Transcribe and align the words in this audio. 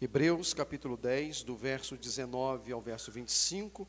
Hebreus 0.00 0.54
capítulo 0.54 0.96
10, 0.96 1.42
do 1.42 1.56
verso 1.56 1.96
19 1.96 2.70
ao 2.70 2.80
verso 2.80 3.10
25. 3.10 3.88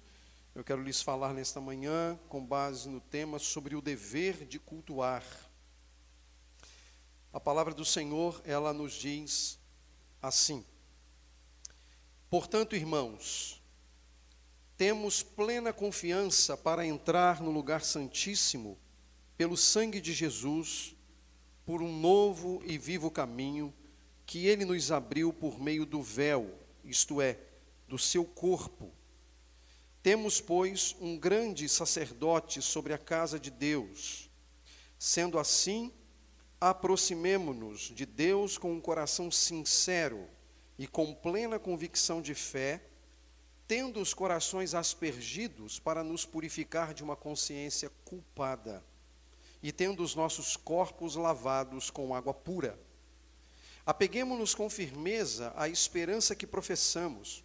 Eu 0.56 0.64
quero 0.64 0.82
lhes 0.82 1.04
falar 1.04 1.36
nesta 1.36 1.62
manhã, 1.62 2.20
com 2.28 2.44
base 2.44 2.90
no 2.90 3.00
tema 3.00 3.38
sobre 3.38 3.76
o 3.76 3.82
dever 3.82 4.44
de 4.48 4.58
cultuar. 4.58 5.24
A 7.32 7.40
palavra 7.40 7.76
do 7.76 7.86
Senhor, 7.86 8.42
ela 8.44 8.74
nos 8.74 8.94
diz 8.94 9.60
assim: 10.20 10.66
Portanto, 12.28 12.76
irmãos, 12.76 13.62
temos 14.76 15.22
plena 15.22 15.72
confiança 15.72 16.58
para 16.58 16.84
entrar 16.84 17.40
no 17.40 17.52
lugar 17.52 17.84
santíssimo 17.84 18.80
pelo 19.38 19.56
sangue 19.56 20.02
de 20.02 20.12
Jesus, 20.12 20.96
por 21.64 21.84
um 21.84 22.00
novo 22.00 22.64
e 22.66 22.80
vivo 22.80 23.12
caminho 23.12 23.72
que 24.30 24.46
ele 24.46 24.64
nos 24.64 24.92
abriu 24.92 25.34
por 25.34 25.60
meio 25.60 25.88
do 25.88 26.04
véu, 26.04 26.54
isto 26.84 27.20
é, 27.20 27.40
do 27.88 27.98
seu 27.98 28.24
corpo. 28.24 28.94
Temos, 30.04 30.40
pois, 30.40 30.96
um 31.02 31.18
grande 31.18 31.68
sacerdote 31.68 32.62
sobre 32.62 32.94
a 32.94 32.98
casa 33.00 33.40
de 33.40 33.50
Deus. 33.50 34.30
Sendo 35.00 35.40
assim, 35.40 35.92
aproximemo-nos 36.62 37.80
de 37.90 38.06
Deus 38.06 38.56
com 38.56 38.72
um 38.72 38.80
coração 38.80 39.32
sincero 39.32 40.30
e 40.78 40.86
com 40.86 41.12
plena 41.12 41.58
convicção 41.58 42.22
de 42.22 42.36
fé, 42.36 42.84
tendo 43.68 44.00
os 44.00 44.14
corações 44.14 44.76
aspergidos 44.76 45.80
para 45.80 46.04
nos 46.04 46.24
purificar 46.24 46.94
de 46.94 47.04
uma 47.04 47.16
consciência 47.16 47.90
culpada 48.06 48.86
e 49.64 49.72
tendo 49.72 50.04
os 50.04 50.14
nossos 50.14 50.56
corpos 50.56 51.16
lavados 51.16 51.90
com 51.90 52.14
água 52.14 52.32
pura. 52.32 52.80
Apeguemos-nos 53.90 54.54
com 54.54 54.70
firmeza 54.70 55.52
à 55.56 55.68
esperança 55.68 56.36
que 56.36 56.46
professamos, 56.46 57.44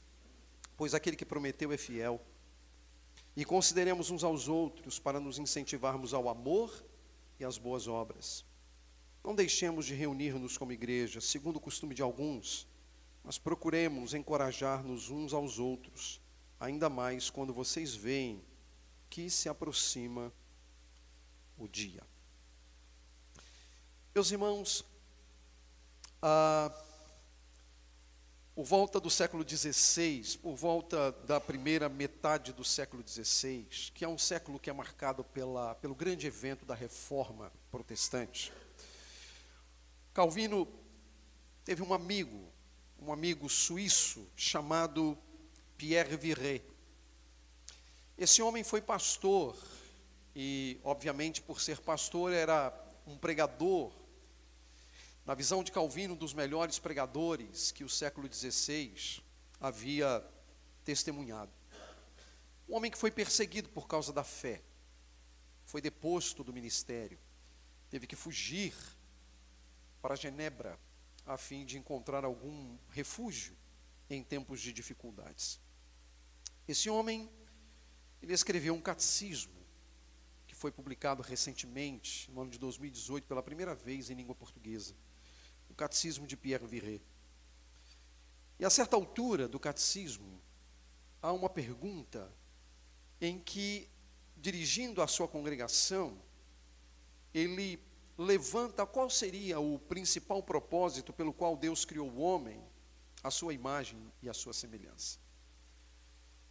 pois 0.76 0.92
aquele 0.92 1.16
que 1.16 1.24
prometeu 1.24 1.72
é 1.72 1.78
fiel. 1.78 2.20
E 3.34 3.46
consideremos 3.46 4.10
uns 4.10 4.22
aos 4.22 4.46
outros 4.46 4.98
para 4.98 5.18
nos 5.18 5.38
incentivarmos 5.38 6.12
ao 6.12 6.28
amor 6.28 6.84
e 7.40 7.46
às 7.46 7.56
boas 7.56 7.88
obras. 7.88 8.44
Não 9.24 9.34
deixemos 9.34 9.86
de 9.86 9.94
reunir-nos 9.94 10.58
como 10.58 10.70
igreja, 10.70 11.18
segundo 11.18 11.56
o 11.56 11.60
costume 11.60 11.94
de 11.94 12.02
alguns, 12.02 12.68
mas 13.22 13.38
procuremos 13.38 14.12
encorajar-nos 14.12 15.08
uns 15.08 15.32
aos 15.32 15.58
outros, 15.58 16.20
ainda 16.60 16.90
mais 16.90 17.30
quando 17.30 17.54
vocês 17.54 17.94
veem 17.94 18.44
que 19.08 19.30
se 19.30 19.48
aproxima 19.48 20.30
o 21.56 21.66
dia. 21.66 22.02
Meus 24.14 24.30
irmãos, 24.30 24.84
ah, 26.26 26.72
por 28.54 28.64
volta 28.64 28.98
do 28.98 29.10
século 29.10 29.46
XVI, 29.46 30.38
por 30.38 30.54
volta 30.54 31.12
da 31.26 31.38
primeira 31.38 31.86
metade 31.86 32.50
do 32.50 32.64
século 32.64 33.06
XVI, 33.06 33.66
que 33.92 34.06
é 34.06 34.08
um 34.08 34.16
século 34.16 34.58
que 34.58 34.70
é 34.70 34.72
marcado 34.72 35.22
pela, 35.22 35.74
pelo 35.74 35.94
grande 35.94 36.26
evento 36.26 36.64
da 36.64 36.74
reforma 36.74 37.52
protestante, 37.70 38.50
Calvino 40.14 40.66
teve 41.62 41.82
um 41.82 41.92
amigo, 41.92 42.48
um 42.98 43.12
amigo 43.12 43.50
suíço 43.50 44.26
chamado 44.34 45.18
Pierre 45.76 46.16
Viret. 46.16 46.64
Esse 48.16 48.40
homem 48.40 48.64
foi 48.64 48.80
pastor 48.80 49.54
e, 50.34 50.80
obviamente, 50.82 51.42
por 51.42 51.60
ser 51.60 51.80
pastor, 51.80 52.32
era 52.32 52.72
um 53.06 53.18
pregador 53.18 53.92
na 55.24 55.34
visão 55.34 55.64
de 55.64 55.72
Calvino, 55.72 56.14
um 56.14 56.16
dos 56.16 56.34
melhores 56.34 56.78
pregadores 56.78 57.72
que 57.72 57.82
o 57.82 57.88
século 57.88 58.30
XVI 58.32 59.22
havia 59.58 60.22
testemunhado. 60.84 61.50
Um 62.68 62.76
homem 62.76 62.90
que 62.90 62.98
foi 62.98 63.10
perseguido 63.10 63.70
por 63.70 63.88
causa 63.88 64.12
da 64.12 64.22
fé, 64.22 64.62
foi 65.64 65.80
deposto 65.80 66.44
do 66.44 66.52
ministério, 66.52 67.18
teve 67.88 68.06
que 68.06 68.14
fugir 68.14 68.74
para 70.02 70.14
Genebra 70.14 70.78
a 71.24 71.38
fim 71.38 71.64
de 71.64 71.78
encontrar 71.78 72.22
algum 72.22 72.76
refúgio 72.90 73.56
em 74.10 74.22
tempos 74.22 74.60
de 74.60 74.74
dificuldades. 74.74 75.58
Esse 76.68 76.90
homem, 76.90 77.30
ele 78.20 78.34
escreveu 78.34 78.74
um 78.74 78.80
catecismo 78.80 79.54
que 80.46 80.54
foi 80.54 80.70
publicado 80.70 81.22
recentemente, 81.22 82.30
no 82.30 82.42
ano 82.42 82.50
de 82.50 82.58
2018, 82.58 83.26
pela 83.26 83.42
primeira 83.42 83.74
vez 83.74 84.10
em 84.10 84.14
língua 84.14 84.34
portuguesa 84.34 84.94
o 85.74 85.76
Catecismo 85.76 86.24
de 86.24 86.36
Pierre 86.36 86.64
Viret. 86.64 87.02
E 88.60 88.64
a 88.64 88.70
certa 88.70 88.94
altura 88.94 89.48
do 89.48 89.58
catecismo, 89.58 90.40
há 91.20 91.32
uma 91.32 91.50
pergunta 91.50 92.32
em 93.20 93.40
que, 93.40 93.90
dirigindo 94.36 95.02
à 95.02 95.08
sua 95.08 95.26
congregação, 95.26 96.16
ele 97.34 97.82
levanta 98.16 98.86
qual 98.86 99.10
seria 99.10 99.58
o 99.58 99.80
principal 99.80 100.40
propósito 100.44 101.12
pelo 101.12 101.32
qual 101.32 101.56
Deus 101.56 101.84
criou 101.84 102.08
o 102.08 102.20
homem, 102.20 102.64
a 103.20 103.30
sua 103.30 103.52
imagem 103.52 104.12
e 104.22 104.28
a 104.28 104.34
sua 104.34 104.52
semelhança. 104.52 105.18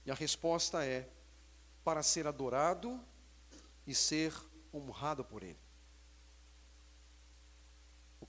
E 0.05 0.11
a 0.11 0.13
resposta 0.13 0.83
é: 0.83 1.09
para 1.81 2.03
ser 2.03 2.27
adorado 2.27 3.01
e 3.87 3.95
ser 3.95 4.33
honrado 4.73 5.23
por 5.23 5.43
Ele. 5.43 5.62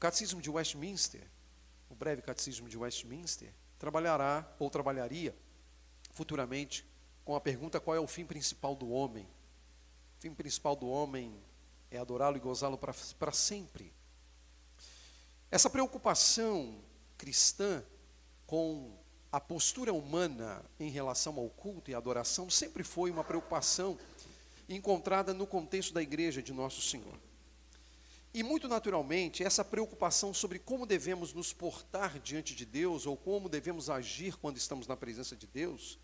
O 0.04 0.06
Catecismo 0.06 0.42
de 0.42 0.50
Westminster, 0.50 1.26
o 1.88 1.94
breve 1.94 2.20
Catecismo 2.20 2.68
de 2.68 2.76
Westminster, 2.76 3.50
trabalhará 3.78 4.46
ou 4.58 4.68
trabalharia 4.68 5.34
futuramente 6.10 6.86
com 7.24 7.34
a 7.34 7.40
pergunta: 7.40 7.80
qual 7.80 7.96
é 7.96 8.00
o 8.00 8.06
fim 8.06 8.26
principal 8.26 8.76
do 8.76 8.90
homem? 8.90 9.24
O 9.24 10.20
fim 10.20 10.34
principal 10.34 10.76
do 10.76 10.86
homem 10.86 11.42
é 11.90 11.96
adorá-lo 11.96 12.36
e 12.36 12.38
gozá-lo 12.38 12.76
para 12.76 13.32
sempre. 13.32 13.94
Essa 15.50 15.70
preocupação 15.70 16.84
cristã 17.16 17.82
com 18.46 18.94
a 19.32 19.40
postura 19.40 19.94
humana 19.94 20.62
em 20.78 20.90
relação 20.90 21.38
ao 21.38 21.48
culto 21.48 21.90
e 21.90 21.94
adoração 21.94 22.50
sempre 22.50 22.84
foi 22.84 23.10
uma 23.10 23.24
preocupação 23.24 23.98
encontrada 24.68 25.32
no 25.32 25.46
contexto 25.46 25.94
da 25.94 26.02
igreja 26.02 26.42
de 26.42 26.52
Nosso 26.52 26.82
Senhor. 26.82 27.23
E 28.34 28.42
muito 28.42 28.66
naturalmente, 28.66 29.44
essa 29.44 29.64
preocupação 29.64 30.34
sobre 30.34 30.58
como 30.58 30.84
devemos 30.84 31.32
nos 31.32 31.52
portar 31.52 32.18
diante 32.18 32.52
de 32.52 32.66
Deus, 32.66 33.06
ou 33.06 33.16
como 33.16 33.48
devemos 33.48 33.88
agir 33.88 34.36
quando 34.36 34.56
estamos 34.56 34.88
na 34.88 34.96
presença 34.96 35.36
de 35.36 35.46
Deus, 35.46 36.00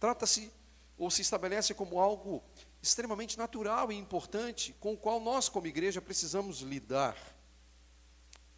trata-se 0.00 0.50
ou 0.96 1.10
se 1.10 1.20
estabelece 1.20 1.74
como 1.74 2.00
algo 2.00 2.42
extremamente 2.82 3.36
natural 3.36 3.92
e 3.92 3.96
importante 3.96 4.74
com 4.80 4.94
o 4.94 4.96
qual 4.96 5.20
nós, 5.20 5.50
como 5.50 5.66
igreja, 5.66 6.00
precisamos 6.00 6.60
lidar. 6.60 7.18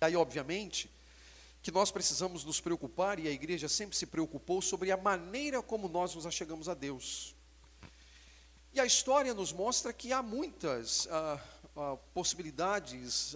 E 0.01 0.05
aí, 0.05 0.15
obviamente, 0.15 0.89
que 1.63 1.73
nós 1.73 1.91
precisamos 1.91 2.45
nos 2.45 2.61
preocupar, 2.61 3.19
e 3.19 3.27
a 3.27 3.33
igreja 3.33 3.69
sempre 3.69 3.97
se 3.97 4.07
preocupou 4.07 4.63
sobre 4.63 4.93
a 4.93 4.97
maneira 4.97 5.61
como 5.61 5.89
nós 5.89 6.15
nos 6.15 6.27
achegamos 6.27 6.69
a 6.69 6.75
Deus. 6.75 7.35
E 8.73 8.79
a 8.79 8.87
história 8.87 9.35
nos 9.35 9.53
mostra 9.53 9.93
que 9.93 10.13
há 10.13 10.23
muitas. 10.23 11.09
Ah, 11.11 11.45
possibilidades, 12.13 13.35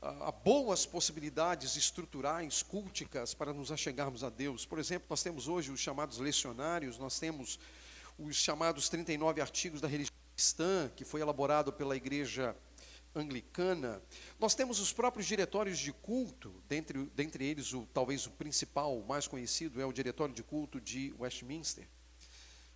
a 0.00 0.32
boas 0.44 0.86
possibilidades 0.86 1.76
estruturais, 1.76 2.62
culticas, 2.62 3.34
para 3.34 3.52
nos 3.52 3.72
achegarmos 3.72 4.22
a 4.22 4.30
Deus. 4.30 4.64
Por 4.64 4.78
exemplo, 4.78 5.06
nós 5.10 5.22
temos 5.22 5.48
hoje 5.48 5.70
os 5.70 5.80
chamados 5.80 6.18
lecionários, 6.18 6.98
nós 6.98 7.18
temos 7.18 7.58
os 8.18 8.36
chamados 8.36 8.88
39 8.88 9.40
artigos 9.40 9.80
da 9.80 9.88
religião 9.88 10.14
cristã, 10.34 10.90
que 10.94 11.04
foi 11.04 11.20
elaborado 11.20 11.72
pela 11.72 11.96
igreja 11.96 12.56
anglicana. 13.14 14.00
Nós 14.38 14.54
temos 14.54 14.78
os 14.78 14.92
próprios 14.92 15.26
diretórios 15.26 15.78
de 15.78 15.92
culto, 15.92 16.62
dentre, 16.68 17.04
dentre 17.14 17.44
eles, 17.44 17.72
o, 17.72 17.86
talvez 17.86 18.26
o 18.26 18.30
principal, 18.30 18.96
o 18.96 19.06
mais 19.06 19.26
conhecido, 19.26 19.80
é 19.80 19.86
o 19.86 19.92
diretório 19.92 20.34
de 20.34 20.42
culto 20.42 20.80
de 20.80 21.14
Westminster 21.18 21.88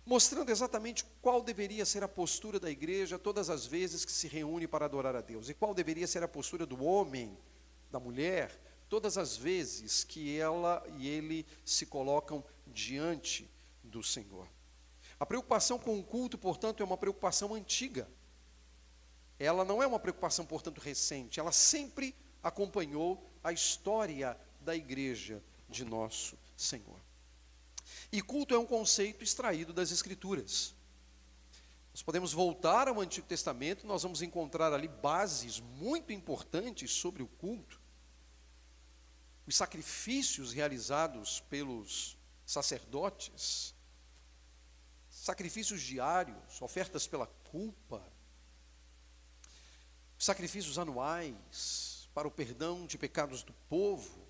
mostrando 0.05 0.49
exatamente 0.49 1.05
qual 1.21 1.41
deveria 1.41 1.85
ser 1.85 2.03
a 2.03 2.07
postura 2.07 2.59
da 2.59 2.69
igreja 2.69 3.17
todas 3.17 3.49
as 3.49 3.65
vezes 3.65 4.03
que 4.03 4.11
se 4.11 4.27
reúne 4.27 4.67
para 4.67 4.85
adorar 4.85 5.15
a 5.15 5.21
Deus, 5.21 5.49
e 5.49 5.53
qual 5.53 5.73
deveria 5.73 6.07
ser 6.07 6.23
a 6.23 6.27
postura 6.27 6.65
do 6.65 6.83
homem, 6.83 7.37
da 7.91 7.99
mulher, 7.99 8.51
todas 8.89 9.17
as 9.17 9.37
vezes 9.37 10.03
que 10.03 10.37
ela 10.37 10.85
e 10.97 11.07
ele 11.07 11.45
se 11.63 11.85
colocam 11.85 12.43
diante 12.67 13.49
do 13.83 14.03
Senhor. 14.03 14.47
A 15.19 15.25
preocupação 15.25 15.79
com 15.79 15.97
o 15.97 16.03
culto, 16.03 16.37
portanto, 16.37 16.81
é 16.81 16.85
uma 16.85 16.97
preocupação 16.97 17.53
antiga. 17.53 18.07
Ela 19.39 19.63
não 19.63 19.81
é 19.81 19.87
uma 19.87 19.99
preocupação, 19.99 20.45
portanto, 20.45 20.79
recente, 20.79 21.39
ela 21.39 21.51
sempre 21.51 22.15
acompanhou 22.41 23.25
a 23.43 23.51
história 23.51 24.37
da 24.59 24.75
igreja 24.75 25.41
de 25.69 25.85
nosso 25.85 26.37
Senhor. 26.55 26.99
E 28.13 28.21
culto 28.21 28.53
é 28.53 28.59
um 28.59 28.65
conceito 28.67 29.23
extraído 29.23 29.73
das 29.73 29.89
Escrituras. 29.89 30.75
Nós 31.91 32.03
podemos 32.03 32.31
voltar 32.31 32.87
ao 32.87 33.01
Antigo 33.01 33.25
Testamento, 33.25 33.87
nós 33.87 34.03
vamos 34.03 34.21
encontrar 34.21 34.71
ali 34.71 34.87
bases 34.87 35.59
muito 35.59 36.13
importantes 36.13 36.91
sobre 36.91 37.23
o 37.23 37.27
culto. 37.27 37.81
os 39.47 39.55
sacrifícios 39.55 40.53
realizados 40.53 41.39
pelos 41.49 42.15
sacerdotes, 42.45 43.73
sacrifícios 45.09 45.81
diários, 45.81 46.61
ofertas 46.61 47.07
pela 47.07 47.25
culpa, 47.25 48.07
sacrifícios 50.19 50.77
anuais 50.77 52.07
para 52.13 52.27
o 52.27 52.31
perdão 52.31 52.85
de 52.85 52.95
pecados 52.95 53.41
do 53.41 53.53
povo. 53.67 54.27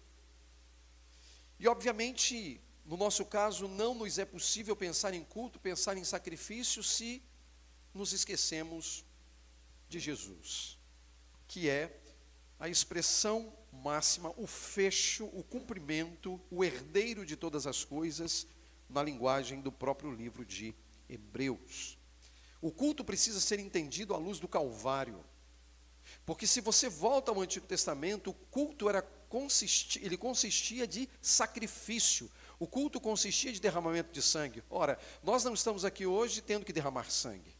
E, 1.60 1.68
obviamente, 1.68 2.62
no 2.86 2.98
nosso 2.98 3.26
caso, 3.26 3.68
não 3.68 3.96
nos 3.96 4.20
é 4.20 4.26
possível 4.26 4.76
pensar 4.76 5.14
em 5.14 5.24
culto, 5.24 5.60
pensar 5.60 5.98
em 5.98 6.04
sacrifício, 6.04 6.84
se 6.84 7.22
nos 7.94 8.12
esquecemos 8.12 9.06
de 9.88 10.00
Jesus, 10.00 10.78
que 11.48 11.70
é 11.70 12.00
a 12.60 12.68
expressão 12.68 13.54
máxima, 13.72 14.34
o 14.38 14.46
fecho, 14.46 15.26
o 15.26 15.44
cumprimento, 15.44 16.40
o 16.50 16.64
herdeiro 16.64 17.26
de 17.26 17.36
todas 17.36 17.66
as 17.66 17.84
coisas, 17.84 18.48
na 18.90 19.02
linguagem 19.02 19.62
do 19.62 19.72
próprio 19.72 20.12
livro 20.12 20.46
de 20.46 20.76
Hebreus. 21.10 21.98
O 22.62 22.72
culto 22.72 23.04
precisa 23.04 23.40
ser 23.40 23.60
entendido 23.60 24.14
à 24.14 24.18
luz 24.18 24.40
do 24.40 24.48
Calvário. 24.48 25.24
Porque 26.26 26.46
se 26.46 26.62
você 26.62 26.90
volta 26.90 27.32
ao 27.32 27.42
Antigo 27.42 27.66
Testamento, 27.66 28.30
o 28.30 28.34
culto 28.34 28.90
era 28.90 29.02
ele 30.00 30.18
consistia 30.18 30.86
de 30.86 31.10
sacrifício. 31.22 32.30
O 32.60 32.68
culto 32.68 33.00
consistia 33.00 33.52
de 33.52 33.60
derramamento 33.60 34.12
de 34.12 34.22
sangue. 34.22 34.64
Ora, 34.70 34.98
nós 35.22 35.44
não 35.44 35.54
estamos 35.54 35.84
aqui 35.84 36.06
hoje 36.06 36.42
tendo 36.42 36.66
que 36.66 36.74
derramar 36.74 37.10
sangue. 37.12 37.56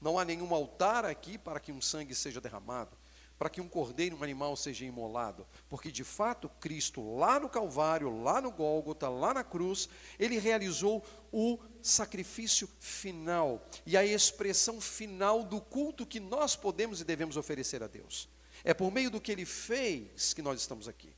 Não 0.00 0.18
há 0.18 0.24
nenhum 0.24 0.54
altar 0.54 1.04
aqui 1.04 1.38
para 1.38 1.60
que 1.60 1.72
um 1.72 1.80
sangue 1.80 2.14
seja 2.14 2.40
derramado 2.40 2.96
para 3.38 3.50
que 3.50 3.60
um 3.60 3.68
cordeiro, 3.68 4.16
um 4.16 4.22
animal 4.22 4.56
seja 4.56 4.84
imolado, 4.84 5.46
porque 5.68 5.90
de 5.90 6.04
fato 6.04 6.48
Cristo, 6.60 7.16
lá 7.16 7.40
no 7.40 7.48
Calvário, 7.48 8.22
lá 8.22 8.40
no 8.40 8.50
Gólgota, 8.50 9.08
lá 9.08 9.34
na 9.34 9.42
cruz, 9.42 9.88
ele 10.18 10.38
realizou 10.38 11.04
o 11.32 11.58
sacrifício 11.82 12.68
final 12.78 13.66
e 13.84 13.96
a 13.96 14.04
expressão 14.04 14.80
final 14.80 15.42
do 15.42 15.60
culto 15.60 16.06
que 16.06 16.20
nós 16.20 16.54
podemos 16.54 17.00
e 17.00 17.04
devemos 17.04 17.36
oferecer 17.36 17.82
a 17.82 17.88
Deus. 17.88 18.28
É 18.62 18.72
por 18.72 18.90
meio 18.90 19.10
do 19.10 19.20
que 19.20 19.32
ele 19.32 19.44
fez 19.44 20.32
que 20.32 20.40
nós 20.40 20.60
estamos 20.60 20.86
aqui. 20.88 21.13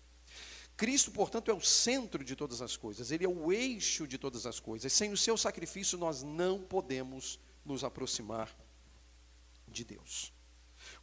Cristo, 0.77 1.11
portanto, 1.11 1.51
é 1.51 1.55
o 1.55 1.61
centro 1.61 2.23
de 2.23 2.37
todas 2.37 2.61
as 2.61 2.77
coisas, 2.77 3.11
ele 3.11 3.25
é 3.25 3.29
o 3.29 3.51
eixo 3.51 4.07
de 4.07 4.19
todas 4.19 4.45
as 4.45 4.61
coisas. 4.61 4.93
Sem 4.93 5.13
o 5.13 5.17
seu 5.17 5.37
sacrifício, 5.37 5.97
nós 5.97 6.23
não 6.23 6.61
podemos 6.61 7.41
nos 7.65 7.83
aproximar 7.83 8.55
de 9.67 9.85
Deus. 9.85 10.36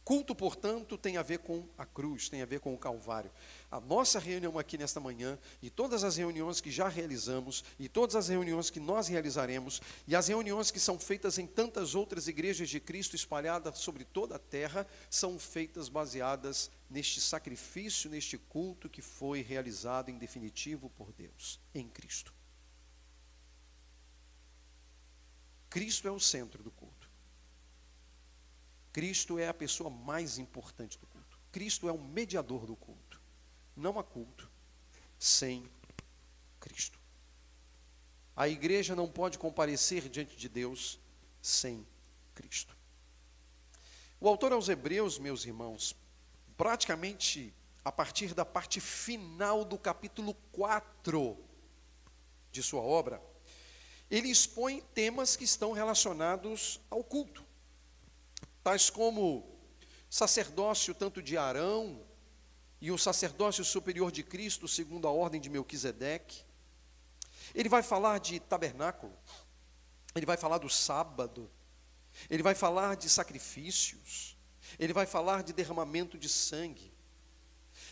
Culto, 0.04 0.34
portanto, 0.34 0.98
tem 0.98 1.16
a 1.16 1.22
ver 1.22 1.38
com 1.38 1.66
a 1.78 1.86
cruz, 1.86 2.28
tem 2.28 2.42
a 2.42 2.46
ver 2.46 2.60
com 2.60 2.74
o 2.74 2.78
Calvário. 2.78 3.30
A 3.70 3.80
nossa 3.80 4.18
reunião 4.18 4.58
aqui 4.58 4.76
nesta 4.76 5.00
manhã, 5.00 5.38
e 5.62 5.70
todas 5.70 6.04
as 6.04 6.16
reuniões 6.16 6.60
que 6.60 6.70
já 6.70 6.88
realizamos, 6.88 7.64
e 7.78 7.88
todas 7.88 8.14
as 8.14 8.28
reuniões 8.28 8.68
que 8.68 8.78
nós 8.78 9.08
realizaremos, 9.08 9.80
e 10.06 10.14
as 10.14 10.28
reuniões 10.28 10.70
que 10.70 10.78
são 10.78 10.98
feitas 10.98 11.38
em 11.38 11.46
tantas 11.46 11.94
outras 11.94 12.28
igrejas 12.28 12.68
de 12.68 12.78
Cristo 12.80 13.16
espalhadas 13.16 13.78
sobre 13.78 14.04
toda 14.04 14.36
a 14.36 14.38
terra, 14.38 14.86
são 15.08 15.38
feitas 15.38 15.88
baseadas 15.88 16.70
neste 16.90 17.18
sacrifício, 17.18 18.10
neste 18.10 18.36
culto 18.36 18.90
que 18.90 19.00
foi 19.00 19.40
realizado 19.40 20.10
em 20.10 20.18
definitivo 20.18 20.90
por 20.90 21.12
Deus, 21.12 21.58
em 21.74 21.88
Cristo. 21.88 22.34
Cristo 25.70 26.06
é 26.06 26.10
o 26.10 26.20
centro 26.20 26.62
do 26.62 26.70
culto. 26.70 26.93
Cristo 28.94 29.40
é 29.40 29.48
a 29.48 29.52
pessoa 29.52 29.90
mais 29.90 30.38
importante 30.38 30.96
do 31.00 31.06
culto. 31.08 31.36
Cristo 31.50 31.88
é 31.88 31.92
o 31.92 31.98
mediador 31.98 32.64
do 32.64 32.76
culto. 32.76 33.20
Não 33.76 33.98
há 33.98 34.04
culto 34.04 34.48
sem 35.18 35.68
Cristo. 36.60 36.96
A 38.36 38.48
igreja 38.48 38.94
não 38.94 39.10
pode 39.10 39.36
comparecer 39.36 40.08
diante 40.08 40.36
de 40.36 40.48
Deus 40.48 41.00
sem 41.42 41.84
Cristo. 42.36 42.76
O 44.20 44.28
autor 44.28 44.52
aos 44.52 44.68
Hebreus, 44.68 45.18
meus 45.18 45.44
irmãos, 45.44 45.96
praticamente 46.56 47.52
a 47.84 47.90
partir 47.90 48.32
da 48.32 48.44
parte 48.44 48.80
final 48.80 49.64
do 49.64 49.76
capítulo 49.76 50.34
4 50.52 51.36
de 52.52 52.62
sua 52.62 52.80
obra, 52.80 53.20
ele 54.08 54.28
expõe 54.28 54.80
temas 54.94 55.34
que 55.34 55.42
estão 55.42 55.72
relacionados 55.72 56.80
ao 56.88 57.02
culto 57.02 57.43
tais 58.64 58.88
como 58.88 59.46
sacerdócio 60.08 60.94
tanto 60.94 61.22
de 61.22 61.36
Arão 61.36 62.02
e 62.80 62.90
o 62.90 62.96
sacerdócio 62.96 63.62
superior 63.62 64.10
de 64.10 64.22
Cristo, 64.22 64.66
segundo 64.66 65.06
a 65.06 65.10
ordem 65.10 65.40
de 65.40 65.50
Melquisedeque. 65.50 66.42
Ele 67.54 67.68
vai 67.68 67.82
falar 67.82 68.18
de 68.18 68.40
tabernáculo, 68.40 69.12
ele 70.14 70.24
vai 70.24 70.38
falar 70.38 70.58
do 70.58 70.70
sábado, 70.70 71.50
ele 72.30 72.42
vai 72.42 72.54
falar 72.54 72.96
de 72.96 73.08
sacrifícios, 73.08 74.36
ele 74.78 74.94
vai 74.94 75.04
falar 75.04 75.42
de 75.42 75.52
derramamento 75.52 76.16
de 76.16 76.28
sangue. 76.28 76.92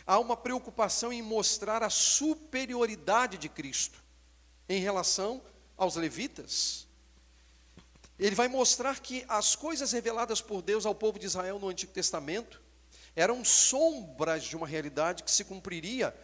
Há 0.06 0.18
uma 0.18 0.36
preocupação 0.36 1.12
em 1.12 1.20
mostrar 1.20 1.82
a 1.82 1.90
superioridade 1.90 3.36
de 3.36 3.48
Cristo 3.48 4.02
em 4.68 4.80
relação 4.80 5.42
aos 5.76 5.96
levitas, 5.96 6.88
ele 8.26 8.36
vai 8.36 8.46
mostrar 8.46 9.00
que 9.00 9.24
as 9.28 9.56
coisas 9.56 9.90
reveladas 9.90 10.40
por 10.40 10.62
Deus 10.62 10.86
ao 10.86 10.94
povo 10.94 11.18
de 11.18 11.26
Israel 11.26 11.58
no 11.58 11.68
Antigo 11.68 11.92
Testamento 11.92 12.62
eram 13.16 13.44
sombras 13.44 14.44
de 14.44 14.56
uma 14.56 14.66
realidade 14.66 15.24
que 15.24 15.30
se 15.30 15.44
cumpriria 15.44 16.14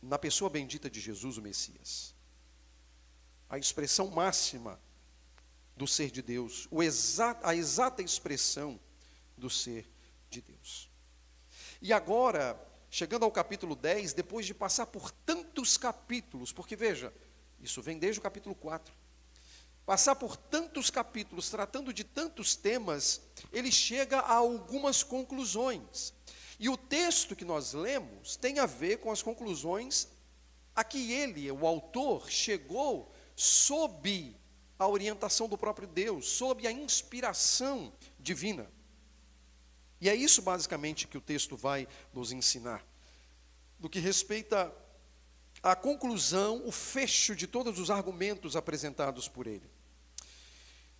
na 0.00 0.16
pessoa 0.16 0.48
bendita 0.48 0.88
de 0.88 1.00
Jesus, 1.00 1.36
o 1.36 1.42
Messias. 1.42 2.14
A 3.50 3.58
expressão 3.58 4.06
máxima 4.08 4.80
do 5.76 5.88
ser 5.88 6.10
de 6.12 6.22
Deus, 6.22 6.68
a 7.42 7.54
exata 7.54 8.00
expressão 8.00 8.78
do 9.36 9.50
ser 9.50 9.90
de 10.30 10.40
Deus. 10.40 10.88
E 11.82 11.92
agora, 11.92 12.56
chegando 12.88 13.24
ao 13.24 13.32
capítulo 13.32 13.74
10, 13.74 14.12
depois 14.12 14.46
de 14.46 14.54
passar 14.54 14.86
por 14.86 15.10
tantos 15.10 15.76
capítulos, 15.76 16.52
porque 16.52 16.76
veja, 16.76 17.12
isso 17.60 17.82
vem 17.82 17.98
desde 17.98 18.20
o 18.20 18.22
capítulo 18.22 18.54
4 18.54 18.97
passar 19.88 20.16
por 20.16 20.36
tantos 20.36 20.90
capítulos, 20.90 21.48
tratando 21.48 21.94
de 21.94 22.04
tantos 22.04 22.54
temas, 22.54 23.22
ele 23.50 23.72
chega 23.72 24.18
a 24.18 24.34
algumas 24.34 25.02
conclusões. 25.02 26.12
E 26.58 26.68
o 26.68 26.76
texto 26.76 27.34
que 27.34 27.42
nós 27.42 27.72
lemos 27.72 28.36
tem 28.36 28.58
a 28.58 28.66
ver 28.66 28.98
com 28.98 29.10
as 29.10 29.22
conclusões 29.22 30.06
a 30.76 30.84
que 30.84 31.10
ele, 31.10 31.50
o 31.50 31.66
autor, 31.66 32.30
chegou 32.30 33.10
sob 33.34 34.36
a 34.78 34.86
orientação 34.86 35.48
do 35.48 35.56
próprio 35.56 35.88
Deus, 35.88 36.28
sob 36.28 36.66
a 36.66 36.70
inspiração 36.70 37.90
divina. 38.20 38.70
E 40.02 40.10
é 40.10 40.14
isso 40.14 40.42
basicamente 40.42 41.08
que 41.08 41.16
o 41.16 41.22
texto 41.22 41.56
vai 41.56 41.88
nos 42.12 42.30
ensinar. 42.30 42.84
No 43.80 43.88
que 43.88 44.00
respeita 44.00 44.70
à 45.62 45.74
conclusão, 45.74 46.66
o 46.66 46.70
fecho 46.70 47.34
de 47.34 47.46
todos 47.46 47.78
os 47.78 47.90
argumentos 47.90 48.54
apresentados 48.54 49.28
por 49.28 49.46
ele. 49.46 49.77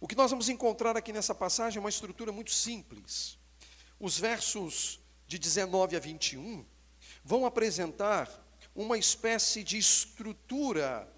O 0.01 0.07
que 0.07 0.15
nós 0.15 0.31
vamos 0.31 0.49
encontrar 0.49 0.97
aqui 0.97 1.13
nessa 1.13 1.35
passagem 1.35 1.79
é 1.79 1.81
uma 1.81 1.89
estrutura 1.89 2.31
muito 2.31 2.53
simples. 2.53 3.37
Os 3.99 4.19
versos 4.19 5.01
de 5.27 5.39
19 5.39 5.97
a 5.97 5.99
21 5.99 6.65
vão 7.25 7.45
apresentar 7.45 8.31
uma 8.75 8.97
espécie 8.97 9.65
de 9.65 9.77
estrutura 9.77 11.13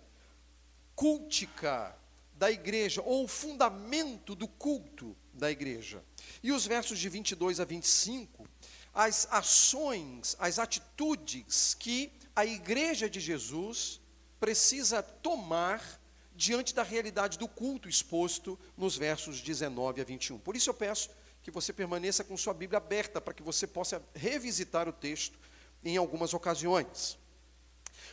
cultica 0.95 1.95
da 2.33 2.51
igreja, 2.51 3.03
ou 3.03 3.25
o 3.25 3.29
fundamento 3.29 4.35
do 4.35 4.49
culto 4.49 5.15
da 5.35 5.51
igreja. 5.51 6.03
E 6.43 6.51
os 6.51 6.67
versos 6.67 6.99
de 6.99 7.07
22 7.07 7.61
a 7.61 7.67
25, 7.67 8.49
as 8.95 9.29
ações, 9.31 10.37
as 10.39 10.59
atitudes 10.59 11.75
que 11.75 12.11
a 12.35 12.47
igreja 12.47 13.11
de 13.11 13.21
Jesus 13.21 14.01
precisa 14.39 15.03
tomar 15.03 16.00
diante 16.41 16.75
da 16.75 16.83
realidade 16.83 17.39
do 17.39 17.47
culto 17.47 17.87
exposto 17.87 18.59
nos 18.75 18.97
versos 18.97 19.43
19 19.43 20.01
a 20.01 20.05
21. 20.05 20.39
Por 20.39 20.57
isso 20.57 20.71
eu 20.71 20.75
peço 20.75 21.11
que 21.43 21.51
você 21.51 21.71
permaneça 21.71 22.25
com 22.25 22.35
sua 22.35 22.55
Bíblia 22.55 22.79
aberta 22.79 23.21
para 23.21 23.35
que 23.35 23.43
você 23.43 23.67
possa 23.67 24.03
revisitar 24.15 24.89
o 24.89 24.93
texto 24.93 25.39
em 25.85 25.99
algumas 25.99 26.33
ocasiões. 26.33 27.19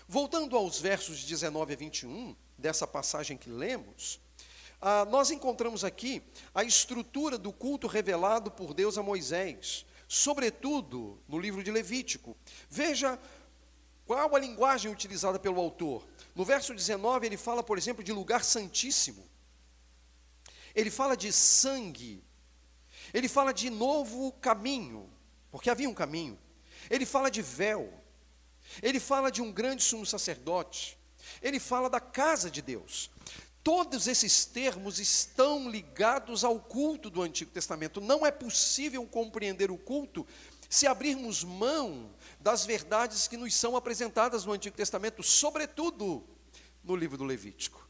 Voltando 0.09 0.57
aos 0.57 0.77
versos 0.77 1.23
19 1.23 1.71
a 1.71 1.77
21 1.77 2.35
dessa 2.57 2.85
passagem 2.85 3.37
que 3.37 3.49
lemos, 3.49 4.19
ah, 4.81 5.05
nós 5.05 5.31
encontramos 5.31 5.85
aqui 5.85 6.21
a 6.53 6.65
estrutura 6.65 7.37
do 7.37 7.53
culto 7.53 7.87
revelado 7.87 8.51
por 8.51 8.73
Deus 8.73 8.97
a 8.97 9.03
Moisés, 9.03 9.85
sobretudo 10.05 11.17
no 11.29 11.39
livro 11.39 11.63
de 11.63 11.71
Levítico. 11.71 12.35
Veja 12.69 13.17
qual 14.05 14.35
a 14.35 14.39
linguagem 14.39 14.91
utilizada 14.91 15.39
pelo 15.39 15.61
autor. 15.61 16.05
No 16.37 16.45
verso 16.45 16.71
19, 16.71 17.25
ele 17.25 17.35
fala, 17.35 17.63
por 17.63 17.79
exemplo, 17.79 18.03
de 18.03 18.13
lugar 18.13 18.43
santíssimo. 18.43 19.27
Ele 20.75 20.91
fala 20.91 21.17
de 21.17 21.33
sangue. 21.33 22.23
Ele 23.11 23.27
fala 23.27 23.51
de 23.51 23.71
novo 23.71 24.31
caminho, 24.33 25.11
porque 25.49 25.67
havia 25.67 25.89
um 25.89 25.95
caminho. 25.95 26.37
Ele 26.91 27.07
fala 27.07 27.31
de 27.31 27.41
véu. 27.41 27.91
ele 28.83 28.99
fala 28.99 29.31
de 29.31 29.41
um 29.41 29.51
grande 29.51 29.81
sumo 29.81 30.05
sacerdote, 30.05 30.95
ele 31.41 31.59
fala 31.59 31.89
da 31.89 31.99
casa 31.99 32.51
de 32.51 32.61
Deus. 32.61 33.09
Todos 33.63 34.05
esses 34.05 34.45
termos 34.45 34.99
estão 34.99 35.67
ligados 35.67 36.43
ao 36.43 36.59
culto 36.59 37.09
do 37.09 37.23
Antigo 37.23 37.49
Testamento. 37.49 37.99
Não 37.99 38.23
é 38.23 38.29
possível 38.29 39.03
compreender 39.07 39.71
o 39.71 39.77
culto 39.77 40.27
se 40.69 40.85
abrirmos 40.85 41.43
mão 41.43 42.13
das 42.39 42.65
verdades 42.65 43.27
que 43.27 43.37
nos 43.37 43.53
são 43.55 43.75
apresentadas 43.75 44.45
no 44.45 44.53
Antigo 44.53 44.75
Testamento, 44.75 45.23
sobretudo 45.23 46.25
no 46.83 46.95
livro 46.95 47.17
do 47.17 47.23
Levítico. 47.23 47.87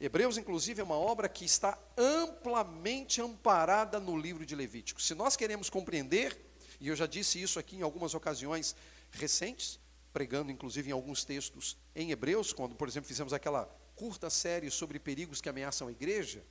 Hebreus, 0.00 0.36
inclusive, 0.36 0.80
é 0.80 0.84
uma 0.84 0.96
obra 0.96 1.28
que 1.28 1.44
está 1.44 1.78
amplamente 1.96 3.20
amparada 3.20 4.00
no 4.00 4.16
livro 4.16 4.44
de 4.44 4.54
Levítico. 4.54 5.00
Se 5.00 5.14
nós 5.14 5.36
queremos 5.36 5.70
compreender, 5.70 6.38
e 6.80 6.88
eu 6.88 6.96
já 6.96 7.06
disse 7.06 7.40
isso 7.40 7.58
aqui 7.58 7.76
em 7.76 7.82
algumas 7.82 8.14
ocasiões 8.14 8.74
recentes, 9.10 9.78
pregando 10.12 10.50
inclusive 10.50 10.90
em 10.90 10.92
alguns 10.92 11.24
textos 11.24 11.76
em 11.94 12.10
Hebreus, 12.10 12.52
quando, 12.52 12.74
por 12.74 12.88
exemplo, 12.88 13.08
fizemos 13.08 13.32
aquela 13.32 13.64
curta 13.94 14.28
série 14.28 14.70
sobre 14.70 14.98
perigos 14.98 15.40
que 15.40 15.48
ameaçam 15.48 15.88
a 15.88 15.92
igreja, 15.92 16.44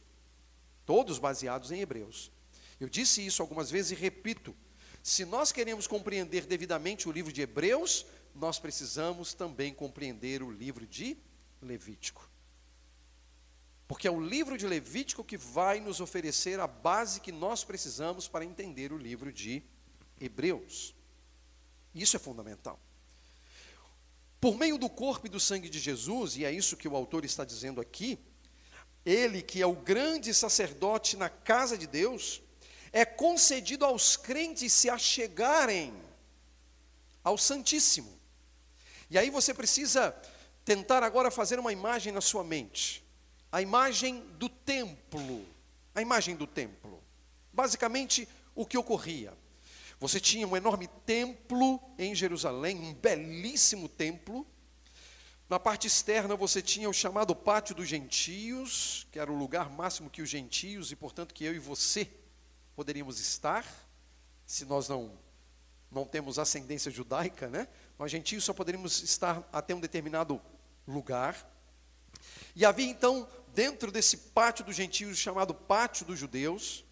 todos 0.86 1.20
baseados 1.20 1.72
em 1.72 1.82
Hebreus. 1.82 2.32
Eu 2.80 2.90
disse 2.90 3.26
isso 3.26 3.42
algumas 3.42 3.70
vezes 3.70 3.92
e 3.92 3.96
repito: 3.96 4.56
se 5.04 5.26
nós 5.26 5.52
queremos 5.52 5.86
compreender 5.86 6.46
devidamente 6.46 7.10
o 7.10 7.12
livro 7.12 7.34
de 7.34 7.42
Hebreus, 7.42 8.06
nós 8.34 8.58
precisamos 8.58 9.34
também 9.34 9.74
compreender 9.74 10.42
o 10.42 10.50
livro 10.50 10.88
de 10.88 11.18
Levítico. 11.62 12.30
Porque 13.86 14.08
é 14.08 14.12
o 14.12 14.22
livro 14.22 14.58
de 14.58 14.66
Levítico 14.66 15.22
que 15.22 15.36
vai 15.36 15.82
nos 15.82 16.00
oferecer 16.00 16.58
a 16.62 16.68
base 16.68 17.20
que 17.20 17.34
nós 17.34 17.66
precisamos 17.66 18.30
para 18.30 18.46
entender 18.46 18.94
o 18.94 18.98
livro 18.98 19.32
de 19.32 19.62
Hebreus. 20.22 20.96
Isso 21.94 22.16
é 22.16 22.20
fundamental. 22.20 22.80
Por 24.40 24.58
meio 24.58 24.78
do 24.78 24.90
corpo 24.90 25.28
e 25.28 25.30
do 25.30 25.40
sangue 25.40 25.68
de 25.70 25.80
Jesus, 25.80 26.38
e 26.38 26.46
é 26.46 26.52
isso 26.52 26.78
que 26.78 26.88
o 26.88 26.96
autor 26.96 27.26
está 27.26 27.44
dizendo 27.44 27.82
aqui, 27.82 28.18
ele 29.06 29.42
que 29.42 29.62
é 29.62 29.68
o 29.68 29.76
grande 29.76 30.34
sacerdote 30.34 31.18
na 31.18 31.30
casa 31.30 31.78
de 31.78 31.88
Deus, 31.88 32.42
é 32.94 33.04
concedido 33.04 33.84
aos 33.84 34.16
crentes 34.16 34.72
se 34.72 34.88
achegarem 34.88 35.92
ao 37.24 37.40
Santíssimo. 37.40 38.14
E 39.10 39.18
aí 39.18 39.32
você 39.32 39.52
precisa 39.52 40.16
tentar 40.64 41.02
agora 41.02 41.32
fazer 41.32 41.58
uma 41.58 41.74
imagem 41.74 42.14
na 42.14 42.22
sua 42.22 42.44
mente. 42.44 43.04
A 43.52 43.64
imagem 43.64 44.24
do 44.38 44.48
templo. 44.48 45.44
A 45.96 46.02
imagem 46.04 46.36
do 46.36 46.46
templo. 46.46 47.04
Basicamente, 47.52 48.28
o 48.54 48.66
que 48.66 48.78
ocorria? 48.78 49.34
Você 50.00 50.20
tinha 50.20 50.48
um 50.48 50.56
enorme 50.56 50.88
templo 51.06 51.80
em 51.98 52.14
Jerusalém, 52.14 52.78
um 52.78 52.94
belíssimo 52.94 53.90
templo. 53.90 54.46
Na 55.50 55.60
parte 55.60 55.88
externa 55.88 56.36
você 56.36 56.62
tinha 56.62 56.90
o 56.90 56.94
chamado 56.94 57.36
Pátio 57.36 57.74
dos 57.74 57.88
Gentios, 57.88 59.08
que 59.12 59.20
era 59.20 59.32
o 59.32 59.38
lugar 59.38 59.70
máximo 59.70 60.10
que 60.10 60.22
os 60.22 60.30
gentios 60.30 60.92
e, 60.92 60.96
portanto, 60.96 61.34
que 61.34 61.44
eu 61.44 61.56
e 61.56 61.60
você 61.60 62.08
poderíamos 62.76 63.20
estar, 63.20 63.66
se 64.46 64.66
nós 64.66 64.88
não 64.88 65.18
não 65.94 66.06
temos 66.06 66.40
ascendência 66.40 66.92
judaica, 66.92 67.48
né? 67.48 67.68
Nós 67.98 68.12
gentios 68.12 68.44
só 68.44 68.54
poderíamos 68.54 69.04
estar 69.04 69.48
até 69.54 69.76
um 69.76 69.80
determinado 69.80 70.42
lugar. 70.88 71.50
E 72.56 72.66
havia 72.66 72.88
então, 72.88 73.28
dentro 73.54 73.92
desse 73.92 74.18
pátio 74.18 74.66
dos 74.66 74.76
gentios, 74.76 75.18
chamado 75.18 75.54
Pátio 75.54 76.06
dos 76.06 76.18
Judeus, 76.18 76.84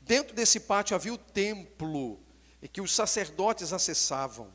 dentro 0.00 0.34
desse 0.34 0.60
pátio 0.60 0.94
havia 0.94 1.12
o 1.12 1.18
templo 1.18 2.20
e 2.62 2.68
que 2.68 2.80
os 2.80 2.94
sacerdotes 2.94 3.72
acessavam. 3.72 4.52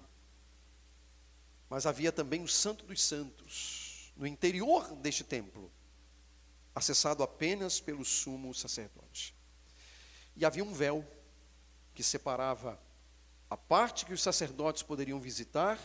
Mas 1.70 1.86
havia 1.86 2.12
também 2.12 2.42
o 2.42 2.48
Santo 2.48 2.86
dos 2.86 3.04
Santos, 3.04 4.14
no 4.16 4.26
interior 4.28 4.96
deste 4.96 5.24
templo, 5.24 5.72
acessado 6.74 7.24
apenas 7.24 7.80
pelo 7.80 8.06
sumo 8.06 8.54
sacerdote. 8.54 9.36
E 10.36 10.46
havia 10.46 10.64
um 10.64 10.74
véu 10.74 11.06
que 11.94 12.04
separava 12.04 12.80
a 13.50 13.58
parte 13.58 14.06
que 14.06 14.14
os 14.14 14.22
sacerdotes 14.22 14.82
poderiam 14.82 15.20
visitar 15.20 15.80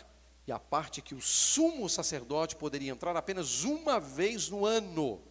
e 0.46 0.52
a 0.52 0.58
parte 0.58 1.02
que 1.02 1.14
o 1.14 1.20
sumo 1.20 1.88
sacerdote 1.88 2.56
poderia 2.56 2.90
entrar 2.90 3.14
apenas 3.14 3.64
uma 3.64 4.00
vez 4.00 4.48
no 4.48 4.64
ano. 4.64 5.22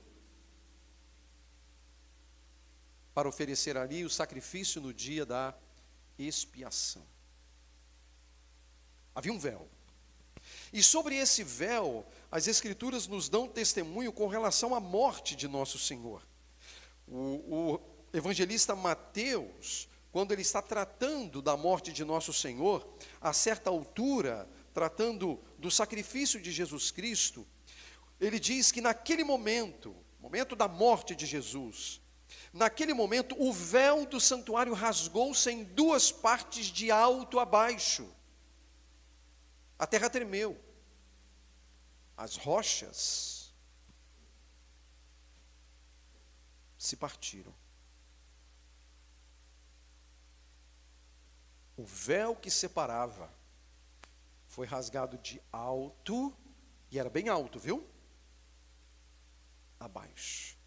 Para 3.16 3.28
oferecer 3.28 3.76
ali 3.76 4.06
o 4.06 4.10
sacrifício 4.10 4.80
no 4.80 4.94
dia 4.94 5.26
da 5.26 5.56
expiação. 6.20 7.04
Havia 9.16 9.34
um 9.34 9.40
véu. 9.40 9.68
E 10.72 10.84
sobre 10.84 11.16
esse 11.16 11.44
véu, 11.44 12.06
as 12.32 12.46
Escrituras 12.46 13.08
nos 13.08 13.28
dão 13.28 13.48
testemunho 13.48 14.14
com 14.14 14.28
relação 14.28 14.76
à 14.76 14.80
morte 14.80 15.36
de 15.36 15.48
nosso 15.48 15.80
Senhor. 15.80 16.22
O, 17.08 17.74
o 17.74 17.97
evangelista 18.18 18.76
Mateus, 18.76 19.88
quando 20.12 20.32
ele 20.32 20.42
está 20.42 20.62
tratando 20.62 21.42
da 21.42 21.56
morte 21.56 21.92
de 21.92 22.04
nosso 22.04 22.34
Senhor, 22.34 22.88
a 23.22 23.34
certa 23.34 23.70
altura, 23.70 24.48
tratando 24.74 25.40
do 25.58 25.70
sacrifício 25.70 26.42
de 26.42 26.52
Jesus 26.52 26.92
Cristo, 26.92 27.46
ele 28.20 28.40
diz 28.40 28.72
que 28.72 28.82
naquele 28.82 29.24
momento, 29.24 29.96
momento 30.20 30.56
da 30.56 30.68
morte 30.68 31.16
de 31.16 31.26
Jesus, 31.26 32.02
Naquele 32.52 32.94
momento, 32.94 33.36
o 33.42 33.54
véu 33.54 34.06
do 34.06 34.20
santuário 34.20 34.74
rasgou-se 34.74 35.50
em 35.50 35.64
duas 35.64 36.12
partes, 36.12 36.68
de 36.68 36.92
alto 36.92 37.40
a 37.40 37.46
baixo. 37.46 38.14
A 39.78 39.86
terra 39.86 40.10
tremeu. 40.10 40.60
As 42.16 42.36
rochas 42.36 43.54
se 46.78 46.96
partiram. 46.96 47.54
O 51.78 51.86
véu 51.86 52.36
que 52.36 52.50
separava 52.50 53.32
foi 54.48 54.66
rasgado 54.66 55.18
de 55.20 55.40
alto, 55.52 56.36
e 56.90 56.98
era 56.98 57.10
bem 57.10 57.30
alto, 57.30 57.60
viu? 57.60 57.88
Abaixo. 59.80 60.58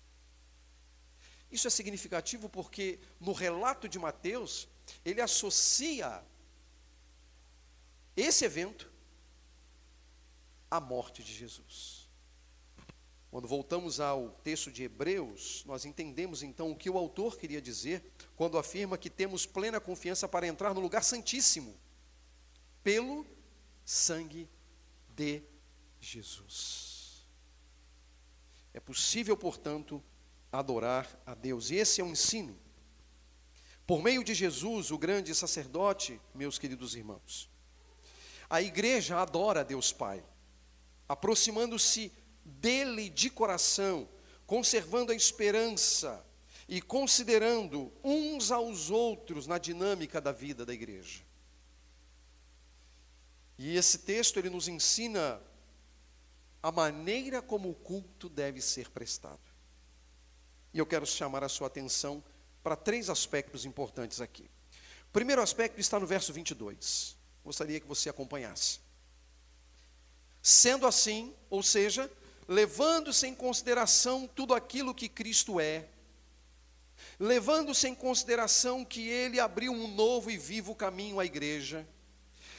Isso 1.50 1.66
é 1.66 1.70
significativo 1.70 2.48
porque 2.48 3.00
no 3.18 3.32
relato 3.32 3.88
de 3.88 3.98
Mateus, 3.98 4.68
ele 5.04 5.20
associa 5.20 6.24
esse 8.16 8.44
evento 8.44 8.88
à 10.70 10.78
morte 10.78 11.24
de 11.24 11.34
Jesus. 11.34 11.99
Quando 13.30 13.46
voltamos 13.46 14.00
ao 14.00 14.30
texto 14.42 14.72
de 14.72 14.82
Hebreus, 14.82 15.62
nós 15.64 15.84
entendemos 15.84 16.42
então 16.42 16.70
o 16.72 16.76
que 16.76 16.90
o 16.90 16.98
autor 16.98 17.38
queria 17.38 17.62
dizer 17.62 18.04
quando 18.34 18.58
afirma 18.58 18.98
que 18.98 19.08
temos 19.08 19.46
plena 19.46 19.80
confiança 19.80 20.26
para 20.26 20.48
entrar 20.48 20.74
no 20.74 20.80
lugar 20.80 21.04
santíssimo 21.04 21.78
pelo 22.82 23.24
sangue 23.84 24.48
de 25.14 25.42
Jesus. 26.00 27.24
É 28.74 28.80
possível, 28.80 29.36
portanto, 29.36 30.02
adorar 30.50 31.08
a 31.24 31.34
Deus. 31.34 31.70
E 31.70 31.76
esse 31.76 32.00
é 32.00 32.04
um 32.04 32.12
ensino. 32.12 32.58
Por 33.86 34.02
meio 34.02 34.24
de 34.24 34.34
Jesus, 34.34 34.90
o 34.90 34.98
grande 34.98 35.34
sacerdote, 35.34 36.20
meus 36.34 36.58
queridos 36.58 36.96
irmãos, 36.96 37.48
a 38.48 38.60
igreja 38.60 39.18
adora 39.18 39.60
a 39.60 39.64
Deus 39.64 39.92
Pai, 39.92 40.24
aproximando-se 41.08 42.12
dele 42.44 43.08
de 43.08 43.30
coração, 43.30 44.08
conservando 44.46 45.12
a 45.12 45.14
esperança 45.14 46.24
e 46.68 46.80
considerando 46.80 47.92
uns 48.02 48.50
aos 48.50 48.90
outros 48.90 49.46
na 49.46 49.58
dinâmica 49.58 50.20
da 50.20 50.32
vida 50.32 50.64
da 50.64 50.72
igreja. 50.72 51.22
E 53.58 53.76
esse 53.76 53.98
texto 53.98 54.38
ele 54.38 54.48
nos 54.48 54.68
ensina 54.68 55.40
a 56.62 56.70
maneira 56.70 57.42
como 57.42 57.70
o 57.70 57.74
culto 57.74 58.28
deve 58.28 58.60
ser 58.60 58.88
prestado. 58.90 59.40
E 60.72 60.78
eu 60.78 60.86
quero 60.86 61.06
chamar 61.06 61.42
a 61.42 61.48
sua 61.48 61.66
atenção 61.66 62.22
para 62.62 62.76
três 62.76 63.10
aspectos 63.10 63.64
importantes 63.64 64.20
aqui. 64.20 64.48
O 65.08 65.12
primeiro 65.12 65.42
aspecto 65.42 65.80
está 65.80 65.98
no 65.98 66.06
verso 66.06 66.32
22. 66.32 67.16
Gostaria 67.44 67.80
que 67.80 67.86
você 67.86 68.08
acompanhasse. 68.08 68.80
Sendo 70.42 70.86
assim, 70.86 71.34
ou 71.48 71.62
seja, 71.62 72.10
levando-se 72.50 73.28
em 73.28 73.34
consideração 73.34 74.26
tudo 74.26 74.54
aquilo 74.54 74.92
que 74.92 75.08
Cristo 75.08 75.60
é, 75.60 75.86
levando-se 77.16 77.86
em 77.86 77.94
consideração 77.94 78.84
que 78.84 79.08
ele 79.08 79.38
abriu 79.38 79.72
um 79.72 79.86
novo 79.86 80.32
e 80.32 80.36
vivo 80.36 80.74
caminho 80.74 81.20
à 81.20 81.24
igreja, 81.24 81.86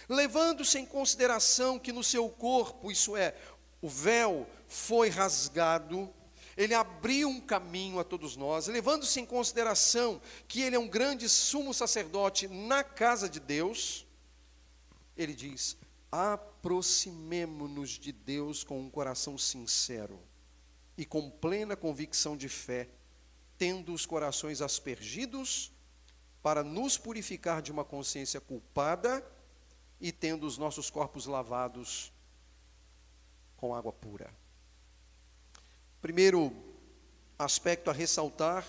levando-se 0.08 0.80
em 0.80 0.86
consideração 0.86 1.78
que 1.78 1.92
no 1.92 2.06
seu 2.06 2.30
corpo, 2.30 2.90
isso 2.90 3.18
é, 3.18 3.36
o 3.82 3.90
véu 3.90 4.48
foi 4.66 5.10
rasgado, 5.10 6.10
ele 6.56 6.74
abriu 6.74 7.28
um 7.28 7.42
caminho 7.42 8.00
a 8.00 8.04
todos 8.06 8.38
nós, 8.38 8.68
levando-se 8.68 9.20
em 9.20 9.26
consideração 9.26 10.22
que 10.48 10.62
ele 10.62 10.78
é 10.78 10.80
um 10.80 10.88
grande 10.88 11.28
sumo 11.28 11.74
sacerdote 11.74 12.48
na 12.48 12.82
casa 12.82 13.28
de 13.28 13.42
Deus, 13.42 14.08
ele 15.18 15.34
diz: 15.34 15.76
aproximemo-nos 16.62 17.90
de 17.90 18.12
Deus 18.12 18.64
com 18.64 18.80
um 18.80 18.90
coração 18.90 19.36
sincero 19.36 20.20
e 20.96 21.04
com 21.04 21.28
plena 21.28 21.76
convicção 21.76 22.38
de 22.38 22.48
fé, 22.48 22.88
tendo 23.58 23.92
os 23.92 24.06
corações 24.06 24.62
aspergidos 24.62 25.72
para 26.44 26.64
nos 26.64 27.00
purificar 27.00 27.64
de 27.64 27.72
uma 27.72 27.84
consciência 27.84 28.40
culpada 28.40 29.26
e 30.00 30.12
tendo 30.12 30.46
os 30.46 30.60
nossos 30.60 30.92
corpos 30.92 31.26
lavados 31.26 32.14
com 33.58 33.74
água 33.74 33.92
pura. 33.92 34.32
Primeiro 36.00 36.54
aspecto 37.40 37.90
a 37.90 37.94
ressaltar 37.94 38.68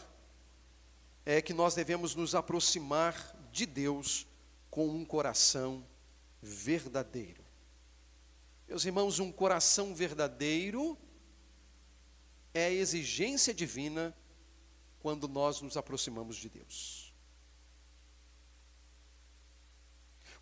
é 1.26 1.42
que 1.42 1.52
nós 1.52 1.74
devemos 1.74 2.14
nos 2.14 2.34
aproximar 2.34 3.36
de 3.52 3.66
Deus 3.66 4.26
com 4.70 4.88
um 4.88 5.04
coração 5.04 5.86
verdadeiro. 6.40 7.51
Meus 8.68 8.84
irmãos, 8.84 9.18
um 9.18 9.30
coração 9.30 9.94
verdadeiro 9.94 10.98
é 12.54 12.66
a 12.66 12.70
exigência 12.70 13.52
divina 13.52 14.16
quando 15.00 15.28
nós 15.28 15.60
nos 15.60 15.76
aproximamos 15.76 16.36
de 16.36 16.48
Deus. 16.48 17.12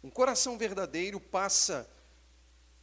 Um 0.02 0.10
coração 0.10 0.56
verdadeiro 0.56 1.20
passa 1.20 1.88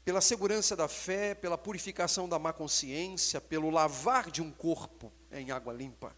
pela 0.05 0.21
segurança 0.21 0.75
da 0.75 0.87
fé, 0.87 1.35
pela 1.35 1.57
purificação 1.57 2.29
da 2.29 2.39
má 2.39 2.53
consciência, 2.53 3.41
pelo 3.41 3.69
lavar 3.69 4.31
de 4.31 4.41
um 4.41 4.51
corpo 4.51 5.11
em 5.31 5.51
água 5.51 5.73
limpa. 5.73 6.15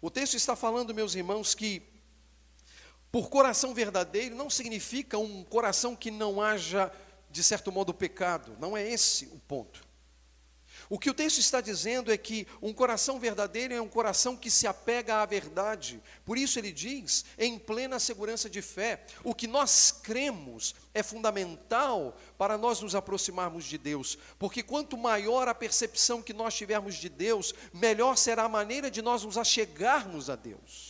O 0.00 0.10
texto 0.10 0.34
está 0.34 0.54
falando, 0.54 0.94
meus 0.94 1.14
irmãos, 1.14 1.54
que 1.54 1.82
por 3.10 3.28
coração 3.28 3.74
verdadeiro 3.74 4.36
não 4.36 4.48
significa 4.48 5.18
um 5.18 5.42
coração 5.42 5.96
que 5.96 6.10
não 6.10 6.40
haja, 6.40 6.92
de 7.30 7.42
certo 7.42 7.70
modo, 7.70 7.94
pecado. 7.94 8.56
Não 8.60 8.76
é 8.76 8.86
esse 8.88 9.26
o 9.26 9.38
ponto. 9.38 9.88
O 10.90 10.98
que 10.98 11.10
o 11.10 11.14
texto 11.14 11.38
está 11.38 11.60
dizendo 11.60 12.10
é 12.10 12.16
que 12.16 12.46
um 12.62 12.72
coração 12.72 13.20
verdadeiro 13.20 13.74
é 13.74 13.80
um 13.80 13.88
coração 13.88 14.36
que 14.36 14.50
se 14.50 14.66
apega 14.66 15.16
à 15.16 15.26
verdade. 15.26 16.02
Por 16.24 16.38
isso 16.38 16.58
ele 16.58 16.72
diz, 16.72 17.26
em 17.36 17.58
plena 17.58 17.98
segurança 17.98 18.48
de 18.48 18.62
fé, 18.62 19.04
o 19.22 19.34
que 19.34 19.46
nós 19.46 19.90
cremos 19.90 20.74
é 20.94 21.02
fundamental 21.02 22.16
para 22.38 22.56
nós 22.56 22.80
nos 22.80 22.94
aproximarmos 22.94 23.64
de 23.64 23.76
Deus, 23.76 24.16
porque 24.38 24.62
quanto 24.62 24.96
maior 24.96 25.46
a 25.46 25.54
percepção 25.54 26.22
que 26.22 26.32
nós 26.32 26.54
tivermos 26.54 26.94
de 26.94 27.08
Deus, 27.08 27.54
melhor 27.72 28.16
será 28.16 28.44
a 28.44 28.48
maneira 28.48 28.90
de 28.90 29.02
nós 29.02 29.24
nos 29.24 29.36
achegarmos 29.36 30.30
a 30.30 30.36
Deus. 30.36 30.87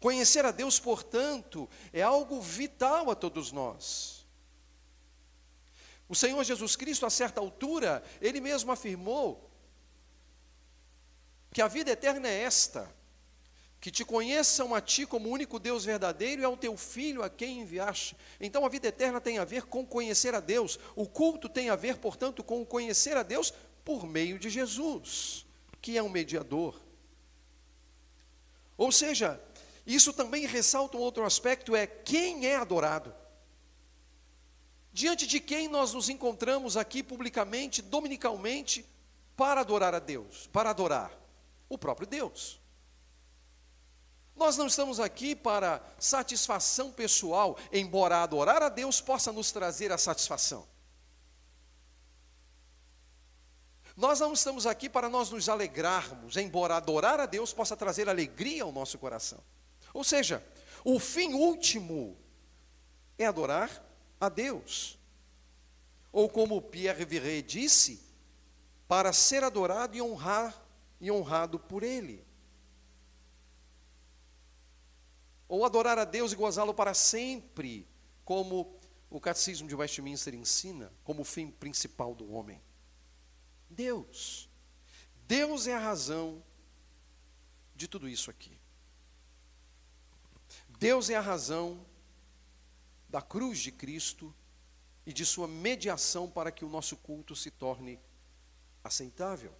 Conhecer 0.00 0.46
a 0.46 0.50
Deus, 0.50 0.80
portanto, 0.80 1.68
é 1.92 2.00
algo 2.00 2.40
vital 2.40 3.10
a 3.10 3.14
todos 3.14 3.52
nós. 3.52 4.26
O 6.08 6.14
Senhor 6.14 6.42
Jesus 6.42 6.74
Cristo, 6.74 7.04
a 7.04 7.10
certa 7.10 7.40
altura, 7.40 8.02
ele 8.20 8.40
mesmo 8.40 8.72
afirmou 8.72 9.48
que 11.52 11.60
a 11.60 11.68
vida 11.68 11.90
eterna 11.90 12.28
é 12.28 12.42
esta: 12.42 12.92
que 13.80 13.90
te 13.90 14.04
conheçam 14.04 14.74
a 14.74 14.80
ti 14.80 15.04
como 15.04 15.28
único 15.28 15.58
Deus 15.58 15.84
verdadeiro 15.84 16.42
e 16.42 16.44
ao 16.44 16.56
teu 16.56 16.76
filho 16.78 17.22
a 17.22 17.28
quem 17.28 17.60
enviaste. 17.60 18.16
Então 18.40 18.64
a 18.64 18.68
vida 18.68 18.88
eterna 18.88 19.20
tem 19.20 19.38
a 19.38 19.44
ver 19.44 19.66
com 19.66 19.86
conhecer 19.86 20.34
a 20.34 20.40
Deus. 20.40 20.78
O 20.96 21.06
culto 21.06 21.48
tem 21.48 21.68
a 21.68 21.76
ver, 21.76 21.98
portanto, 21.98 22.42
com 22.42 22.64
conhecer 22.64 23.16
a 23.16 23.22
Deus 23.22 23.52
por 23.84 24.06
meio 24.06 24.38
de 24.38 24.48
Jesus, 24.48 25.46
que 25.80 25.96
é 25.96 26.02
um 26.02 26.08
mediador. 26.08 26.80
Ou 28.76 28.90
seja, 28.90 29.38
isso 29.86 30.12
também 30.12 30.46
ressalta 30.46 30.96
um 30.96 31.00
outro 31.00 31.24
aspecto: 31.24 31.74
é 31.74 31.86
quem 31.86 32.46
é 32.46 32.56
adorado. 32.56 33.14
Diante 34.92 35.26
de 35.26 35.38
quem 35.40 35.68
nós 35.68 35.92
nos 35.92 36.08
encontramos 36.08 36.76
aqui 36.76 37.02
publicamente, 37.02 37.80
dominicalmente, 37.80 38.84
para 39.36 39.60
adorar 39.60 39.94
a 39.94 39.98
Deus, 40.00 40.48
para 40.48 40.70
adorar 40.70 41.12
o 41.68 41.78
próprio 41.78 42.06
Deus. 42.06 42.60
Nós 44.34 44.56
não 44.56 44.66
estamos 44.66 44.98
aqui 44.98 45.36
para 45.36 45.82
satisfação 45.98 46.90
pessoal, 46.90 47.58
embora 47.72 48.22
adorar 48.22 48.62
a 48.62 48.68
Deus 48.68 49.00
possa 49.00 49.30
nos 49.30 49.52
trazer 49.52 49.92
a 49.92 49.98
satisfação. 49.98 50.66
Nós 53.96 54.18
não 54.18 54.32
estamos 54.32 54.66
aqui 54.66 54.88
para 54.88 55.10
nós 55.10 55.30
nos 55.30 55.48
alegrarmos, 55.48 56.36
embora 56.36 56.76
adorar 56.76 57.20
a 57.20 57.26
Deus 57.26 57.52
possa 57.52 57.76
trazer 57.76 58.08
alegria 58.08 58.62
ao 58.62 58.72
nosso 58.72 58.98
coração. 58.98 59.42
Ou 59.92 60.04
seja, 60.04 60.44
o 60.84 60.98
fim 60.98 61.34
último 61.34 62.16
é 63.18 63.26
adorar 63.26 63.84
a 64.20 64.28
Deus. 64.28 64.98
Ou 66.12 66.28
como 66.28 66.62
Pierre 66.62 67.04
Viret 67.04 67.42
disse, 67.42 68.02
para 68.88 69.12
ser 69.12 69.44
adorado 69.44 69.96
e 69.96 70.02
honrar 70.02 70.60
e 71.00 71.10
honrado 71.10 71.58
por 71.58 71.82
ele. 71.82 72.24
Ou 75.48 75.64
adorar 75.64 75.98
a 75.98 76.04
Deus 76.04 76.32
e 76.32 76.36
gozá-lo 76.36 76.74
para 76.74 76.94
sempre, 76.94 77.86
como 78.24 78.78
o 79.08 79.20
catecismo 79.20 79.66
de 79.66 79.74
Westminster 79.74 80.34
ensina, 80.34 80.92
como 81.02 81.22
o 81.22 81.24
fim 81.24 81.50
principal 81.50 82.14
do 82.14 82.32
homem. 82.32 82.62
Deus. 83.68 84.48
Deus 85.26 85.66
é 85.66 85.74
a 85.74 85.78
razão 85.78 86.42
de 87.74 87.88
tudo 87.88 88.08
isso 88.08 88.30
aqui. 88.30 88.59
Deus 90.80 91.10
é 91.10 91.14
a 91.14 91.20
razão 91.20 91.86
da 93.06 93.20
cruz 93.20 93.58
de 93.58 93.70
Cristo 93.70 94.34
e 95.04 95.12
de 95.12 95.26
sua 95.26 95.46
mediação 95.46 96.26
para 96.26 96.50
que 96.50 96.64
o 96.64 96.70
nosso 96.70 96.96
culto 96.96 97.36
se 97.36 97.50
torne 97.50 98.00
aceitável. 98.82 99.52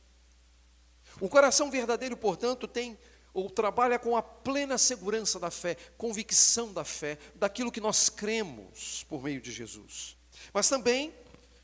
O 1.20 1.28
coração 1.28 1.70
verdadeiro, 1.70 2.16
portanto, 2.16 2.66
tem 2.66 2.98
ou 3.34 3.50
trabalha 3.50 3.98
com 3.98 4.16
a 4.16 4.22
plena 4.22 4.78
segurança 4.78 5.38
da 5.38 5.50
fé, 5.50 5.74
convicção 5.98 6.72
da 6.72 6.84
fé, 6.84 7.18
daquilo 7.34 7.70
que 7.70 7.82
nós 7.82 8.08
cremos 8.08 9.04
por 9.04 9.22
meio 9.22 9.42
de 9.42 9.52
Jesus. 9.52 10.16
Mas 10.54 10.70
também 10.70 11.14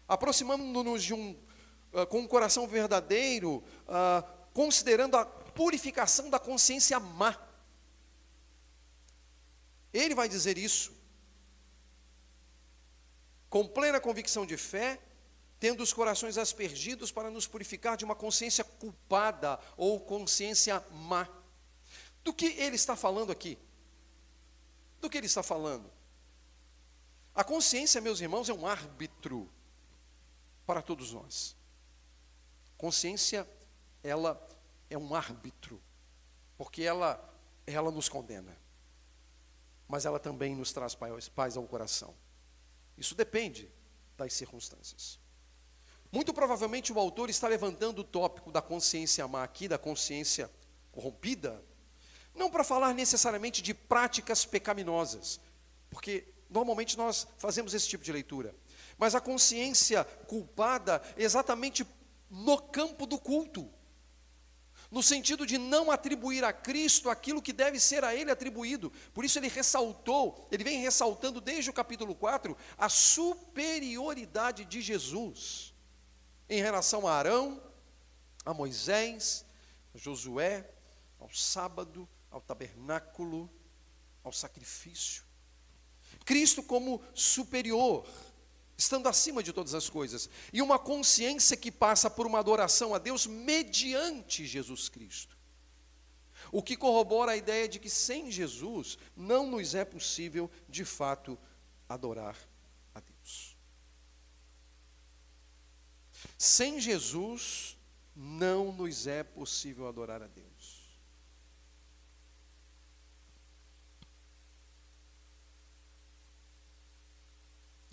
aproximando-nos 0.07 1.03
de 1.03 1.15
um 1.15 1.31
uh, 1.95 2.07
com 2.09 2.19
um 2.19 2.29
coração 2.29 2.69
verdadeiro, 2.69 3.65
uh, 3.89 4.23
considerando 4.53 5.17
a 5.17 5.25
purificação 5.25 6.29
da 6.29 6.39
consciência 6.39 7.01
má. 7.01 7.46
Ele 9.97 10.15
vai 10.15 10.29
dizer 10.29 10.59
isso 10.59 10.93
com 13.49 13.67
plena 13.67 13.99
convicção 13.99 14.45
de 14.45 14.57
fé, 14.57 15.01
tendo 15.59 15.83
os 15.83 15.91
corações 15.91 16.37
aspergidos 16.37 17.11
para 17.11 17.31
nos 17.31 17.47
purificar 17.47 17.97
de 17.97 18.05
uma 18.05 18.15
consciência 18.15 18.63
culpada 18.63 19.59
ou 19.75 19.99
consciência 19.99 20.85
má. 20.91 21.27
Do 22.23 22.35
que 22.35 22.47
ele 22.47 22.77
está 22.77 22.95
falando 22.95 23.33
aqui? 23.33 23.57
Do 25.01 25.09
que 25.09 25.17
ele 25.17 25.27
está 25.27 25.43
falando? 25.43 25.91
A 27.35 27.43
consciência, 27.43 27.99
meus 28.01 28.21
irmãos, 28.21 28.51
é 28.51 28.53
um 28.53 28.67
árbitro 28.67 29.51
para 30.67 30.83
todos 30.83 31.13
nós. 31.15 31.57
Consciência, 32.77 33.49
ela 34.03 34.39
é 34.91 34.99
um 34.99 35.15
árbitro, 35.15 35.81
porque 36.59 36.83
ela, 36.83 37.19
ela 37.67 37.91
nos 37.91 38.11
condena, 38.11 38.55
mas 39.89 40.05
ela 40.05 40.19
também 40.19 40.55
nos 40.55 40.73
traz 40.73 40.95
paz, 40.95 41.57
ao 41.57 41.65
coração. 41.65 42.15
Isso 42.97 43.15
depende 43.15 43.71
das 44.17 44.33
circunstâncias. 44.33 45.19
Muito 46.11 46.33
provavelmente 46.33 46.93
o 46.93 46.99
autor 46.99 47.29
está 47.29 47.49
levantando 47.49 48.01
o 48.01 48.05
tópico 48.05 48.51
da 48.51 48.63
consciência 48.63 49.27
má 49.29 49.43
aqui, 49.43 49.69
da 49.69 49.79
consciência 49.79 50.51
corrompida, 50.93 51.63
não 52.35 52.51
para 52.51 52.65
falar 52.65 52.95
necessariamente 52.95 53.63
de 53.63 53.75
práticas 53.75 54.45
pecaminosas, 54.45 55.41
porque 55.91 56.33
normalmente 56.49 56.97
nós 56.97 57.27
fazemos 57.39 57.75
esse 57.75 57.89
tipo 57.89 58.05
de 58.05 58.13
leitura, 58.13 58.55
mas 58.97 59.15
a 59.15 59.21
consciência 59.21 60.05
culpada 60.27 61.03
exatamente 61.17 61.87
no 62.31 62.59
campo 62.59 63.07
do 63.07 63.19
culto 63.19 63.71
no 64.91 65.03
sentido 65.03 65.47
de 65.47 65.59
não 65.59 65.91
atribuir 65.91 66.45
a 66.45 66.53
Cristo 66.53 67.11
aquilo 67.11 67.43
que 67.43 67.53
deve 67.53 67.81
ser 67.81 68.05
a 68.05 68.15
Ele 68.15 68.31
atribuído. 68.31 68.93
Por 69.13 69.25
isso 69.25 69.39
ele 69.39 69.49
ressaltou, 69.49 70.49
ele 70.51 70.65
vem 70.65 70.81
ressaltando 70.81 71.41
desde 71.41 71.71
o 71.71 71.73
capítulo 71.73 72.15
4 72.15 72.57
a 72.79 72.89
superioridade 72.89 74.65
de 74.65 74.81
Jesus 74.81 75.75
em 76.49 76.61
relação 76.61 77.07
a 77.07 77.15
Arão, 77.15 77.61
a 78.45 78.55
Moisés, 78.55 79.45
a 79.95 79.99
Josué, 79.99 80.71
ao 81.19 81.31
sábado, 81.31 82.09
ao 82.31 82.41
tabernáculo, 82.41 83.51
ao 84.23 84.33
sacrifício. 84.33 85.25
Cristo 86.25 86.63
como 86.63 87.03
superior 87.15 88.07
estando 88.77 89.09
acima 89.09 89.43
de 89.43 89.53
todas 89.53 89.75
as 89.75 89.89
coisas, 89.89 90.29
e 90.53 90.61
uma 90.61 90.79
consciência 90.79 91.57
que 91.57 91.73
passa 91.73 92.11
por 92.11 92.27
uma 92.27 92.39
adoração 92.39 92.95
a 92.95 92.99
Deus 92.99 93.27
mediante 93.27 94.45
Jesus 94.45 94.89
Cristo. 94.89 95.37
O 96.53 96.63
que 96.63 96.77
corrobora 96.77 97.33
a 97.33 97.37
ideia 97.37 97.69
de 97.69 97.79
que 97.79 97.91
sem 97.91 98.31
Jesus 98.31 98.99
não 99.17 99.47
nos 99.47 99.75
é 99.75 99.85
possível, 99.85 100.51
de 100.69 100.85
fato, 100.85 101.39
adorar 101.89 102.37
a 102.95 103.01
Deus. 103.01 103.57
Sem 106.39 106.81
Jesus, 106.81 107.77
não 108.15 108.73
nos 108.73 109.07
é 109.07 109.23
possível 109.23 109.89
adorar 109.89 110.23
a 110.23 110.27
Deus. 110.27 110.46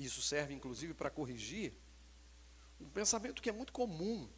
Isso 0.03 0.21
serve 0.21 0.53
inclusive 0.53 0.93
para 0.93 1.09
corrigir 1.09 1.73
um 2.79 2.89
pensamento 2.89 3.41
que 3.41 3.49
é 3.49 3.53
muito 3.53 3.71
comum 3.71 4.29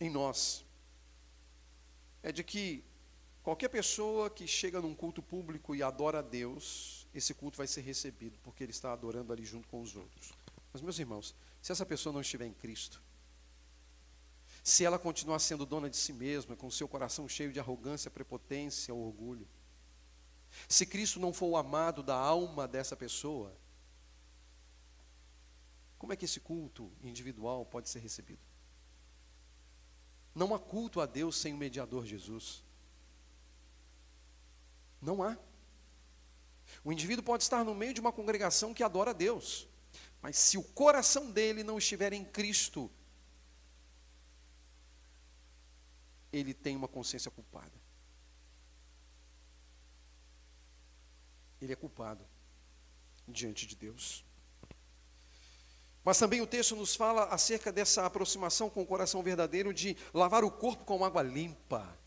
em 0.00 0.10
nós. 0.10 0.64
É 2.22 2.32
de 2.32 2.42
que 2.42 2.84
qualquer 3.42 3.68
pessoa 3.68 4.30
que 4.30 4.46
chega 4.46 4.80
num 4.80 4.94
culto 4.94 5.22
público 5.22 5.74
e 5.74 5.82
adora 5.82 6.20
a 6.20 6.22
Deus, 6.22 7.06
esse 7.14 7.34
culto 7.34 7.58
vai 7.58 7.66
ser 7.66 7.82
recebido, 7.82 8.38
porque 8.42 8.62
ele 8.62 8.72
está 8.72 8.92
adorando 8.92 9.32
ali 9.32 9.44
junto 9.44 9.68
com 9.68 9.80
os 9.82 9.94
outros. 9.94 10.32
Mas, 10.72 10.82
meus 10.82 10.98
irmãos, 10.98 11.34
se 11.60 11.72
essa 11.72 11.86
pessoa 11.86 12.12
não 12.12 12.20
estiver 12.20 12.46
em 12.46 12.52
Cristo, 12.52 13.02
se 14.62 14.84
ela 14.84 14.98
continuar 14.98 15.38
sendo 15.38 15.64
dona 15.64 15.88
de 15.88 15.96
si 15.96 16.12
mesma, 16.12 16.56
com 16.56 16.70
seu 16.70 16.88
coração 16.88 17.28
cheio 17.28 17.52
de 17.52 17.60
arrogância, 17.60 18.10
prepotência, 18.10 18.94
orgulho, 18.94 19.48
se 20.66 20.86
Cristo 20.86 21.20
não 21.20 21.32
for 21.32 21.46
o 21.46 21.56
amado 21.56 22.02
da 22.02 22.16
alma 22.16 22.66
dessa 22.66 22.96
pessoa, 22.96 23.54
como 25.98 26.12
é 26.12 26.16
que 26.16 26.24
esse 26.24 26.40
culto 26.40 26.90
individual 27.02 27.66
pode 27.66 27.88
ser 27.88 27.98
recebido? 27.98 28.40
Não 30.34 30.54
há 30.54 30.58
culto 30.58 31.00
a 31.00 31.06
Deus 31.06 31.36
sem 31.36 31.52
o 31.52 31.56
mediador 31.56 32.06
Jesus. 32.06 32.62
Não 35.02 35.22
há. 35.22 35.36
O 36.84 36.92
indivíduo 36.92 37.24
pode 37.24 37.42
estar 37.42 37.64
no 37.64 37.74
meio 37.74 37.92
de 37.92 38.00
uma 38.00 38.12
congregação 38.12 38.72
que 38.72 38.82
adora 38.82 39.10
a 39.10 39.14
Deus, 39.14 39.66
mas 40.20 40.36
se 40.36 40.56
o 40.56 40.62
coração 40.62 41.30
dele 41.30 41.64
não 41.64 41.78
estiver 41.78 42.12
em 42.12 42.24
Cristo, 42.24 42.90
ele 46.32 46.52
tem 46.54 46.76
uma 46.76 46.88
consciência 46.88 47.30
culpada. 47.30 47.77
Ele 51.60 51.72
é 51.72 51.76
culpado 51.76 52.24
diante 53.26 53.66
de 53.66 53.76
Deus. 53.76 54.24
Mas 56.04 56.18
também 56.18 56.40
o 56.40 56.46
texto 56.46 56.74
nos 56.74 56.96
fala 56.96 57.24
acerca 57.24 57.70
dessa 57.70 58.06
aproximação 58.06 58.70
com 58.70 58.80
o 58.82 58.86
coração 58.86 59.22
verdadeiro 59.22 59.74
de 59.74 59.96
lavar 60.14 60.42
o 60.42 60.50
corpo 60.50 60.84
com 60.84 61.04
água 61.04 61.22
limpa. 61.22 61.98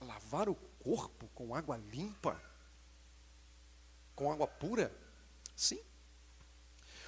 Lavar 0.00 0.48
o 0.48 0.54
corpo 0.54 1.28
com 1.34 1.54
água 1.54 1.76
limpa? 1.76 2.40
Com 4.14 4.32
água 4.32 4.46
pura? 4.46 4.90
Sim. 5.54 5.80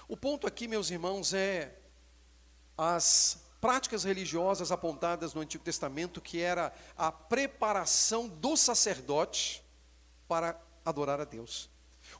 O 0.06 0.16
ponto 0.16 0.46
aqui, 0.46 0.68
meus 0.68 0.90
irmãos, 0.90 1.32
é 1.32 1.78
as 2.76 3.38
práticas 3.60 4.04
religiosas 4.04 4.70
apontadas 4.70 5.34
no 5.34 5.40
Antigo 5.40 5.64
Testamento, 5.64 6.20
que 6.20 6.40
era 6.40 6.72
a 6.96 7.10
preparação 7.10 8.28
do 8.28 8.56
sacerdote 8.56 9.64
para 10.28 10.52
adorar 10.88 11.20
a 11.20 11.24
Deus. 11.24 11.70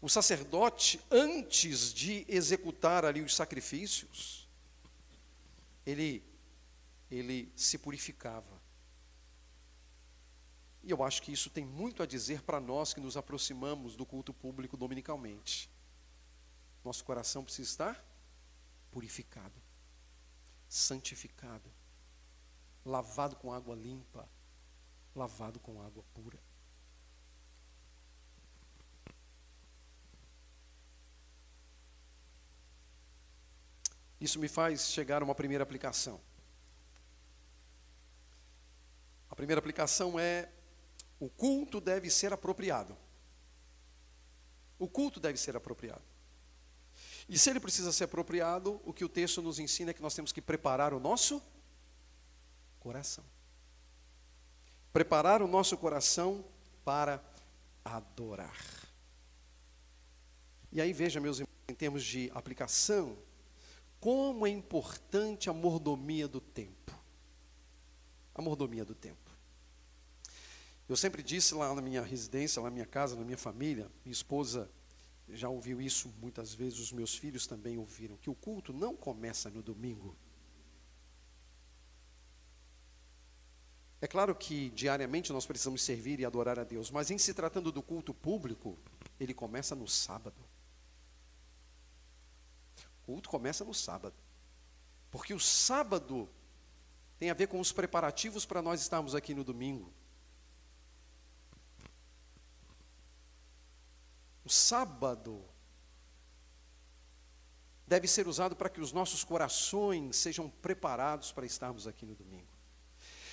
O 0.01 0.09
sacerdote, 0.09 1.01
antes 1.11 1.93
de 1.93 2.25
executar 2.29 3.05
ali 3.05 3.21
os 3.21 3.35
sacrifícios, 3.35 4.49
ele, 5.85 6.23
ele 7.11 7.51
se 7.57 7.79
purificava. 7.79 8.61
E 10.83 10.91
eu 10.91 11.03
acho 11.03 11.23
que 11.23 11.33
isso 11.33 11.51
tem 11.51 11.65
muito 11.65 12.03
a 12.03 12.07
dizer 12.07 12.43
para 12.43 12.61
nós 12.61 12.95
que 12.95 13.01
nos 13.01 13.17
aproximamos 13.17 13.97
do 13.97 14.07
culto 14.07 14.33
público 14.33 14.77
dominicalmente. 14.77 15.71
Nosso 16.85 17.05
coração 17.05 17.45
precisa 17.45 17.69
estar 17.69 18.09
purificado, 18.91 19.61
santificado, 20.69 21.71
lavado 22.85 23.37
com 23.37 23.53
água 23.53 23.75
limpa, 23.75 24.29
lavado 25.15 25.59
com 25.59 25.83
água 25.83 26.05
pura. 26.15 26.48
Isso 34.21 34.39
me 34.39 34.49
faz 34.49 34.91
chegar 34.91 35.23
a 35.23 35.25
uma 35.25 35.35
primeira 35.35 35.63
aplicação. 35.63 36.21
A 39.31 39.37
primeira 39.37 39.59
aplicação 39.59 40.19
é: 40.19 40.49
o 41.21 41.29
culto 41.29 41.81
deve 41.81 42.11
ser 42.11 42.33
apropriado. 42.33 42.97
O 44.79 44.89
culto 44.89 45.21
deve 45.21 45.39
ser 45.39 45.57
apropriado. 45.57 46.03
E 47.29 47.39
se 47.39 47.51
ele 47.51 47.61
precisa 47.61 47.93
ser 47.93 48.05
apropriado, 48.05 48.81
o 48.85 48.93
que 48.93 49.05
o 49.05 49.09
texto 49.09 49.43
nos 49.43 49.59
ensina 49.59 49.91
é 49.91 49.95
que 49.95 50.03
nós 50.03 50.15
temos 50.15 50.33
que 50.33 50.41
preparar 50.41 50.95
o 50.95 51.01
nosso 51.01 51.43
coração. 52.81 53.25
Preparar 54.93 55.43
o 55.43 55.47
nosso 55.47 55.77
coração 55.77 56.45
para 56.85 57.23
adorar. 57.85 58.57
E 60.73 60.81
aí 60.81 60.93
veja, 60.93 61.21
meus 61.21 61.39
irmãos, 61.39 61.53
em 61.69 61.75
termos 61.75 62.03
de 62.05 62.31
aplicação, 62.35 63.17
como 64.01 64.47
é 64.47 64.51
importante 64.51 65.51
a 65.51 65.53
mordomia 65.53 66.29
do 66.29 66.41
tempo. 66.41 66.93
A 68.35 68.41
mordomia 68.41 68.85
do 68.85 68.95
tempo. 68.95 69.29
Eu 70.89 70.97
sempre 70.97 71.23
disse 71.23 71.55
lá 71.55 71.75
na 71.75 71.83
minha 71.83 72.03
residência, 72.03 72.63
lá 72.63 72.69
na 72.69 72.75
minha 72.75 72.87
casa, 72.87 73.17
na 73.17 73.25
minha 73.25 73.37
família, 73.37 73.91
minha 74.05 74.13
esposa 74.13 74.71
já 75.29 75.49
ouviu 75.49 75.83
isso 75.83 76.09
muitas 76.21 76.55
vezes, 76.55 76.79
os 76.79 76.93
meus 76.93 77.15
filhos 77.15 77.47
também 77.47 77.77
ouviram, 77.77 78.17
que 78.17 78.31
o 78.31 78.35
culto 78.35 78.73
não 78.73 78.97
começa 78.97 79.51
no 79.51 79.63
domingo. 79.63 80.17
É 84.01 84.07
claro 84.07 84.35
que 84.35 84.71
diariamente 84.71 85.33
nós 85.33 85.45
precisamos 85.45 85.83
servir 85.83 86.21
e 86.21 86.25
adorar 86.25 86.59
a 86.59 86.65
Deus, 86.65 86.91
mas 86.91 87.11
em 87.11 87.19
se 87.19 87.35
tratando 87.35 87.71
do 87.73 87.83
culto 87.83 88.15
público, 88.15 88.79
ele 89.19 89.35
começa 89.35 89.75
no 89.75 89.89
sábado 89.89 90.48
culto 93.09 93.31
começa 93.31 93.65
no 93.65 93.73
sábado. 93.73 94.15
Porque 95.11 95.33
o 95.33 95.41
sábado 95.41 96.29
tem 97.19 97.31
a 97.31 97.35
ver 97.35 97.47
com 97.47 97.59
os 97.59 97.73
preparativos 97.73 98.45
para 98.45 98.61
nós 98.61 98.83
estarmos 98.83 99.15
aqui 99.15 99.35
no 99.35 99.43
domingo. 99.43 99.91
O 104.45 104.51
sábado 104.51 105.43
deve 107.87 108.07
ser 108.07 108.29
usado 108.29 108.55
para 108.55 108.69
que 108.69 108.79
os 108.79 108.93
nossos 108.93 109.25
corações 109.25 110.15
sejam 110.15 110.51
preparados 110.51 111.33
para 111.33 111.47
estarmos 111.47 111.87
aqui 111.87 112.05
no 112.05 112.15
domingo. 112.15 112.53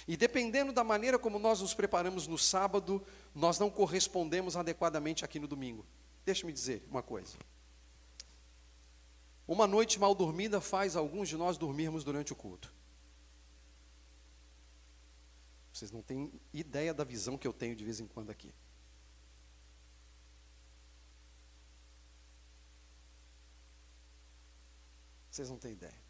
E 0.08 0.16
dependendo 0.16 0.72
da 0.72 0.86
maneira 0.86 1.20
como 1.20 1.38
nós 1.38 1.60
nos 1.60 1.74
preparamos 1.74 2.28
no 2.28 2.38
sábado, 2.38 3.06
nós 3.34 3.60
não 3.60 3.70
correspondemos 3.70 4.56
adequadamente 4.56 5.26
aqui 5.26 5.38
no 5.38 5.50
domingo. 5.50 5.86
Deixe-me 6.24 6.54
dizer 6.54 6.88
uma 6.90 7.04
coisa. 7.04 7.36
Uma 9.48 9.68
noite 9.68 10.00
mal 10.00 10.16
dormida 10.16 10.60
faz 10.60 10.96
alguns 10.96 11.30
de 11.30 11.38
nós 11.38 11.58
dormirmos 11.58 12.04
durante 12.04 12.34
o 12.34 12.36
culto. 12.36 12.74
Vocês 15.72 15.92
não 15.92 16.02
têm 16.02 16.32
ideia 16.54 16.94
da 16.94 17.04
visão 17.04 17.38
que 17.38 17.48
eu 17.48 17.54
tenho 17.54 17.76
de 17.76 17.84
vez 17.84 18.00
em 18.00 18.08
quando 18.08 18.32
aqui. 18.32 18.54
Vocês 25.30 25.50
não 25.50 25.58
têm 25.58 25.74
ideia. 25.74 26.06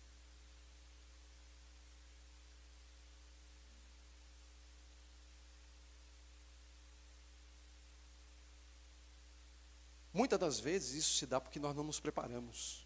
Muitas 10.14 10.40
das 10.40 10.60
vezes 10.60 10.94
isso 10.94 11.18
se 11.18 11.26
dá 11.26 11.42
porque 11.42 11.60
nós 11.60 11.76
não 11.76 11.84
nos 11.84 12.00
preparamos 12.00 12.85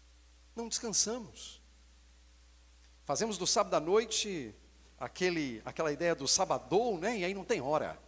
não 0.60 0.68
descansamos. 0.68 1.60
Fazemos 3.04 3.38
do 3.38 3.46
sábado 3.46 3.74
à 3.74 3.80
noite 3.80 4.54
aquele, 4.98 5.62
aquela 5.64 5.90
ideia 5.90 6.14
do 6.14 6.28
sabadou, 6.28 6.98
né? 6.98 7.18
E 7.18 7.24
aí 7.24 7.34
não 7.34 7.44
tem 7.44 7.60
hora. 7.60 7.98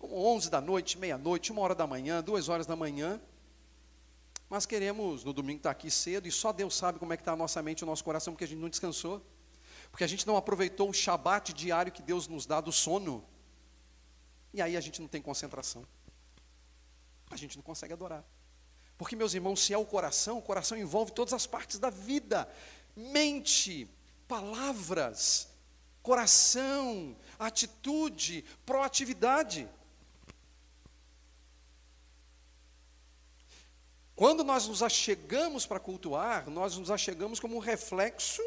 11 0.00 0.50
da 0.50 0.60
noite, 0.60 0.98
meia-noite, 0.98 1.50
uma 1.50 1.62
hora 1.62 1.74
da 1.74 1.86
manhã, 1.86 2.22
duas 2.22 2.48
horas 2.48 2.66
da 2.66 2.76
manhã. 2.76 3.20
Mas 4.48 4.64
queremos 4.64 5.24
no 5.24 5.32
domingo 5.32 5.58
estar 5.58 5.70
aqui 5.70 5.90
cedo 5.90 6.28
e 6.28 6.32
só 6.32 6.52
Deus 6.52 6.76
sabe 6.76 6.98
como 6.98 7.12
é 7.12 7.16
que 7.16 7.22
está 7.22 7.32
a 7.32 7.36
nossa 7.36 7.60
mente 7.62 7.80
e 7.80 7.84
o 7.84 7.86
nosso 7.86 8.04
coração, 8.04 8.32
porque 8.32 8.44
a 8.44 8.48
gente 8.48 8.60
não 8.60 8.68
descansou. 8.68 9.20
Porque 9.90 10.04
a 10.04 10.06
gente 10.06 10.26
não 10.26 10.36
aproveitou 10.36 10.88
o 10.88 10.92
shabat 10.92 11.52
diário 11.52 11.90
que 11.90 12.02
Deus 12.02 12.28
nos 12.28 12.46
dá 12.46 12.60
do 12.60 12.70
sono. 12.70 13.24
E 14.52 14.62
aí 14.62 14.76
a 14.76 14.80
gente 14.80 15.00
não 15.00 15.08
tem 15.08 15.20
concentração. 15.20 15.84
A 17.30 17.36
gente 17.36 17.56
não 17.56 17.62
consegue 17.62 17.92
adorar. 17.92 18.24
Porque, 18.98 19.14
meus 19.14 19.34
irmãos, 19.34 19.60
se 19.60 19.72
é 19.72 19.78
o 19.78 19.84
coração, 19.84 20.38
o 20.38 20.42
coração 20.42 20.76
envolve 20.78 21.12
todas 21.12 21.34
as 21.34 21.46
partes 21.46 21.78
da 21.78 21.90
vida: 21.90 22.48
mente, 22.94 23.88
palavras, 24.26 25.48
coração, 26.02 27.16
atitude, 27.38 28.44
proatividade. 28.64 29.68
Quando 34.14 34.42
nós 34.42 34.66
nos 34.66 34.82
achegamos 34.82 35.66
para 35.66 35.78
cultuar, 35.78 36.48
nós 36.48 36.78
nos 36.78 36.90
achegamos 36.90 37.38
como 37.38 37.54
um 37.54 37.58
reflexo 37.58 38.40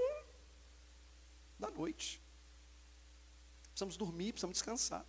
da 1.60 1.70
noite. 1.70 2.20
Precisamos 3.68 3.96
dormir, 3.96 4.32
precisamos 4.32 4.56
descansar. 4.56 5.06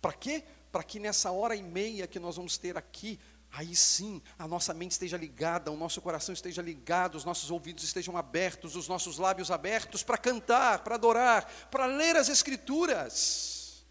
Para 0.00 0.12
quê? 0.12 0.44
Para 0.72 0.82
que 0.82 0.98
nessa 0.98 1.30
hora 1.30 1.54
e 1.54 1.62
meia 1.62 2.08
que 2.08 2.18
nós 2.18 2.36
vamos 2.36 2.58
ter 2.58 2.76
aqui, 2.76 3.20
aí 3.56 3.74
sim 3.74 4.22
a 4.38 4.46
nossa 4.46 4.74
mente 4.74 4.90
esteja 4.90 5.16
ligada, 5.16 5.72
o 5.72 5.76
nosso 5.78 6.02
coração 6.02 6.34
esteja 6.34 6.60
ligado, 6.60 7.14
os 7.14 7.24
nossos 7.24 7.50
ouvidos 7.50 7.84
estejam 7.84 8.14
abertos, 8.14 8.76
os 8.76 8.86
nossos 8.86 9.16
lábios 9.16 9.50
abertos 9.50 10.02
para 10.02 10.18
cantar, 10.18 10.84
para 10.84 10.96
adorar, 10.96 11.50
para 11.70 11.86
ler 11.86 12.16
as 12.16 12.28
Escrituras, 12.28 13.82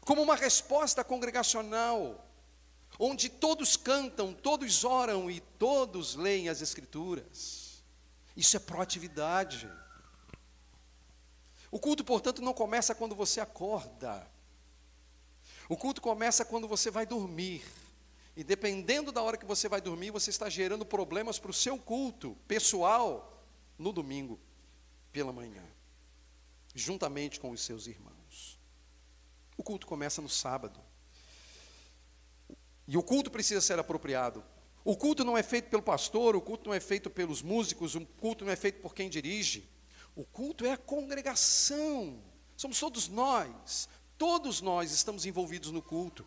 como 0.00 0.20
uma 0.20 0.34
resposta 0.34 1.04
congregacional, 1.04 2.28
onde 2.98 3.28
todos 3.28 3.76
cantam, 3.76 4.34
todos 4.34 4.82
oram 4.82 5.30
e 5.30 5.38
todos 5.38 6.16
leem 6.16 6.48
as 6.48 6.60
Escrituras. 6.60 7.84
Isso 8.36 8.56
é 8.56 8.60
proatividade. 8.60 9.70
O 11.70 11.78
culto, 11.78 12.04
portanto, 12.04 12.42
não 12.42 12.52
começa 12.52 12.96
quando 12.96 13.14
você 13.14 13.38
acorda. 13.40 14.28
O 15.68 15.76
culto 15.76 16.02
começa 16.02 16.44
quando 16.44 16.66
você 16.66 16.90
vai 16.90 17.06
dormir. 17.06 17.64
E 18.36 18.44
dependendo 18.44 19.10
da 19.10 19.22
hora 19.22 19.38
que 19.38 19.46
você 19.46 19.66
vai 19.66 19.80
dormir, 19.80 20.10
você 20.10 20.28
está 20.28 20.48
gerando 20.50 20.84
problemas 20.84 21.38
para 21.38 21.50
o 21.50 21.54
seu 21.54 21.78
culto 21.78 22.36
pessoal 22.46 23.42
no 23.78 23.92
domingo, 23.92 24.38
pela 25.10 25.32
manhã, 25.32 25.64
juntamente 26.74 27.40
com 27.40 27.50
os 27.50 27.62
seus 27.62 27.86
irmãos. 27.86 28.60
O 29.56 29.62
culto 29.62 29.86
começa 29.86 30.20
no 30.20 30.28
sábado. 30.28 30.78
E 32.86 32.96
o 32.98 33.02
culto 33.02 33.30
precisa 33.30 33.62
ser 33.62 33.78
apropriado. 33.78 34.44
O 34.84 34.94
culto 34.94 35.24
não 35.24 35.36
é 35.36 35.42
feito 35.42 35.70
pelo 35.70 35.82
pastor, 35.82 36.36
o 36.36 36.40
culto 36.40 36.68
não 36.68 36.74
é 36.74 36.78
feito 36.78 37.08
pelos 37.08 37.40
músicos, 37.40 37.94
o 37.94 38.04
culto 38.04 38.44
não 38.44 38.52
é 38.52 38.56
feito 38.56 38.80
por 38.82 38.94
quem 38.94 39.08
dirige. 39.08 39.68
O 40.14 40.24
culto 40.24 40.66
é 40.66 40.72
a 40.72 40.76
congregação. 40.76 42.22
Somos 42.54 42.78
todos 42.78 43.08
nós. 43.08 43.88
Todos 44.18 44.60
nós 44.60 44.92
estamos 44.92 45.24
envolvidos 45.24 45.70
no 45.70 45.82
culto. 45.82 46.26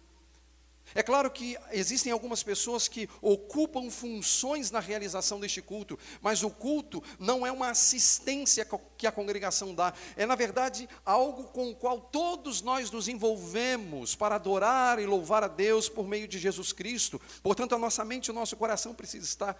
É 0.95 1.03
claro 1.03 1.29
que 1.29 1.57
existem 1.71 2.11
algumas 2.11 2.43
pessoas 2.43 2.87
que 2.87 3.09
ocupam 3.21 3.89
funções 3.89 4.71
na 4.71 4.79
realização 4.79 5.39
deste 5.39 5.61
culto, 5.61 5.97
mas 6.21 6.43
o 6.43 6.49
culto 6.49 7.03
não 7.19 7.45
é 7.45 7.51
uma 7.51 7.69
assistência 7.69 8.67
que 8.97 9.07
a 9.07 9.11
congregação 9.11 9.73
dá, 9.73 9.93
é 10.15 10.25
na 10.25 10.35
verdade 10.35 10.89
algo 11.05 11.45
com 11.45 11.69
o 11.69 11.75
qual 11.75 11.99
todos 11.99 12.61
nós 12.61 12.91
nos 12.91 13.07
envolvemos 13.07 14.15
para 14.15 14.35
adorar 14.35 14.99
e 14.99 15.05
louvar 15.05 15.43
a 15.43 15.47
Deus 15.47 15.87
por 15.87 16.07
meio 16.07 16.27
de 16.27 16.39
Jesus 16.39 16.71
Cristo. 16.71 17.21
Portanto, 17.41 17.75
a 17.75 17.77
nossa 17.77 18.03
mente 18.03 18.27
e 18.27 18.31
o 18.31 18.33
nosso 18.33 18.55
coração 18.57 18.93
precisam 18.93 19.25
estar 19.25 19.59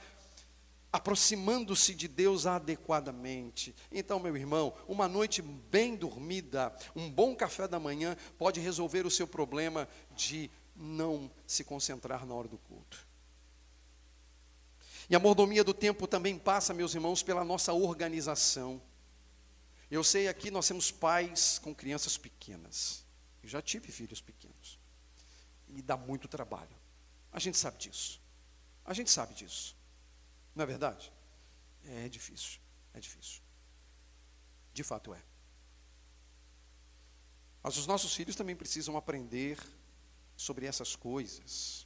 aproximando-se 0.92 1.94
de 1.94 2.08
Deus 2.08 2.46
adequadamente. 2.46 3.76
Então, 3.92 4.20
meu 4.20 4.36
irmão, 4.36 4.74
uma 4.88 5.08
noite 5.08 5.42
bem 5.42 5.96
dormida, 5.96 6.74
um 6.96 7.10
bom 7.10 7.36
café 7.36 7.68
da 7.68 7.80
manhã 7.80 8.18
pode 8.38 8.60
resolver 8.60 9.06
o 9.06 9.12
seu 9.12 9.28
problema 9.28 9.88
de 10.16 10.50
não 10.80 11.30
se 11.46 11.64
concentrar 11.66 12.26
na 12.26 12.34
hora 12.34 12.48
do 12.48 12.58
culto. 12.58 13.06
E 15.10 15.16
a 15.16 15.20
mordomia 15.20 15.64
do 15.64 15.74
tempo 15.74 16.08
também 16.08 16.40
passa, 16.40 16.74
meus 16.74 16.96
irmãos, 16.96 17.22
pela 17.22 17.44
nossa 17.44 17.74
organização. 17.74 18.82
Eu 19.92 20.04
sei 20.04 20.28
aqui 20.28 20.50
nós 20.50 20.68
temos 20.68 20.90
pais 20.90 21.60
com 21.60 21.76
crianças 21.76 22.18
pequenas. 22.18 23.04
Eu 23.44 23.50
já 23.50 23.62
tive 23.62 23.92
filhos 23.92 24.22
pequenos. 24.22 24.80
E 25.68 25.82
dá 25.82 25.98
muito 25.98 26.28
trabalho. 26.28 26.76
A 27.32 27.40
gente 27.40 27.58
sabe 27.58 27.78
disso. 27.78 28.22
A 28.86 28.94
gente 28.94 29.10
sabe 29.10 29.34
disso. 29.34 29.76
Não 30.56 30.64
é 30.64 30.66
verdade? 30.66 31.12
É 31.86 32.08
difícil. 32.08 32.60
É 32.94 33.00
difícil. 33.00 33.42
De 34.74 34.84
fato 34.84 35.14
é. 35.14 35.22
Mas 37.62 37.78
os 37.78 37.86
nossos 37.86 38.14
filhos 38.16 38.36
também 38.36 38.56
precisam 38.56 38.96
aprender 38.96 39.58
sobre 40.40 40.66
essas 40.66 40.96
coisas. 40.96 41.86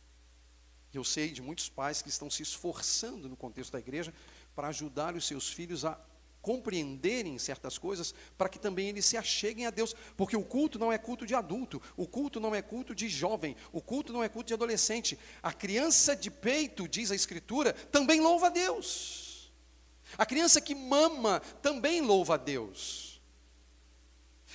Eu 0.94 1.04
sei 1.04 1.32
de 1.32 1.42
muitos 1.42 1.70
pais 1.70 2.04
que 2.04 2.10
estão 2.10 2.30
se 2.30 2.44
esforçando 2.44 3.28
no 3.28 3.36
contexto 3.36 3.72
da 3.72 3.80
igreja 3.80 4.14
para 4.56 4.68
ajudar 4.68 5.16
os 5.16 5.26
seus 5.26 5.50
filhos 5.50 5.84
a 5.84 6.00
compreenderem 6.40 7.40
certas 7.40 7.78
coisas, 7.78 8.14
para 8.38 8.50
que 8.50 8.60
também 8.60 8.90
eles 8.90 9.06
se 9.06 9.18
acheguem 9.18 9.66
a 9.66 9.72
Deus, 9.72 9.96
porque 10.16 10.38
o 10.38 10.44
culto 10.44 10.78
não 10.78 10.92
é 10.92 10.98
culto 11.00 11.26
de 11.26 11.34
adulto, 11.34 11.82
o 11.98 12.06
culto 12.06 12.40
não 12.40 12.54
é 12.54 12.62
culto 12.62 12.94
de 12.94 13.10
jovem, 13.10 13.56
o 13.72 13.82
culto 13.82 14.14
não 14.14 14.24
é 14.24 14.30
culto 14.30 14.50
de 14.50 14.54
adolescente. 14.54 15.18
A 15.42 15.52
criança 15.52 16.16
de 16.16 16.30
peito, 16.30 16.88
diz 16.88 17.12
a 17.12 17.16
Escritura, 17.16 17.74
também 17.74 18.22
louva 18.22 18.48
a 18.48 18.50
Deus. 18.50 19.52
A 20.16 20.28
criança 20.28 20.62
que 20.62 20.76
mama 20.76 21.40
também 21.62 22.02
louva 22.02 22.36
a 22.36 22.38
Deus. 22.38 23.13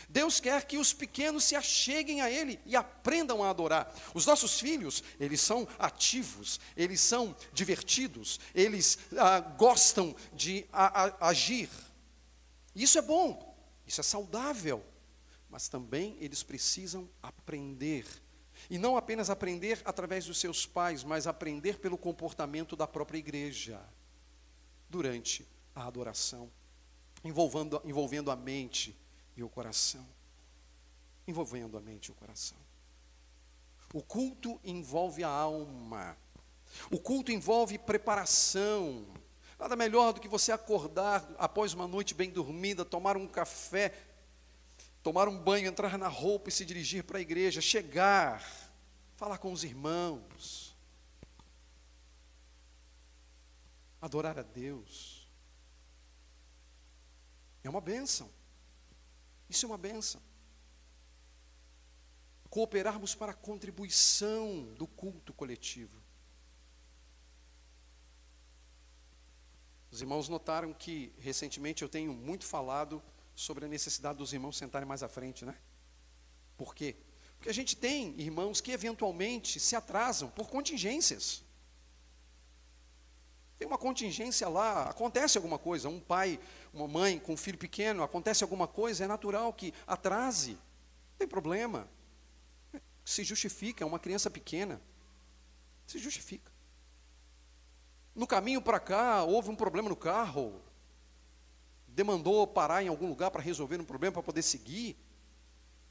Deus 0.09 0.40
quer 0.40 0.64
que 0.64 0.79
os 0.79 0.94
pequenos 0.94 1.44
se 1.44 1.55
acheguem 1.55 2.23
a 2.23 2.31
Ele 2.31 2.59
e 2.64 2.75
aprendam 2.75 3.44
a 3.44 3.51
adorar. 3.51 3.94
Os 4.14 4.25
nossos 4.25 4.59
filhos, 4.59 5.05
eles 5.21 5.40
são 5.40 5.68
ativos, 5.79 6.59
eles 6.75 7.01
são 7.01 7.37
divertidos, 7.53 8.40
eles 8.55 8.99
ah, 9.18 9.40
gostam 9.40 10.16
de 10.33 10.64
a, 10.73 11.05
a, 11.05 11.29
agir. 11.29 11.68
Isso 12.75 12.99
é 12.99 13.03
bom, 13.03 13.55
isso 13.87 14.01
é 14.01 14.05
saudável, 14.05 14.83
mas 15.51 15.68
também 15.68 16.16
eles 16.21 16.42
precisam 16.42 17.09
aprender. 17.23 18.07
E 18.71 18.79
não 18.79 18.97
apenas 18.97 19.29
aprender 19.29 19.83
através 19.85 20.25
dos 20.25 20.38
seus 20.40 20.64
pais, 20.64 21.05
mas 21.05 21.27
aprender 21.27 21.79
pelo 21.79 21.99
comportamento 21.99 22.75
da 22.75 22.87
própria 22.87 23.18
igreja 23.18 23.79
durante 24.88 25.47
a 25.75 25.87
adoração, 25.87 26.51
envolvendo, 27.23 27.81
envolvendo 27.85 28.31
a 28.31 28.37
mente 28.37 28.97
e 29.40 29.44
o 29.44 29.48
coração. 29.48 30.07
Envolvendo 31.27 31.77
a 31.77 31.81
mente 31.81 32.07
e 32.07 32.11
o 32.11 32.14
coração. 32.14 32.59
O 33.92 34.03
culto 34.03 34.61
envolve 34.64 35.22
a 35.22 35.29
alma. 35.29 36.16
O 36.90 36.98
culto 36.98 37.33
envolve 37.33 37.79
preparação. 37.79 39.07
Nada 39.59 39.77
melhor 39.77 40.12
do 40.12 40.20
que 40.20 40.29
você 40.29 40.53
acordar 40.53 41.29
após 41.38 41.72
uma 41.72 41.87
noite 41.87 42.14
bem 42.14 42.31
dormida, 42.31 42.85
tomar 42.85 43.16
um 43.16 43.27
café, 43.27 43.94
tomar 45.03 45.29
um 45.29 45.38
banho, 45.38 45.68
entrar 45.68 45.96
na 45.98 46.09
roupa 46.09 46.48
e 46.48 46.53
se 46.53 46.64
dirigir 46.64 47.05
para 47.05 47.18
a 47.18 47.22
igreja, 47.22 47.61
chegar, 47.61 48.42
falar 49.16 49.38
com 49.38 49.53
os 49.53 49.64
irmãos, 49.64 50.77
adorar 54.01 54.38
a 54.38 54.42
Deus. 54.42 55.29
É 57.64 57.70
uma 57.70 57.81
bênção. 57.81 58.38
Isso 59.48 59.66
é 59.66 59.68
uma 59.68 59.78
benção. 59.78 60.20
Cooperarmos 62.50 63.14
para 63.14 63.32
a 63.32 63.34
contribuição 63.34 64.74
do 64.74 64.87
culto 64.87 65.32
coletivo. 65.32 66.02
Os 69.90 70.00
irmãos 70.00 70.28
notaram 70.28 70.72
que 70.72 71.12
recentemente 71.18 71.82
eu 71.82 71.88
tenho 71.88 72.12
muito 72.12 72.44
falado 72.44 73.02
sobre 73.34 73.64
a 73.64 73.68
necessidade 73.68 74.18
dos 74.18 74.32
irmãos 74.32 74.56
sentarem 74.56 74.87
mais 74.87 75.02
à 75.02 75.08
frente, 75.08 75.44
né? 75.44 75.56
Por 76.56 76.74
quê? 76.74 76.96
Porque 77.37 77.48
a 77.48 77.54
gente 77.54 77.76
tem 77.76 78.18
irmãos 78.20 78.61
que 78.61 78.72
eventualmente 78.72 79.61
se 79.61 79.76
atrasam 79.76 80.28
por 80.30 80.48
contingências. 80.48 81.44
Tem 83.58 83.66
uma 83.66 83.78
contingência 83.78 84.48
lá, 84.48 84.88
acontece 84.88 85.38
alguma 85.38 85.58
coisa, 85.58 85.88
um 85.88 86.00
pai, 86.00 86.38
uma 86.72 86.88
mãe 86.88 87.18
com 87.18 87.33
um 87.33 87.37
filho 87.37 87.59
pequeno, 87.59 88.02
acontece 88.02 88.42
alguma 88.42 88.66
coisa, 88.66 89.04
é 89.04 89.07
natural 89.07 89.52
que 89.52 89.72
atrase. 89.87 90.52
Não 90.52 91.18
tem 91.18 91.28
problema. 91.28 91.88
Se 93.04 93.24
justifica, 93.24 93.83
é 93.83 93.87
uma 93.87 93.98
criança 93.98 94.31
pequena. 94.31 94.81
Se 95.87 95.98
justifica. 95.98 96.52
No 98.14 98.26
caminho 98.26 98.61
para 98.61 98.81
cá, 98.81 99.22
houve 99.22 99.48
um 99.48 99.57
problema 99.57 99.88
no 99.88 99.96
carro, 99.96 100.61
demandou 101.87 102.46
parar 102.46 102.83
em 102.83 102.88
algum 102.88 103.09
lugar 103.09 103.31
para 103.31 103.40
resolver 103.40 103.81
um 103.81 103.85
problema, 103.85 104.12
para 104.12 104.22
poder 104.22 104.42
seguir. 104.42 104.96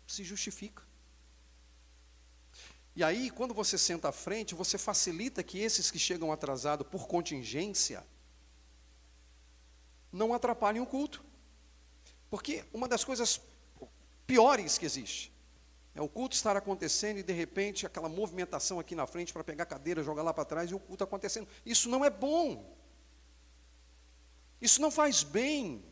Se 0.06 0.24
justifica. 0.24 0.84
E 2.96 3.04
aí, 3.04 3.30
quando 3.30 3.54
você 3.54 3.78
senta 3.78 4.10
à 4.10 4.12
frente, 4.12 4.56
você 4.56 4.78
facilita 4.78 5.44
que 5.44 5.60
esses 5.60 5.92
que 5.92 6.00
chegam 6.00 6.32
atrasados 6.32 6.88
por 6.88 7.08
contingência 7.08 8.06
não 10.12 10.34
atrapalhem 10.34 10.82
o 10.82 10.86
culto. 10.86 11.24
Porque 12.30 12.66
uma 12.74 12.88
das 12.88 13.04
coisas 13.04 13.40
piores 14.26 14.78
que 14.78 14.86
existe 14.86 15.32
é 15.96 16.02
o 16.02 16.08
culto 16.08 16.36
estar 16.36 16.56
acontecendo 16.56 17.18
e 17.18 17.24
de 17.24 17.34
repente 17.34 17.86
aquela 17.86 18.10
movimentação 18.10 18.80
aqui 18.80 18.94
na 18.94 19.08
frente 19.08 19.34
para 19.34 19.44
pegar 19.44 19.64
a 19.64 19.68
cadeira, 19.68 20.04
jogar 20.04 20.22
lá 20.22 20.34
para 20.34 20.46
trás 20.46 20.70
e 20.70 20.76
o 20.76 20.80
culto 20.80 21.04
acontecendo. 21.04 21.48
Isso 21.66 21.90
não 21.90 22.04
é 22.04 22.10
bom. 22.10 22.76
Isso 24.62 24.82
não 24.82 24.92
faz 24.92 25.24
bem. 25.24 25.84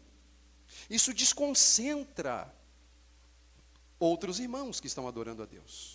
Isso 0.90 1.14
desconcentra 1.14 2.54
outros 4.00 4.40
irmãos 4.40 4.80
que 4.80 4.88
estão 4.88 5.08
adorando 5.08 5.42
a 5.42 5.46
Deus. 5.46 5.95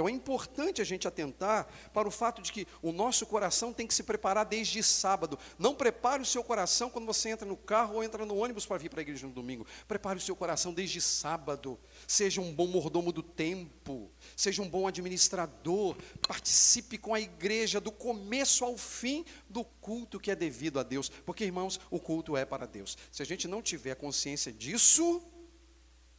Então 0.00 0.08
é 0.08 0.12
importante 0.12 0.80
a 0.80 0.84
gente 0.84 1.06
atentar 1.06 1.68
para 1.92 2.08
o 2.08 2.10
fato 2.10 2.40
de 2.40 2.50
que 2.50 2.66
o 2.80 2.90
nosso 2.90 3.26
coração 3.26 3.70
tem 3.70 3.86
que 3.86 3.92
se 3.92 4.02
preparar 4.02 4.46
desde 4.46 4.82
sábado. 4.82 5.38
Não 5.58 5.74
prepare 5.74 6.22
o 6.22 6.24
seu 6.24 6.42
coração 6.42 6.88
quando 6.88 7.04
você 7.04 7.28
entra 7.28 7.46
no 7.46 7.54
carro 7.54 7.96
ou 7.96 8.02
entra 8.02 8.24
no 8.24 8.34
ônibus 8.34 8.64
para 8.64 8.78
vir 8.78 8.88
para 8.88 9.00
a 9.00 9.02
igreja 9.02 9.26
no 9.26 9.32
domingo. 9.34 9.66
Prepare 9.86 10.16
o 10.16 10.22
seu 10.22 10.34
coração 10.34 10.72
desde 10.72 11.02
sábado. 11.02 11.78
Seja 12.08 12.40
um 12.40 12.50
bom 12.50 12.66
mordomo 12.66 13.12
do 13.12 13.22
tempo, 13.22 14.10
seja 14.34 14.62
um 14.62 14.68
bom 14.70 14.86
administrador, 14.86 15.94
participe 16.26 16.96
com 16.96 17.12
a 17.12 17.20
igreja 17.20 17.78
do 17.78 17.92
começo 17.92 18.64
ao 18.64 18.78
fim 18.78 19.22
do 19.50 19.62
culto 19.62 20.18
que 20.18 20.30
é 20.30 20.34
devido 20.34 20.80
a 20.80 20.82
Deus, 20.82 21.10
porque 21.10 21.44
irmãos, 21.44 21.78
o 21.90 22.00
culto 22.00 22.38
é 22.38 22.46
para 22.46 22.64
Deus. 22.66 22.96
Se 23.12 23.20
a 23.20 23.26
gente 23.26 23.46
não 23.46 23.60
tiver 23.60 23.96
consciência 23.96 24.50
disso, 24.50 25.20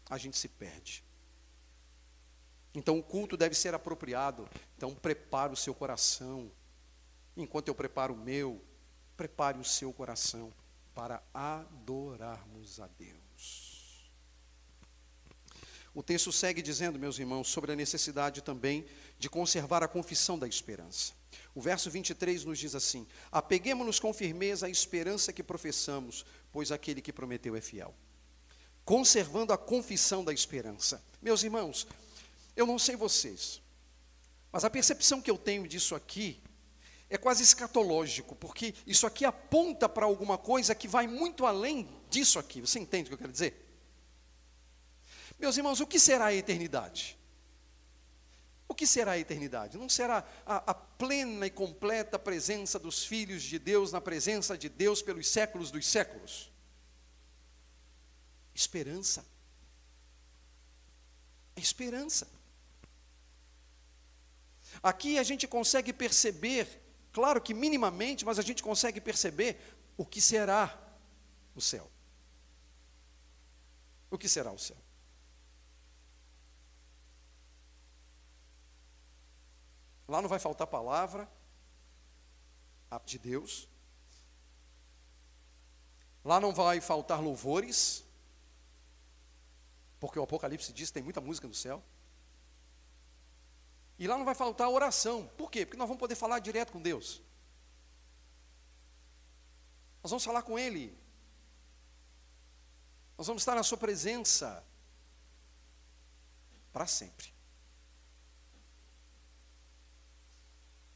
a 0.08 0.20
gente 0.20 0.38
se 0.38 0.48
perde. 0.48 1.04
Então 2.74 2.98
o 2.98 3.04
culto 3.04 3.36
deve 3.36 3.56
ser 3.56 3.74
apropriado. 3.74 4.48
Então 4.78 4.94
prepare 4.96 5.54
o 5.54 5.58
seu 5.58 5.74
coração. 5.74 6.52
Enquanto 7.36 7.68
eu 7.68 7.76
preparo 7.76 8.14
o 8.14 8.18
meu, 8.18 8.62
prepare 9.18 9.58
o 9.58 9.64
seu 9.64 9.92
coração 9.94 10.54
para 10.94 11.22
adorarmos 11.34 12.80
a 12.80 12.88
Deus. 12.88 14.12
O 15.94 16.02
texto 16.02 16.32
segue 16.32 16.62
dizendo, 16.62 16.98
meus 16.98 17.20
irmãos, 17.20 17.50
sobre 17.50 17.74
a 17.74 17.76
necessidade 17.76 18.42
também 18.42 18.86
de 19.20 19.30
conservar 19.30 19.84
a 19.84 19.88
confissão 19.88 20.40
da 20.40 20.48
esperança. 20.48 21.14
O 21.54 21.62
verso 21.62 21.92
23 21.92 22.46
nos 22.46 22.58
diz 22.58 22.76
assim: 22.76 23.06
Apeguemos-nos 23.30 24.00
com 24.00 24.14
firmeza 24.14 24.68
à 24.68 24.70
esperança 24.70 25.34
que 25.34 25.44
professamos, 25.44 26.26
pois 26.52 26.72
aquele 26.72 27.02
que 27.02 27.12
prometeu 27.12 27.56
é 27.56 27.62
fiel. 27.62 27.94
Conservando 28.86 29.52
a 29.52 29.58
confissão 29.58 30.24
da 30.24 30.34
esperança. 30.34 31.04
Meus 31.22 31.44
irmãos, 31.44 31.86
eu 32.56 32.66
não 32.66 32.78
sei 32.78 32.96
vocês, 32.96 33.62
mas 34.52 34.66
a 34.66 34.70
percepção 34.70 35.22
que 35.22 35.32
eu 35.32 35.38
tenho 35.38 35.68
disso 35.68 35.96
aqui 35.96 36.42
é 37.10 37.18
quase 37.18 37.44
escatológico, 37.44 38.36
porque 38.36 38.74
isso 38.88 39.06
aqui 39.06 39.26
aponta 39.26 39.90
para 39.90 40.06
alguma 40.06 40.38
coisa 40.38 40.74
que 40.74 40.88
vai 40.88 41.08
muito 41.08 41.46
além 41.46 41.90
disso 42.10 42.40
aqui. 42.40 42.62
Você 42.62 42.80
entende 42.80 43.08
o 43.08 43.10
que 43.10 43.14
eu 43.16 43.18
quero 43.18 43.32
dizer? 43.32 43.68
Meus 45.38 45.58
irmãos, 45.58 45.82
o 45.82 45.88
que 45.88 46.00
será 46.00 46.26
a 46.28 46.34
eternidade? 46.34 47.18
O 48.66 48.74
que 48.74 48.88
será 48.88 49.12
a 49.12 49.20
eternidade? 49.20 49.78
Não 49.78 49.90
será 49.90 50.26
a, 50.46 50.72
a, 50.72 50.74
plena 50.74 51.46
e 51.46 51.50
completa 51.50 52.18
presença 52.18 52.80
dos 52.80 53.04
filhos 53.04 53.44
de 53.44 53.60
Deus 53.60 53.92
na 53.92 54.00
presença 54.00 54.58
de 54.58 54.70
Deus 54.70 55.02
pelos 55.02 55.28
séculos 55.28 55.70
dos 55.70 55.86
séculos? 55.86 56.50
Esperança. 58.56 59.26
É 61.58 61.60
esperança. 61.60 62.26
Aqui 64.84 65.20
a 65.20 65.24
gente 65.24 65.48
consegue 65.48 65.94
perceber, 65.94 66.82
claro 67.12 67.42
que 67.42 67.54
minimamente, 67.54 68.26
mas 68.26 68.40
a 68.40 68.42
gente 68.42 68.64
consegue 68.64 69.00
perceber 69.00 69.60
o 69.96 70.06
que 70.06 70.20
será 70.20 70.76
o 71.56 71.62
céu. 71.62 71.90
O 74.10 74.18
que 74.18 74.28
será 74.28 74.52
o 74.52 74.58
céu? 74.58 74.78
Lá 80.08 80.22
não 80.22 80.28
vai 80.28 80.40
faltar 80.40 80.68
palavra 80.68 81.30
de 83.06 83.18
Deus. 83.18 83.70
Lá 86.24 86.40
não 86.40 86.54
vai 86.54 86.82
faltar 86.82 87.22
louvores, 87.22 88.04
porque 90.00 90.20
o 90.20 90.24
Apocalipse 90.24 90.74
diz 90.74 90.90
que 90.90 90.94
tem 90.96 91.04
muita 91.04 91.22
música 91.22 91.48
no 91.48 91.54
céu. 91.54 91.82
E 94.02 94.08
lá 94.08 94.18
não 94.18 94.26
vai 94.26 94.34
faltar 94.34 94.68
oração. 94.68 95.28
Por 95.38 95.52
quê? 95.52 95.64
Porque 95.64 95.78
nós 95.78 95.88
vamos 95.88 96.00
poder 96.00 96.16
falar 96.16 96.40
direto 96.40 96.72
com 96.72 96.82
Deus. 96.82 97.22
Nós 100.02 100.10
vamos 100.10 100.24
falar 100.24 100.42
com 100.42 100.58
Ele. 100.58 100.98
Nós 103.16 103.28
vamos 103.28 103.44
estar 103.44 103.54
na 103.54 103.62
Sua 103.62 103.78
presença 103.78 104.66
para 106.74 106.88
sempre. 106.88 107.32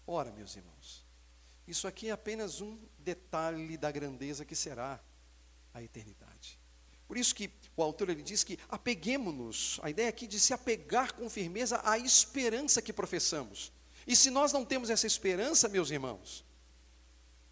Ora, 0.08 0.32
meus 0.32 0.56
irmãos, 0.56 1.06
isso 1.68 1.88
aqui 1.88 2.10
é 2.10 2.12
apenas 2.12 2.60
um 2.60 2.76
detalhe 2.98 3.78
da 3.78 3.91
grandeza 3.91 4.44
que 4.44 4.56
será 4.56 5.00
a 5.76 5.84
eternidade. 5.84 6.60
Por 7.08 7.18
isso 7.18 7.36
que 7.36 7.54
o 7.78 7.84
autor 7.84 8.10
ele 8.10 8.22
diz 8.22 8.44
que 8.44 8.58
apeguemos-nos, 8.70 9.80
a 9.84 9.90
ideia 9.90 10.10
aqui 10.10 10.28
de 10.28 10.40
se 10.40 10.54
apegar 10.54 11.14
com 11.14 11.30
firmeza 11.30 11.82
à 11.84 11.98
esperança 11.98 12.82
que 12.82 12.94
professamos. 12.94 13.72
E 14.08 14.16
se 14.16 14.30
nós 14.30 14.54
não 14.54 14.64
temos 14.64 14.90
essa 14.90 15.08
esperança, 15.08 15.68
meus 15.68 15.90
irmãos, 15.90 16.46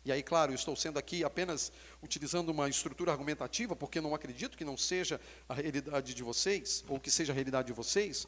e 0.06 0.12
aí, 0.12 0.22
claro, 0.22 0.52
eu 0.52 0.56
estou 0.56 0.76
sendo 0.76 1.00
aqui 1.00 1.24
apenas 1.24 1.72
utilizando 2.02 2.50
uma 2.50 2.68
estrutura 2.68 3.12
argumentativa, 3.12 3.76
porque 3.76 4.02
não 4.02 4.14
acredito 4.14 4.58
que 4.58 4.66
não 4.66 4.78
seja 4.78 5.20
a 5.48 5.54
realidade 5.54 6.14
de 6.14 6.24
vocês, 6.24 6.84
ou 6.90 7.00
que 7.00 7.10
seja 7.10 7.32
a 7.32 7.36
realidade 7.36 7.68
de 7.68 7.74
vocês. 7.74 8.28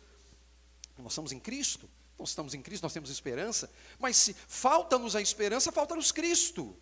Nós 0.97 1.11
estamos 1.11 1.33
em 1.33 1.39
Cristo, 1.39 1.89
nós 2.17 2.29
estamos 2.29 2.53
em 2.53 2.61
Cristo, 2.61 2.83
nós 2.83 2.93
temos 2.93 3.09
esperança, 3.09 3.69
mas 3.99 4.15
se 4.15 4.33
falta-nos 4.47 5.17
a 5.17 5.21
esperança, 5.21 5.71
falta-nos 5.71 6.13
Cristo. 6.13 6.77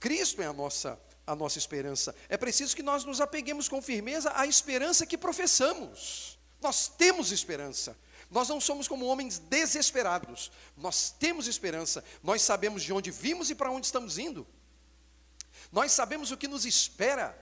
Cristo 0.00 0.42
é 0.42 0.46
a 0.46 0.52
nossa 0.52 1.00
a 1.28 1.36
nossa 1.36 1.58
esperança. 1.58 2.14
É 2.26 2.38
preciso 2.38 2.74
que 2.74 2.82
nós 2.82 3.04
nos 3.04 3.20
apeguemos 3.20 3.68
com 3.68 3.82
firmeza 3.82 4.32
à 4.34 4.46
esperança 4.46 5.04
que 5.04 5.18
professamos. 5.18 6.38
Nós 6.58 6.88
temos 6.88 7.30
esperança. 7.30 7.96
Nós 8.30 8.48
não 8.48 8.58
somos 8.58 8.88
como 8.88 9.04
homens 9.04 9.38
desesperados. 9.38 10.50
Nós 10.74 11.10
temos 11.10 11.46
esperança. 11.46 12.02
Nós 12.22 12.40
sabemos 12.40 12.82
de 12.82 12.94
onde 12.94 13.10
vimos 13.10 13.50
e 13.50 13.54
para 13.54 13.70
onde 13.70 13.86
estamos 13.86 14.16
indo. 14.16 14.46
Nós 15.70 15.92
sabemos 15.92 16.30
o 16.30 16.36
que 16.36 16.48
nos 16.48 16.64
espera. 16.64 17.36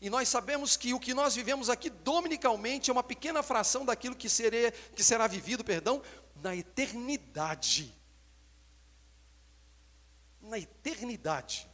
E 0.00 0.08
nós 0.08 0.26
sabemos 0.30 0.74
que 0.74 0.94
o 0.94 1.00
que 1.00 1.12
nós 1.12 1.34
vivemos 1.34 1.68
aqui 1.68 1.90
dominicalmente 1.90 2.88
é 2.88 2.92
uma 2.92 3.02
pequena 3.02 3.42
fração 3.42 3.84
daquilo 3.84 4.16
que, 4.16 4.28
serê, 4.28 4.70
que 4.96 5.04
será 5.04 5.26
vivido, 5.26 5.62
perdão, 5.62 6.02
na 6.36 6.56
eternidade. 6.56 7.94
Na 10.40 10.58
eternidade 10.58 11.71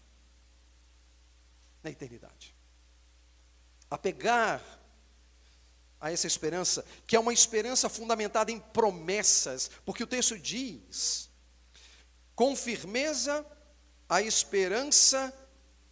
na 1.89 1.91
eternidade. 1.91 2.55
Apegar 3.91 4.63
a 6.01 6.13
essa 6.13 6.27
esperança, 6.27 6.85
que 7.07 7.17
é 7.17 7.21
uma 7.21 7.33
esperança 7.33 7.89
fundamentada 7.89 8.53
em 8.53 8.61
promessas, 8.61 9.71
porque 9.85 10.05
o 10.05 10.07
texto 10.07 10.39
diz: 10.39 11.31
com 12.35 12.55
firmeza 12.55 13.45
a 14.09 14.21
esperança 14.23 15.35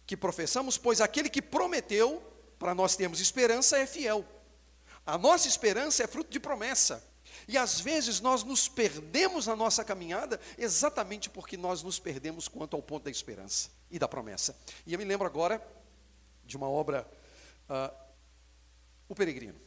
que 0.05 0.15
professamos, 0.15 0.77
pois 0.77 1.01
aquele 1.01 1.29
que 1.29 1.41
prometeu, 1.41 2.23
para 2.57 2.73
nós 2.73 2.95
termos 2.95 3.19
esperança, 3.19 3.77
é 3.77 3.85
fiel. 3.85 4.25
A 5.05 5.17
nossa 5.17 5.47
esperança 5.47 6.03
é 6.03 6.07
fruto 6.07 6.29
de 6.29 6.39
promessa. 6.39 7.03
E 7.47 7.57
às 7.57 7.79
vezes 7.79 8.19
nós 8.19 8.43
nos 8.43 8.67
perdemos 8.67 9.47
na 9.47 9.55
nossa 9.55 9.83
caminhada 9.83 10.39
exatamente 10.57 11.29
porque 11.29 11.55
nós 11.55 11.81
nos 11.81 11.99
perdemos 11.99 12.47
quanto 12.47 12.75
ao 12.75 12.81
ponto 12.81 13.03
da 13.03 13.11
esperança 13.11 13.69
e 13.89 13.97
da 13.97 14.07
promessa. 14.07 14.55
E 14.85 14.93
eu 14.93 14.99
me 14.99 15.05
lembro 15.05 15.25
agora 15.25 15.61
de 16.47 16.57
uma 16.57 16.69
obra, 16.69 17.07
uh, 17.69 17.95
O 19.09 19.13
Peregrino. 19.13 19.59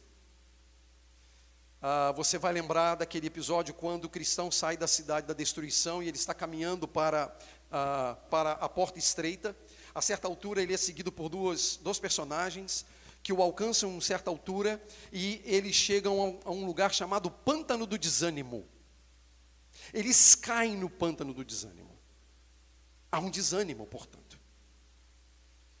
Uh, 1.81 2.13
você 2.15 2.37
vai 2.37 2.53
lembrar 2.53 2.95
daquele 2.95 3.27
episódio 3.27 3.73
quando 3.73 4.05
o 4.05 4.09
cristão 4.09 4.51
sai 4.51 4.77
da 4.77 4.87
cidade 4.87 5.25
da 5.25 5.33
destruição 5.33 6.03
e 6.03 6.07
ele 6.07 6.17
está 6.17 6.33
caminhando 6.33 6.87
para, 6.87 7.35
uh, 7.67 8.29
para 8.29 8.51
a 8.53 8.67
porta 8.67 8.99
estreita. 8.99 9.55
A 9.95 10.01
certa 10.01 10.27
altura 10.27 10.61
ele 10.61 10.73
é 10.73 10.77
seguido 10.77 11.11
por 11.11 11.29
duas, 11.29 11.77
dois 11.77 11.99
personagens 11.99 12.85
que 13.23 13.31
o 13.31 13.41
alcançam 13.41 13.97
a 13.97 14.01
certa 14.01 14.29
altura 14.29 14.81
e 15.11 15.41
eles 15.45 15.75
chegam 15.75 16.39
a 16.43 16.51
um 16.51 16.65
lugar 16.65 16.93
chamado 16.93 17.29
Pântano 17.29 17.85
do 17.85 17.97
Desânimo. 17.97 18.67
Eles 19.93 20.35
caem 20.35 20.77
no 20.77 20.89
pântano 20.89 21.33
do 21.33 21.43
desânimo. 21.43 21.97
Há 23.11 23.19
um 23.19 23.29
desânimo, 23.29 23.85
portanto. 23.87 24.30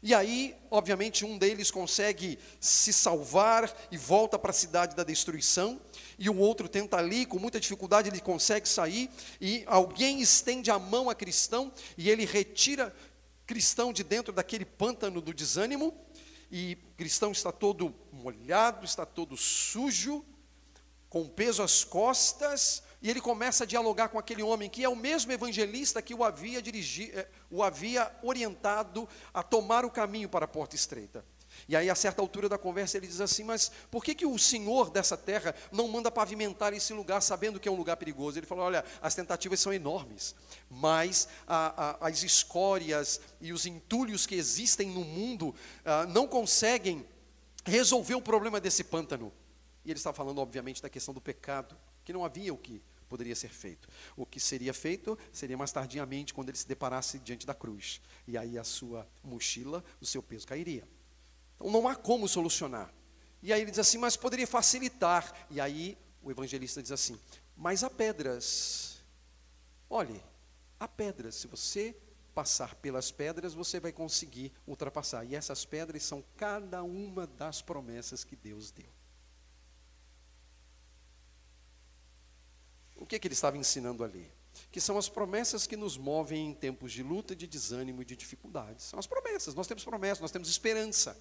E 0.03 0.15
aí, 0.15 0.55
obviamente, 0.71 1.23
um 1.23 1.37
deles 1.37 1.69
consegue 1.69 2.39
se 2.59 2.91
salvar 2.91 3.71
e 3.91 3.97
volta 3.97 4.39
para 4.39 4.49
a 4.49 4.53
cidade 4.53 4.95
da 4.95 5.03
destruição, 5.03 5.79
e 6.17 6.27
o 6.27 6.37
outro 6.37 6.67
tenta 6.67 6.97
ali, 6.97 7.23
com 7.23 7.37
muita 7.37 7.59
dificuldade, 7.59 8.09
ele 8.09 8.19
consegue 8.19 8.67
sair, 8.67 9.11
e 9.39 9.63
alguém 9.67 10.19
estende 10.19 10.71
a 10.71 10.79
mão 10.79 11.07
a 11.07 11.13
cristão, 11.13 11.71
e 11.95 12.09
ele 12.09 12.25
retira 12.25 12.95
cristão 13.45 13.93
de 13.93 14.03
dentro 14.03 14.33
daquele 14.33 14.65
pântano 14.65 15.21
do 15.21 15.33
desânimo, 15.33 15.93
e 16.51 16.75
cristão 16.97 17.31
está 17.31 17.51
todo 17.51 17.93
molhado, 18.11 18.83
está 18.85 19.05
todo 19.05 19.37
sujo, 19.37 20.25
com 21.09 21.27
peso 21.27 21.61
às 21.61 21.83
costas, 21.83 22.81
e 23.01 23.09
ele 23.09 23.19
começa 23.19 23.63
a 23.63 23.67
dialogar 23.67 24.09
com 24.09 24.19
aquele 24.19 24.43
homem 24.43 24.69
que 24.69 24.83
é 24.83 24.89
o 24.89 24.95
mesmo 24.95 25.31
evangelista 25.31 26.01
que 26.01 26.13
o 26.13 26.23
havia 26.23 26.61
dirigido, 26.61 27.17
eh, 27.17 27.27
o 27.49 27.63
havia 27.63 28.11
orientado 28.21 29.09
a 29.33 29.41
tomar 29.41 29.83
o 29.83 29.89
caminho 29.89 30.29
para 30.29 30.45
a 30.45 30.47
porta 30.47 30.75
estreita. 30.75 31.25
E 31.67 31.75
aí, 31.75 31.89
a 31.89 31.95
certa 31.95 32.21
altura 32.21 32.47
da 32.47 32.57
conversa, 32.57 32.97
ele 32.97 33.07
diz 33.07 33.19
assim: 33.19 33.43
Mas 33.43 33.71
por 33.89 34.03
que, 34.03 34.15
que 34.15 34.25
o 34.25 34.37
senhor 34.37 34.89
dessa 34.89 35.17
terra 35.17 35.53
não 35.71 35.87
manda 35.87 36.09
pavimentar 36.09 36.73
esse 36.73 36.93
lugar, 36.93 37.21
sabendo 37.21 37.59
que 37.59 37.67
é 37.67 37.71
um 37.71 37.75
lugar 37.75 37.97
perigoso? 37.97 38.39
Ele 38.39 38.45
falou: 38.45 38.65
Olha, 38.65 38.85
as 39.01 39.15
tentativas 39.15 39.59
são 39.59 39.73
enormes, 39.73 40.35
mas 40.69 41.27
a, 41.47 42.05
a, 42.05 42.07
as 42.07 42.23
escórias 42.23 43.19
e 43.39 43.51
os 43.51 43.65
entulhos 43.65 44.25
que 44.25 44.35
existem 44.35 44.89
no 44.89 45.03
mundo 45.03 45.53
a, 45.83 46.01
ah, 46.01 46.05
não 46.05 46.27
conseguem 46.27 47.05
resolver 47.65 48.15
o 48.15 48.21
problema 48.21 48.59
desse 48.59 48.83
pântano. 48.83 49.31
E 49.83 49.91
ele 49.91 49.99
está 49.99 50.13
falando, 50.13 50.39
obviamente, 50.39 50.81
da 50.81 50.89
questão 50.89 51.13
do 51.13 51.19
pecado, 51.19 51.75
que 52.05 52.13
não 52.13 52.23
havia 52.23 52.53
o 52.53 52.57
que 52.57 52.81
poderia 53.11 53.35
ser 53.35 53.49
feito. 53.49 53.89
O 54.15 54.25
que 54.25 54.39
seria 54.39 54.73
feito 54.73 55.19
seria 55.33 55.57
mais 55.57 55.69
tardiamente, 55.69 56.33
quando 56.33 56.47
ele 56.47 56.57
se 56.57 56.65
deparasse 56.65 57.19
diante 57.19 57.45
da 57.45 57.53
cruz. 57.53 58.01
E 58.25 58.37
aí 58.37 58.57
a 58.57 58.63
sua 58.63 59.05
mochila, 59.21 59.83
o 59.99 60.05
seu 60.05 60.23
peso 60.23 60.47
cairia. 60.47 60.87
Então 61.55 61.69
não 61.69 61.89
há 61.89 61.93
como 61.93 62.25
solucionar. 62.25 62.89
E 63.43 63.51
aí 63.51 63.61
ele 63.61 63.71
diz 63.71 63.79
assim, 63.79 63.97
mas 63.97 64.15
poderia 64.15 64.47
facilitar. 64.47 65.45
E 65.49 65.59
aí 65.59 65.97
o 66.23 66.31
evangelista 66.31 66.81
diz 66.81 66.93
assim: 66.93 67.19
mas 67.57 67.83
há 67.83 67.89
pedras. 67.89 69.03
Olhe, 69.89 70.23
há 70.79 70.87
pedras. 70.87 71.35
Se 71.35 71.47
você 71.47 71.93
passar 72.33 72.75
pelas 72.75 73.11
pedras, 73.11 73.53
você 73.53 73.77
vai 73.77 73.91
conseguir 73.91 74.53
ultrapassar. 74.65 75.25
E 75.25 75.35
essas 75.35 75.65
pedras 75.65 76.01
são 76.03 76.23
cada 76.37 76.81
uma 76.81 77.27
das 77.27 77.61
promessas 77.61 78.23
que 78.23 78.37
Deus 78.37 78.71
deu. 78.71 79.00
O 83.01 83.05
que, 83.07 83.17
que 83.17 83.27
ele 83.27 83.33
estava 83.33 83.57
ensinando 83.57 84.03
ali? 84.03 84.31
Que 84.71 84.79
são 84.79 84.95
as 84.95 85.09
promessas 85.09 85.65
que 85.65 85.75
nos 85.75 85.97
movem 85.97 86.51
em 86.51 86.53
tempos 86.53 86.91
de 86.91 87.01
luta, 87.01 87.35
de 87.35 87.47
desânimo 87.47 88.03
e 88.03 88.05
de 88.05 88.15
dificuldades. 88.15 88.85
São 88.85 88.99
as 88.99 89.07
promessas. 89.07 89.55
Nós 89.55 89.65
temos 89.65 89.83
promessas, 89.83 90.19
nós 90.19 90.29
temos 90.29 90.47
esperança. 90.47 91.19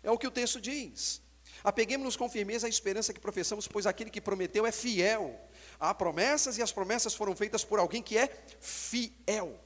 É 0.00 0.12
o 0.12 0.16
que 0.16 0.28
o 0.28 0.30
texto 0.30 0.60
diz. 0.60 1.20
Apeguemos-nos 1.64 2.16
com 2.16 2.28
firmeza 2.28 2.68
à 2.68 2.70
esperança 2.70 3.12
que 3.12 3.18
professamos, 3.18 3.66
pois 3.66 3.84
aquele 3.84 4.10
que 4.10 4.20
prometeu 4.20 4.64
é 4.64 4.70
fiel. 4.70 5.40
Há 5.78 5.92
promessas 5.92 6.56
e 6.56 6.62
as 6.62 6.70
promessas 6.70 7.14
foram 7.14 7.34
feitas 7.34 7.64
por 7.64 7.80
alguém 7.80 8.00
que 8.00 8.16
é 8.16 8.28
fiel, 8.60 9.60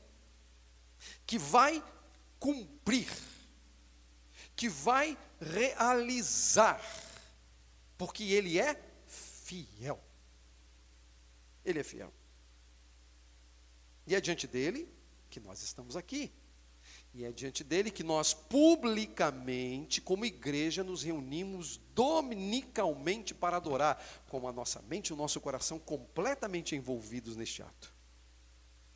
que 1.27 1.39
vai 1.39 1.85
cumprir, 2.41 3.13
que 4.57 4.71
vai 4.71 5.19
realizar, 5.39 6.81
porque 7.99 8.25
ele 8.25 8.59
é 8.59 8.75
fiel. 9.07 10.06
Ele 11.67 11.81
é 11.81 11.85
fiel. 11.85 12.13
E 14.07 14.15
é 14.15 14.21
diante 14.21 14.47
dele 14.47 14.89
que 15.29 15.41
nós 15.41 15.63
estamos 15.63 15.97
aqui. 15.97 16.33
E 17.13 17.25
é 17.25 17.33
diante 17.33 17.65
dele 17.65 17.91
que 17.91 18.05
nós 18.05 18.33
publicamente, 18.33 20.01
como 20.01 20.25
igreja, 20.25 20.85
nos 20.85 21.03
reunimos 21.03 21.81
dominicalmente 21.95 23.35
para 23.35 23.57
adorar, 23.57 24.03
com 24.29 24.47
a 24.47 24.53
nossa 24.53 24.81
mente 24.83 25.09
e 25.09 25.13
o 25.13 25.17
nosso 25.17 25.41
coração 25.41 25.79
completamente 25.79 26.77
envolvidos 26.77 27.37
neste 27.37 27.63
ato. 27.63 27.93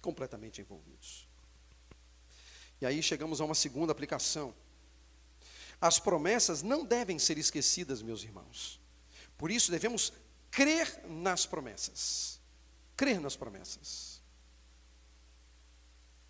Completamente 0.00 0.60
envolvidos. 0.60 1.26
E 2.80 2.86
aí 2.86 3.02
chegamos 3.02 3.40
a 3.40 3.44
uma 3.44 3.54
segunda 3.54 3.92
aplicação. 3.92 4.54
As 5.80 5.98
promessas 5.98 6.62
não 6.62 6.84
devem 6.84 7.18
ser 7.18 7.36
esquecidas, 7.36 8.02
meus 8.02 8.22
irmãos. 8.22 8.80
Por 9.36 9.50
isso 9.50 9.70
devemos 9.70 10.12
crer 10.50 11.04
nas 11.06 11.46
promessas. 11.46 12.39
Crer 13.00 13.18
nas 13.18 13.34
promessas. 13.34 14.20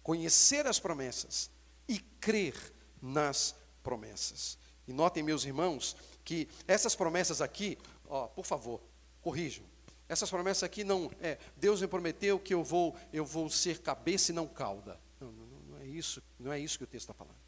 Conhecer 0.04 0.68
as 0.68 0.78
promessas 0.78 1.50
e 1.88 1.98
crer 1.98 2.54
nas 3.02 3.56
promessas. 3.82 4.56
E 4.86 4.92
notem, 4.92 5.20
meus 5.20 5.44
irmãos, 5.44 5.96
que 6.24 6.48
essas 6.68 6.94
promessas 6.94 7.40
aqui, 7.40 7.76
ó, 8.06 8.28
por 8.28 8.46
favor, 8.46 8.80
corrijam. 9.20 9.64
Essas 10.08 10.30
promessas 10.30 10.62
aqui 10.62 10.84
não 10.84 11.10
é 11.20 11.38
Deus 11.56 11.80
me 11.80 11.88
prometeu 11.88 12.38
que 12.38 12.54
eu 12.54 12.62
vou 12.62 12.96
eu 13.12 13.24
vou 13.24 13.50
ser 13.50 13.80
cabeça 13.80 14.30
e 14.30 14.34
não 14.36 14.46
cauda. 14.46 14.96
Não, 15.18 15.32
não, 15.32 15.46
não 15.70 15.78
é 15.80 15.86
isso, 15.86 16.22
não 16.38 16.52
é 16.52 16.60
isso 16.60 16.78
que 16.78 16.84
o 16.84 16.86
texto 16.86 17.10
está 17.10 17.14
falando. 17.14 17.40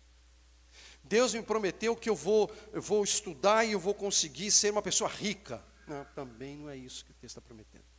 Deus 1.04 1.32
me 1.32 1.42
prometeu 1.44 1.94
que 1.94 2.10
eu 2.10 2.16
vou 2.16 2.50
eu 2.72 2.82
vou 2.82 3.04
estudar 3.04 3.64
e 3.64 3.70
eu 3.70 3.78
vou 3.78 3.94
conseguir 3.94 4.50
ser 4.50 4.72
uma 4.72 4.82
pessoa 4.82 5.08
rica. 5.08 5.64
Não, 5.86 6.04
também 6.06 6.56
não 6.56 6.68
é 6.68 6.76
isso 6.76 7.04
que 7.04 7.12
o 7.12 7.14
texto 7.14 7.38
está 7.38 7.40
prometendo. 7.40 7.91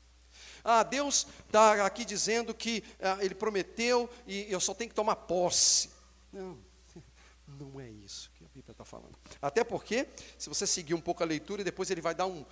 Ah, 0.63 0.83
Deus 0.83 1.27
está 1.45 1.85
aqui 1.85 2.05
dizendo 2.05 2.53
que 2.53 2.83
ah, 3.01 3.17
Ele 3.19 3.35
prometeu 3.35 4.09
e 4.25 4.51
eu 4.51 4.59
só 4.59 4.73
tenho 4.73 4.89
que 4.89 4.95
tomar 4.95 5.15
posse. 5.15 5.89
Não, 6.31 6.57
não 7.47 7.79
é 7.79 7.89
isso 7.89 8.31
que 8.37 8.45
a 8.45 8.47
Bíblia 8.47 8.71
está 8.71 8.85
falando. 8.85 9.17
Até 9.41 9.63
porque, 9.63 10.07
se 10.37 10.47
você 10.49 10.65
seguir 10.65 10.93
um 10.93 11.01
pouco 11.01 11.21
a 11.23 11.25
leitura, 11.25 11.63
depois 11.63 11.91
ele 11.91 12.01
vai 12.01 12.15
dar 12.15 12.25
um, 12.25 12.45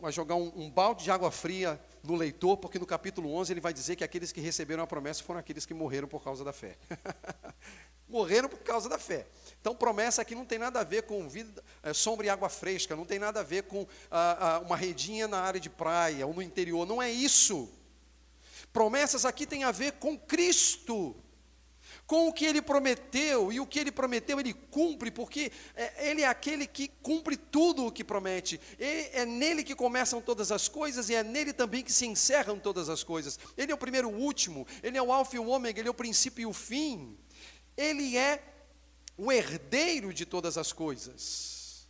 vai 0.00 0.12
jogar 0.12 0.34
um, 0.34 0.52
um, 0.54 0.70
balde 0.70 1.04
de 1.04 1.10
água 1.10 1.30
fria 1.30 1.80
no 2.02 2.14
leitor, 2.14 2.56
porque 2.58 2.78
no 2.78 2.86
capítulo 2.86 3.32
11 3.34 3.52
ele 3.52 3.60
vai 3.60 3.72
dizer 3.72 3.96
que 3.96 4.04
aqueles 4.04 4.30
que 4.30 4.40
receberam 4.40 4.82
a 4.82 4.86
promessa 4.86 5.22
foram 5.22 5.40
aqueles 5.40 5.64
que 5.64 5.72
morreram 5.72 6.06
por 6.06 6.22
causa 6.22 6.44
da 6.44 6.52
fé. 6.52 6.76
morreram 8.06 8.48
por 8.48 8.58
causa 8.58 8.88
da 8.88 8.98
fé. 8.98 9.26
Então, 9.60 9.74
promessa 9.74 10.22
aqui 10.22 10.34
não 10.34 10.46
tem 10.46 10.58
nada 10.58 10.80
a 10.80 10.84
ver 10.84 11.02
com 11.02 11.28
vida, 11.28 11.62
é, 11.82 11.92
sombra 11.92 12.26
e 12.26 12.30
água 12.30 12.48
fresca, 12.48 12.96
não 12.96 13.04
tem 13.04 13.18
nada 13.18 13.40
a 13.40 13.42
ver 13.42 13.64
com 13.64 13.86
ah, 14.10 14.56
ah, 14.56 14.58
uma 14.60 14.76
redinha 14.76 15.28
na 15.28 15.40
área 15.40 15.60
de 15.60 15.68
praia 15.68 16.26
ou 16.26 16.32
no 16.32 16.40
interior, 16.40 16.86
não 16.86 17.02
é 17.02 17.10
isso. 17.10 17.68
Promessas 18.72 19.24
aqui 19.24 19.46
tem 19.46 19.64
a 19.64 19.70
ver 19.70 19.92
com 19.92 20.18
Cristo 20.18 21.14
com 22.10 22.26
o 22.26 22.32
que 22.32 22.44
ele 22.44 22.60
prometeu, 22.60 23.52
e 23.52 23.60
o 23.60 23.66
que 23.66 23.78
ele 23.78 23.92
prometeu 23.92 24.40
ele 24.40 24.52
cumpre, 24.52 25.12
porque 25.12 25.52
é, 25.76 26.10
ele 26.10 26.22
é 26.22 26.26
aquele 26.26 26.66
que 26.66 26.88
cumpre 26.88 27.36
tudo 27.36 27.86
o 27.86 27.92
que 27.92 28.02
promete. 28.02 28.60
Ele, 28.80 29.08
é 29.12 29.24
nele 29.24 29.62
que 29.62 29.76
começam 29.76 30.20
todas 30.20 30.50
as 30.50 30.66
coisas 30.66 31.08
e 31.08 31.14
é 31.14 31.22
nele 31.22 31.52
também 31.52 31.84
que 31.84 31.92
se 31.92 32.04
encerram 32.04 32.58
todas 32.58 32.88
as 32.88 33.04
coisas. 33.04 33.38
Ele 33.56 33.70
é 33.70 33.74
o 33.76 33.78
primeiro 33.78 34.10
e 34.10 34.12
o 34.12 34.16
último, 34.16 34.66
ele 34.82 34.98
é 34.98 35.02
o 35.02 35.12
alfa 35.12 35.36
e 35.36 35.38
o 35.38 35.46
ômega, 35.46 35.78
ele 35.78 35.86
é 35.86 35.90
o 35.92 35.94
princípio 35.94 36.42
e 36.42 36.46
o 36.46 36.52
fim. 36.52 37.16
Ele 37.76 38.16
é 38.16 38.42
o 39.20 39.30
herdeiro 39.30 40.14
de 40.14 40.24
todas 40.24 40.56
as 40.56 40.72
coisas. 40.72 41.86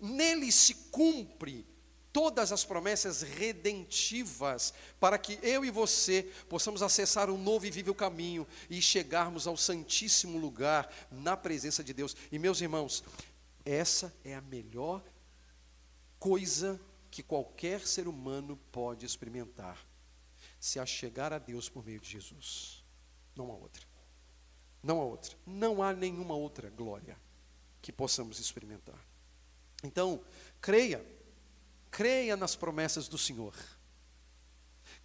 Nele 0.00 0.52
se 0.52 0.74
cumpre 0.92 1.66
todas 2.12 2.52
as 2.52 2.64
promessas 2.64 3.22
redentivas, 3.22 4.72
para 5.00 5.18
que 5.18 5.40
eu 5.42 5.64
e 5.64 5.70
você 5.70 6.22
possamos 6.48 6.82
acessar 6.82 7.28
um 7.28 7.36
novo 7.36 7.66
e 7.66 7.70
vivo 7.70 7.92
caminho 7.92 8.46
e 8.68 8.80
chegarmos 8.80 9.48
ao 9.48 9.56
santíssimo 9.56 10.38
lugar 10.38 10.88
na 11.10 11.36
presença 11.36 11.82
de 11.82 11.92
Deus. 11.92 12.16
E 12.30 12.38
meus 12.38 12.60
irmãos, 12.60 13.02
essa 13.64 14.14
é 14.24 14.36
a 14.36 14.40
melhor 14.40 15.02
coisa 16.20 16.80
que 17.10 17.24
qualquer 17.24 17.84
ser 17.88 18.06
humano 18.06 18.56
pode 18.70 19.04
experimentar, 19.04 19.84
se 20.60 20.78
a 20.78 20.86
chegar 20.86 21.32
a 21.32 21.38
Deus 21.38 21.68
por 21.68 21.84
meio 21.84 21.98
de 21.98 22.08
Jesus. 22.08 22.84
Não 23.34 23.50
há 23.50 23.56
outra. 23.56 23.89
Não 24.82 25.00
há 25.00 25.04
outra. 25.04 25.36
Não 25.46 25.82
há 25.82 25.92
nenhuma 25.92 26.34
outra 26.34 26.70
glória 26.70 27.16
que 27.82 27.92
possamos 27.92 28.38
experimentar. 28.38 28.98
Então, 29.82 30.22
creia 30.60 31.04
Creia 31.90 32.36
nas 32.36 32.54
promessas 32.54 33.08
do 33.08 33.18
Senhor. 33.18 33.54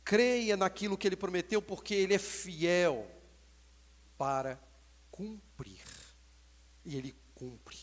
Creia 0.03 0.55
naquilo 0.55 0.97
que 0.97 1.07
Ele 1.07 1.15
prometeu, 1.15 1.61
porque 1.61 1.95
Ele 1.95 2.13
é 2.13 2.19
fiel 2.19 3.09
para 4.17 4.59
cumprir. 5.09 5.83
E 6.85 6.95
Ele 6.95 7.15
cumpre. 7.33 7.77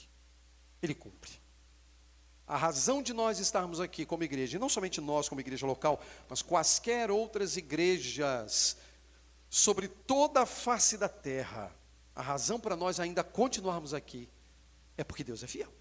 Ele 0.81 0.95
cumpre. 0.95 1.33
A 2.47 2.57
razão 2.57 3.03
de 3.03 3.13
nós 3.13 3.39
estarmos 3.39 3.81
aqui 3.81 4.05
como 4.05 4.23
igreja, 4.23 4.57
e 4.57 4.61
não 4.61 4.69
somente 4.69 5.01
nós 5.01 5.29
como 5.29 5.41
igreja 5.41 5.67
local, 5.67 6.01
mas 6.29 6.43
quaisquer 6.43 7.11
outras 7.11 7.57
igrejas 7.57 8.77
sobre 9.49 9.89
toda 9.89 10.43
a 10.43 10.47
face 10.47 10.97
da 10.97 11.09
terra, 11.09 11.75
a 12.15 12.23
razão 12.23 12.61
para 12.61 12.77
nós 12.77 13.01
ainda 13.01 13.25
continuarmos 13.25 13.95
aqui 13.95 14.29
é 14.97 15.05
porque 15.05 15.25
Deus 15.25 15.43
é 15.43 15.47
fiel. 15.47 15.73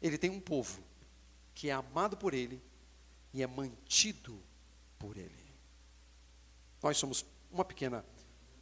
Ele 0.00 0.18
tem 0.18 0.30
um 0.30 0.40
povo 0.40 0.82
que 1.54 1.68
é 1.68 1.72
amado 1.72 2.16
por 2.16 2.34
Ele 2.34 2.62
e 3.32 3.42
é 3.42 3.46
mantido 3.46 4.42
por 4.98 5.16
Ele. 5.16 5.52
Nós 6.82 6.96
somos 6.96 7.24
uma 7.50 7.64
pequena 7.64 8.04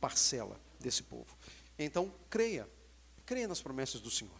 parcela 0.00 0.60
desse 0.78 1.02
povo. 1.02 1.36
Então, 1.78 2.12
creia, 2.28 2.68
creia 3.24 3.48
nas 3.48 3.62
promessas 3.62 4.00
do 4.00 4.10
Senhor. 4.10 4.38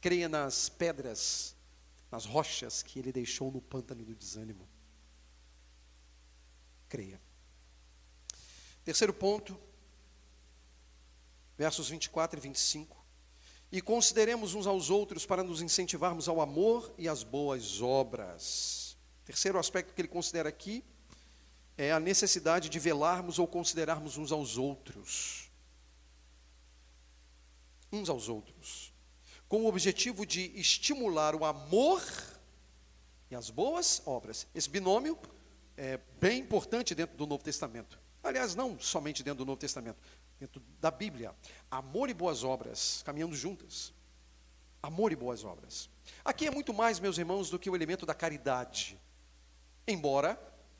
Creia 0.00 0.28
nas 0.28 0.68
pedras, 0.68 1.56
nas 2.10 2.24
rochas 2.24 2.82
que 2.82 2.98
Ele 2.98 3.10
deixou 3.10 3.50
no 3.50 3.60
pântano 3.60 4.04
do 4.04 4.14
desânimo. 4.14 4.68
Creia. 6.88 7.20
Terceiro 8.84 9.12
ponto, 9.12 9.58
versos 11.58 11.90
24 11.90 12.38
e 12.38 12.40
25 12.40 12.96
e 13.70 13.82
consideremos 13.82 14.54
uns 14.54 14.66
aos 14.66 14.88
outros 14.88 15.26
para 15.26 15.42
nos 15.42 15.60
incentivarmos 15.60 16.28
ao 16.28 16.40
amor 16.40 16.94
e 16.96 17.08
às 17.08 17.22
boas 17.22 17.82
obras. 17.82 18.96
Terceiro 19.24 19.58
aspecto 19.58 19.92
que 19.92 20.00
ele 20.00 20.08
considera 20.08 20.48
aqui 20.48 20.82
é 21.76 21.92
a 21.92 22.00
necessidade 22.00 22.68
de 22.68 22.78
velarmos 22.78 23.38
ou 23.38 23.46
considerarmos 23.46 24.16
uns 24.16 24.32
aos 24.32 24.56
outros. 24.56 25.50
uns 27.90 28.10
aos 28.10 28.28
outros, 28.28 28.92
com 29.48 29.62
o 29.62 29.66
objetivo 29.66 30.26
de 30.26 30.52
estimular 30.60 31.34
o 31.34 31.42
amor 31.42 32.02
e 33.30 33.34
as 33.34 33.48
boas 33.48 34.02
obras. 34.04 34.46
Esse 34.54 34.68
binômio 34.68 35.18
é 35.74 35.98
bem 36.20 36.40
importante 36.40 36.94
dentro 36.94 37.16
do 37.16 37.26
Novo 37.26 37.42
Testamento. 37.42 37.98
Aliás, 38.22 38.54
não 38.54 38.78
somente 38.78 39.22
dentro 39.22 39.38
do 39.38 39.46
Novo 39.46 39.58
Testamento, 39.58 39.98
dentro 40.38 40.62
da 40.80 40.90
Bíblia. 40.90 41.34
Amor 41.70 42.08
e 42.08 42.14
boas 42.14 42.44
obras, 42.44 43.02
caminhando 43.04 43.34
juntas. 43.34 43.92
Amor 44.82 45.12
e 45.12 45.16
boas 45.16 45.44
obras. 45.44 45.90
Aqui 46.24 46.46
é 46.46 46.50
muito 46.50 46.72
mais, 46.72 47.00
meus 47.00 47.18
irmãos, 47.18 47.50
do 47.50 47.58
que 47.58 47.68
o 47.68 47.74
elemento 47.74 48.06
da 48.06 48.14
caridade. 48.14 48.98
Embora 49.86 50.38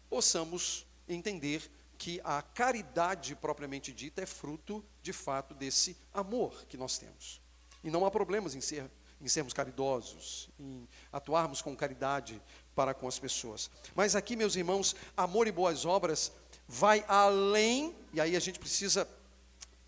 possamos 0.09 0.87
entender 1.09 1.71
que 1.99 2.21
a 2.23 2.41
caridade 2.41 3.35
propriamente 3.35 3.93
dita 3.93 4.23
é 4.23 4.27
fruto, 4.27 4.85
de 5.03 5.13
fato, 5.13 5.53
desse 5.53 5.97
amor 6.15 6.65
que 6.67 6.77
nós 6.77 6.97
temos. 6.97 7.41
E 7.83 7.91
não 7.91 8.07
há 8.07 8.11
problemas 8.11 8.55
em, 8.55 8.61
ser, 8.61 8.89
em 9.21 9.27
sermos 9.27 9.53
caridosos, 9.53 10.49
em 10.59 10.89
atuarmos 11.13 11.61
com 11.61 11.75
caridade 11.75 12.41
para 12.75 12.95
com 12.95 13.09
as 13.09 13.19
pessoas. 13.19 13.69
Mas 13.97 14.15
aqui, 14.15 14.37
meus 14.37 14.55
irmãos, 14.55 14.95
amor 15.17 15.49
e 15.49 15.53
boas 15.53 15.85
obras 15.85 16.31
vai 16.69 17.05
além, 17.09 17.97
e 18.13 18.21
aí 18.21 18.37
a 18.37 18.41
gente 18.41 18.59
precisa 18.59 19.09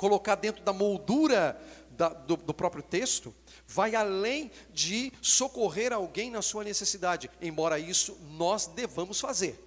colocar 0.00 0.34
dentro 0.34 0.64
da 0.64 0.72
moldura 0.72 1.60
da, 1.90 2.08
do, 2.08 2.34
do 2.34 2.54
próprio 2.54 2.82
texto, 2.82 3.34
vai 3.66 3.94
além 3.94 4.50
de 4.72 5.12
socorrer 5.20 5.92
alguém 5.92 6.30
na 6.30 6.40
sua 6.40 6.64
necessidade, 6.64 7.30
embora 7.38 7.78
isso 7.78 8.16
nós 8.30 8.66
devamos 8.66 9.20
fazer. 9.20 9.62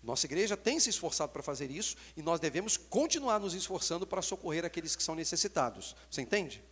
Nossa 0.00 0.26
igreja 0.26 0.56
tem 0.56 0.78
se 0.78 0.88
esforçado 0.88 1.32
para 1.32 1.42
fazer 1.42 1.68
isso 1.68 1.96
e 2.16 2.22
nós 2.22 2.38
devemos 2.38 2.76
continuar 2.76 3.40
nos 3.40 3.54
esforçando 3.54 4.06
para 4.06 4.22
socorrer 4.22 4.64
aqueles 4.64 4.94
que 4.94 5.02
são 5.02 5.16
necessitados. 5.16 5.96
Você 6.08 6.22
entende? 6.22 6.62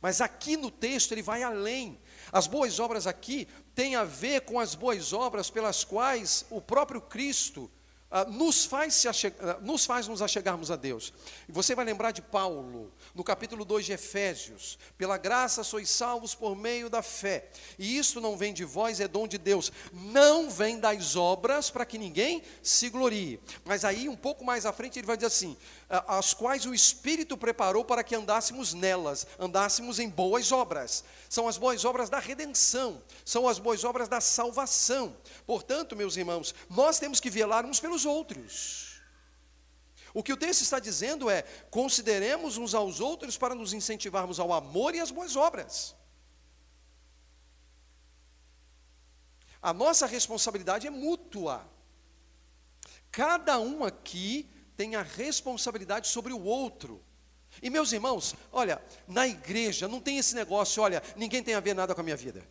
Mas 0.00 0.22
aqui 0.22 0.56
no 0.56 0.70
texto 0.70 1.12
ele 1.12 1.20
vai 1.20 1.42
além. 1.42 2.00
As 2.32 2.46
boas 2.46 2.80
obras 2.80 3.06
aqui 3.06 3.46
têm 3.74 3.96
a 3.96 4.04
ver 4.04 4.40
com 4.46 4.58
as 4.58 4.74
boas 4.74 5.12
obras 5.12 5.50
pelas 5.50 5.84
quais 5.84 6.46
o 6.48 6.62
próprio 6.62 7.02
Cristo 7.02 7.70
nos, 8.28 8.64
faz 8.64 9.04
ah, 9.04 9.58
nos 9.60 9.84
faz 9.84 10.06
nos 10.06 10.22
achegarmos 10.22 10.70
a 10.70 10.76
Deus. 10.76 11.12
Você 11.48 11.74
vai 11.74 11.84
lembrar 11.84 12.12
de 12.12 12.22
Paulo, 12.22 12.92
no 13.14 13.24
capítulo 13.24 13.64
2 13.64 13.86
de 13.86 13.92
Efésios: 13.92 14.78
pela 14.96 15.18
graça 15.18 15.64
sois 15.64 15.90
salvos 15.90 16.34
por 16.34 16.54
meio 16.54 16.88
da 16.88 17.02
fé, 17.02 17.50
e 17.78 17.98
isso 17.98 18.20
não 18.20 18.36
vem 18.36 18.54
de 18.54 18.64
vós, 18.64 19.00
é 19.00 19.08
dom 19.08 19.26
de 19.26 19.38
Deus, 19.38 19.72
não 19.92 20.48
vem 20.50 20.78
das 20.78 21.16
obras 21.16 21.70
para 21.70 21.86
que 21.86 21.98
ninguém 21.98 22.42
se 22.62 22.88
glorie. 22.88 23.40
Mas 23.64 23.84
aí, 23.84 24.08
um 24.08 24.16
pouco 24.16 24.44
mais 24.44 24.66
à 24.66 24.72
frente, 24.72 24.98
ele 24.98 25.06
vai 25.06 25.16
dizer 25.16 25.26
assim: 25.26 25.56
as 25.88 26.34
quais 26.34 26.66
o 26.66 26.74
Espírito 26.74 27.36
preparou 27.36 27.84
para 27.84 28.04
que 28.04 28.14
andássemos 28.14 28.74
nelas, 28.74 29.26
andássemos 29.38 29.98
em 29.98 30.08
boas 30.08 30.52
obras. 30.52 31.04
São 31.28 31.48
as 31.48 31.58
boas 31.58 31.84
obras 31.84 32.08
da 32.08 32.18
redenção, 32.18 33.02
são 33.24 33.48
as 33.48 33.58
boas 33.58 33.84
obras 33.84 34.08
da 34.08 34.20
salvação. 34.20 35.16
Portanto, 35.46 35.96
meus 35.96 36.16
irmãos, 36.16 36.54
nós 36.68 36.98
temos 36.98 37.20
que 37.20 37.30
velar 37.30 37.64
uns 37.64 37.80
pelos 37.80 37.95
outros. 38.04 39.00
O 40.12 40.22
que 40.22 40.32
o 40.32 40.36
texto 40.36 40.62
está 40.62 40.78
dizendo 40.78 41.28
é: 41.28 41.42
consideremos 41.70 42.56
uns 42.56 42.74
aos 42.74 43.00
outros 43.00 43.36
para 43.36 43.54
nos 43.54 43.72
incentivarmos 43.72 44.40
ao 44.40 44.52
amor 44.52 44.94
e 44.94 45.00
às 45.00 45.10
boas 45.10 45.36
obras. 45.36 45.94
A 49.60 49.72
nossa 49.72 50.06
responsabilidade 50.06 50.86
é 50.86 50.90
mútua. 50.90 51.68
Cada 53.10 53.58
um 53.58 53.84
aqui 53.84 54.48
tem 54.76 54.94
a 54.94 55.02
responsabilidade 55.02 56.08
sobre 56.08 56.32
o 56.32 56.42
outro. 56.42 57.02
E 57.62 57.70
meus 57.70 57.92
irmãos, 57.92 58.34
olha, 58.52 58.82
na 59.08 59.26
igreja 59.26 59.88
não 59.88 60.00
tem 60.00 60.18
esse 60.18 60.34
negócio, 60.34 60.82
olha, 60.82 61.02
ninguém 61.16 61.42
tem 61.42 61.54
a 61.54 61.60
ver 61.60 61.74
nada 61.74 61.94
com 61.94 62.00
a 62.00 62.04
minha 62.04 62.16
vida. 62.16 62.46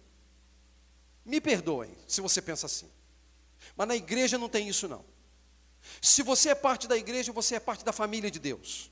Me 1.24 1.40
perdoem 1.40 1.96
se 2.08 2.22
você 2.22 2.42
pensa 2.42 2.66
assim. 2.66 2.90
Mas 3.76 3.88
na 3.88 3.96
igreja 3.96 4.38
não 4.38 4.50
tem 4.50 4.68
isso 4.68 4.88
não. 4.88 5.06
Se 6.02 6.22
você 6.24 6.50
é 6.50 6.56
parte 6.56 6.88
da 6.88 6.98
igreja, 6.98 7.32
você 7.32 7.56
é 7.56 7.60
parte 7.60 7.84
da 7.84 7.92
família 7.92 8.30
de 8.30 8.40
Deus. 8.40 8.92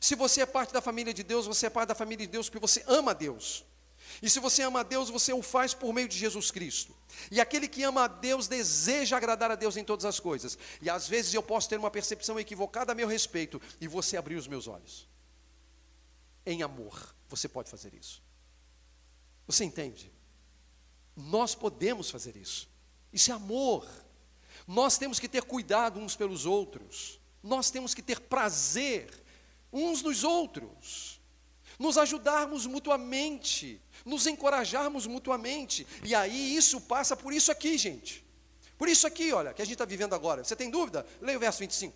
Se 0.00 0.14
você 0.14 0.42
é 0.42 0.46
parte 0.46 0.72
da 0.72 0.80
família 0.80 1.14
de 1.14 1.22
Deus, 1.22 1.46
você 1.46 1.66
é 1.66 1.70
parte 1.70 1.88
da 1.88 1.94
família 1.94 2.26
de 2.26 2.32
Deus 2.32 2.48
porque 2.48 2.60
você 2.60 2.84
ama 2.86 3.12
a 3.12 3.14
Deus. 3.14 3.64
E 4.22 4.28
se 4.28 4.40
você 4.40 4.62
ama 4.62 4.80
a 4.80 4.82
Deus, 4.82 5.10
você 5.10 5.32
o 5.32 5.42
faz 5.42 5.74
por 5.74 5.92
meio 5.92 6.08
de 6.08 6.16
Jesus 6.16 6.50
Cristo. 6.50 6.96
E 7.30 7.40
aquele 7.40 7.68
que 7.68 7.82
ama 7.82 8.04
a 8.04 8.08
Deus 8.08 8.48
deseja 8.48 9.16
agradar 9.16 9.50
a 9.50 9.54
Deus 9.54 9.76
em 9.76 9.84
todas 9.84 10.04
as 10.04 10.18
coisas. 10.18 10.58
E 10.80 10.90
às 10.90 11.06
vezes 11.06 11.34
eu 11.34 11.42
posso 11.42 11.68
ter 11.68 11.78
uma 11.78 11.90
percepção 11.90 12.38
equivocada 12.38 12.92
a 12.92 12.94
meu 12.94 13.06
respeito 13.06 13.60
e 13.80 13.86
você 13.86 14.16
abrir 14.16 14.36
os 14.36 14.48
meus 14.48 14.66
olhos. 14.66 15.08
Em 16.44 16.62
amor, 16.62 17.14
você 17.28 17.48
pode 17.48 17.70
fazer 17.70 17.94
isso. 17.94 18.22
Você 19.46 19.64
entende? 19.64 20.12
Nós 21.14 21.54
podemos 21.54 22.10
fazer 22.10 22.36
isso. 22.36 22.68
Isso 23.12 23.30
é 23.30 23.34
amor. 23.34 23.86
Nós 24.68 24.96
temos 24.96 25.18
que 25.18 25.26
ter 25.26 25.42
cuidado 25.42 25.98
uns 25.98 26.14
pelos 26.14 26.46
outros. 26.46 27.18
Nós 27.42 27.70
temos 27.70 27.92
que 27.92 28.02
ter 28.02 28.20
prazer 28.20 29.10
uns 29.72 30.00
nos 30.00 30.22
outros. 30.22 31.20
Nos 31.76 31.98
ajudarmos 31.98 32.66
mutuamente 32.66 33.80
nos 34.04 34.26
encorajarmos 34.26 35.06
mutuamente. 35.06 35.86
E 36.02 36.14
aí 36.14 36.56
isso 36.56 36.80
passa 36.80 37.16
por 37.16 37.32
isso 37.32 37.52
aqui, 37.52 37.76
gente. 37.76 38.24
Por 38.76 38.88
isso 38.88 39.06
aqui, 39.06 39.32
olha, 39.32 39.52
que 39.52 39.62
a 39.62 39.64
gente 39.64 39.74
está 39.74 39.84
vivendo 39.84 40.14
agora. 40.14 40.42
Você 40.42 40.56
tem 40.56 40.70
dúvida? 40.70 41.06
Leia 41.20 41.36
o 41.36 41.40
verso 41.40 41.58
25. 41.58 41.94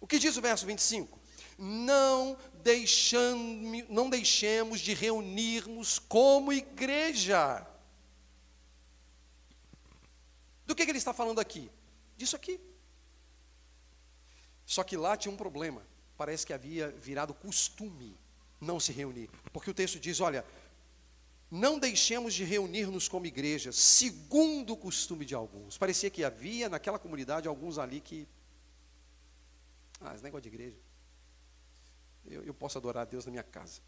O 0.00 0.06
que 0.06 0.18
diz 0.18 0.36
o 0.36 0.42
verso 0.42 0.66
25? 0.66 1.18
Não, 1.56 2.36
deixamos, 2.62 3.84
não 3.88 4.10
deixemos 4.10 4.80
de 4.80 4.94
reunirmos 4.94 5.98
como 5.98 6.52
igreja. 6.52 7.66
Do 10.66 10.74
que, 10.74 10.84
que 10.84 10.90
ele 10.90 10.98
está 10.98 11.12
falando 11.12 11.40
aqui? 11.40 11.70
Disso 12.16 12.36
aqui. 12.36 12.60
Só 14.64 14.82
que 14.82 14.96
lá 14.96 15.16
tinha 15.16 15.32
um 15.32 15.36
problema. 15.36 15.82
Parece 16.16 16.46
que 16.46 16.52
havia 16.52 16.90
virado 16.90 17.34
costume 17.34 18.16
não 18.60 18.80
se 18.80 18.92
reunir. 18.92 19.28
Porque 19.52 19.70
o 19.70 19.74
texto 19.74 19.98
diz: 20.00 20.20
olha, 20.20 20.44
não 21.50 21.78
deixemos 21.78 22.34
de 22.34 22.44
reunir-nos 22.44 23.08
como 23.08 23.26
igreja, 23.26 23.72
segundo 23.72 24.72
o 24.72 24.76
costume 24.76 25.24
de 25.24 25.34
alguns. 25.34 25.76
Parecia 25.76 26.10
que 26.10 26.24
havia 26.24 26.68
naquela 26.68 26.98
comunidade 26.98 27.46
alguns 27.46 27.78
ali 27.78 28.00
que. 28.00 28.26
Ah, 30.00 30.14
esse 30.14 30.24
negócio 30.24 30.42
de 30.42 30.48
igreja. 30.48 30.76
Eu, 32.26 32.42
eu 32.42 32.54
posso 32.54 32.78
adorar 32.78 33.02
a 33.02 33.04
Deus 33.04 33.26
na 33.26 33.30
minha 33.30 33.42
casa. 33.42 33.80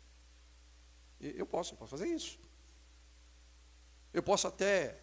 Eu, 1.21 1.31
eu 1.33 1.47
posso, 1.47 1.75
eu 1.75 1.79
posso 1.79 1.91
fazer 1.91 2.07
isso. 2.07 2.39
Eu 4.13 4.23
posso 4.23 4.47
até, 4.47 4.99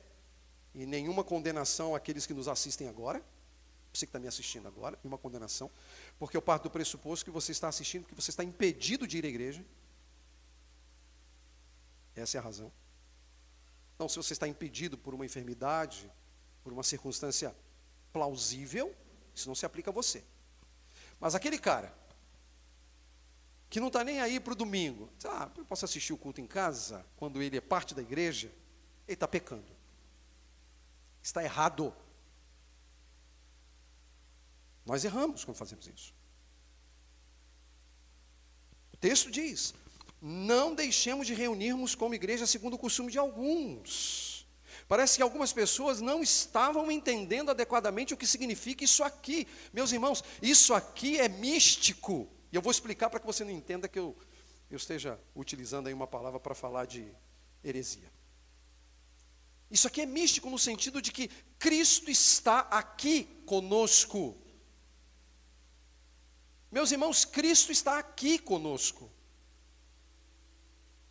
e 0.74 0.86
nenhuma 0.86 1.24
condenação 1.24 1.96
àqueles 1.96 2.26
que 2.26 2.34
nos 2.34 2.48
assistem 2.48 2.88
agora, 2.88 3.24
você 3.94 4.06
que 4.06 4.10
está 4.10 4.20
me 4.20 4.28
assistindo 4.28 4.68
agora, 4.68 4.98
nenhuma 5.04 5.18
condenação, 5.18 5.70
porque 6.18 6.36
eu 6.36 6.42
parto 6.42 6.64
do 6.64 6.72
pressuposto 6.72 7.24
que 7.24 7.32
você 7.32 7.52
está 7.52 7.68
assistindo, 7.68 8.06
que 8.06 8.16
você 8.16 8.32
está 8.32 8.44
impedido 8.44 9.06
de 9.06 9.18
ir 9.18 9.26
à 9.26 9.28
igreja. 9.28 9.64
Essa 12.16 12.38
é 12.38 12.40
a 12.40 12.44
razão. 12.44 12.72
Então, 13.96 14.10
se 14.10 14.18
você 14.18 14.34
está 14.34 14.48
impedido 14.48 14.98
por 14.98 15.14
uma 15.14 15.26
enfermidade, 15.26 16.12
por 16.64 16.74
uma 16.74 16.84
circunstância 16.84 17.56
plausível, 18.12 18.96
isso 19.36 19.48
não 19.48 19.56
se 19.56 19.66
aplica 19.66 19.92
a 19.92 19.94
você. 19.94 20.24
Mas 21.20 21.36
aquele 21.36 21.60
cara 21.60 21.94
que 23.70 23.80
não 23.80 23.88
está 23.88 24.04
nem 24.04 24.22
aí 24.22 24.40
para 24.40 24.54
o 24.54 24.56
domingo, 24.56 25.10
ah, 25.26 25.50
eu 25.58 25.66
posso 25.66 25.86
assistir 25.86 26.14
o 26.14 26.18
culto 26.18 26.42
em 26.42 26.46
casa, 26.46 27.06
quando 27.16 27.42
ele 27.42 27.58
é 27.58 27.62
parte 27.62 27.96
da 27.96 28.02
igreja, 28.02 28.52
ele 29.08 29.16
está 29.16 29.28
pecando. 29.28 29.83
Está 31.24 31.42
errado. 31.42 31.96
Nós 34.86 35.06
erramos 35.06 35.46
quando 35.46 35.58
fazemos 35.58 35.88
isso. 35.88 36.14
O 38.92 38.98
texto 38.98 39.32
diz: 39.32 39.74
não 40.22 40.76
deixemos 40.76 41.26
de 41.26 41.34
reunirmos 41.34 41.96
como 41.96 42.14
igreja 42.14 42.46
segundo 42.46 42.74
o 42.74 42.78
costume 42.78 43.12
de 43.12 43.18
alguns. 43.18 44.46
Parece 44.88 45.18
que 45.18 45.24
algumas 45.24 45.54
pessoas 45.54 46.02
não 46.02 46.22
estavam 46.22 46.92
entendendo 46.92 47.50
adequadamente 47.50 48.14
o 48.14 48.18
que 48.18 48.28
significa 48.28 48.84
isso 48.84 49.04
aqui. 49.04 49.48
Meus 49.72 49.92
irmãos, 49.92 50.24
isso 50.42 50.74
aqui 50.74 51.20
é 51.20 51.30
místico. 51.30 52.28
E 52.52 52.56
eu 52.56 52.62
vou 52.62 52.72
explicar 52.72 53.10
para 53.10 53.20
que 53.20 53.26
você 53.26 53.44
não 53.44 53.52
entenda 53.52 53.88
que 53.88 53.98
eu, 53.98 54.16
eu 54.70 54.78
esteja 54.78 55.20
utilizando 55.36 55.88
aí 55.88 55.94
uma 55.94 56.08
palavra 56.08 56.40
para 56.40 56.54
falar 56.54 56.86
de 56.86 57.06
heresia. 57.64 58.12
Isso 59.70 59.88
aqui 59.88 60.02
é 60.02 60.06
místico 60.06 60.50
no 60.50 60.60
sentido 60.60 61.02
de 61.02 61.12
que 61.12 61.30
Cristo 61.58 62.12
está 62.12 62.60
aqui 62.60 63.24
conosco. 63.46 64.38
Meus 66.72 66.92
irmãos, 66.92 67.26
Cristo 67.26 67.72
está 67.72 68.00
aqui 68.00 68.38
conosco. 68.38 69.12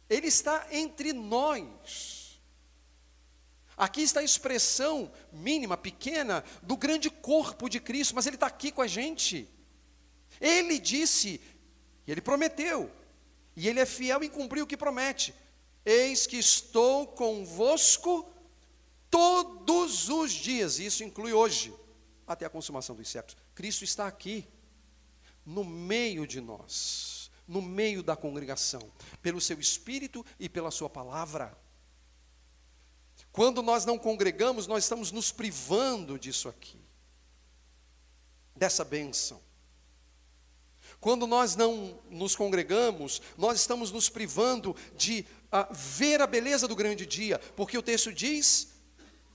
Ele 0.09 0.27
está 0.27 0.67
entre 0.71 1.13
nós. 1.13 2.41
Aqui 3.77 4.03
está 4.03 4.21
a 4.21 4.25
expressão 4.25 5.11
mínima, 5.33 5.77
pequena, 5.77 6.45
do 6.63 6.77
grande 6.77 7.09
corpo 7.09 7.69
de 7.69 7.81
Cristo, 7.81 8.15
mas 8.15 8.27
Ele 8.27 8.37
está 8.37 8.47
aqui 8.47 8.71
com 8.71 8.83
a 8.83 8.87
gente. 8.87 9.49
Ele 10.41 10.79
disse, 10.79 11.41
e 12.07 12.13
Ele 12.13 12.21
prometeu, 12.21 12.91
E 13.57 13.69
ele 13.69 13.81
é 13.81 13.87
fiel 13.87 14.23
em 14.23 14.31
cumprir 14.31 14.63
o 14.63 14.67
que 14.67 14.77
promete. 14.77 15.35
Eis 15.85 16.27
que 16.27 16.37
estou 16.37 17.07
convosco 17.07 18.32
todos 19.13 20.09
os 20.09 20.33
dias, 20.33 20.79
isso 20.79 21.05
inclui 21.05 21.35
hoje, 21.35 21.73
até 22.27 22.47
a 22.47 22.51
consumação 22.51 22.97
dos 22.97 23.11
séculos. 23.11 23.37
Cristo 23.55 23.85
está 23.85 24.07
aqui, 24.07 24.49
no 25.45 25.63
meio 25.63 26.27
de 26.27 26.41
nós, 26.41 27.31
no 27.47 27.61
meio 27.61 28.03
da 28.03 28.17
congregação, 28.17 28.91
pelo 29.21 29.39
seu 29.39 29.61
Espírito 29.61 30.25
e 30.41 30.49
pela 30.49 30.71
sua 30.71 30.89
palavra. 30.89 31.55
Quando 33.31 33.63
nós 33.63 33.85
não 33.85 33.99
congregamos, 33.99 34.67
nós 34.67 34.85
estamos 34.85 35.13
nos 35.13 35.31
privando 35.31 36.19
disso 36.19 36.49
aqui, 36.49 36.81
dessa 38.57 38.83
bênção. 38.83 39.43
Quando 41.01 41.27
nós 41.27 41.55
não 41.55 42.01
nos 42.09 42.35
congregamos, 42.35 43.21
nós 43.37 43.61
estamos 43.61 43.93
nos 43.93 44.09
privando 44.09 44.75
de 44.97 45.27
uh, 45.53 45.75
ver 45.75 46.23
a 46.23 46.27
beleza 46.27 46.67
do 46.67 46.77
grande 46.77 47.05
dia, 47.05 47.39
porque 47.57 47.77
o 47.77 47.83
texto 47.83 48.11
diz 48.13 48.72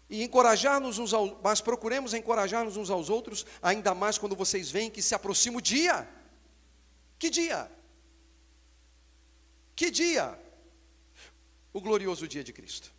e 0.10 0.24
encorajar-nos 0.24 1.00
uns 1.00 1.14
aos, 1.14 1.36
mas 1.44 1.60
procuremos 1.60 2.14
encorajar-nos 2.14 2.78
uns 2.78 2.90
aos 2.90 3.10
outros, 3.10 3.46
ainda 3.62 3.94
mais 3.94 4.18
quando 4.18 4.36
vocês 4.36 4.72
veem 4.72 4.90
que 4.90 5.02
se 5.02 5.14
aproxima 5.14 5.58
o 5.58 5.62
dia. 5.62 6.08
Que 7.20 7.30
dia? 7.30 7.70
Que 9.76 9.92
dia? 9.92 10.40
O 11.74 11.82
glorioso 11.82 12.28
dia 12.28 12.44
de 12.44 12.54
Cristo. 12.54 12.92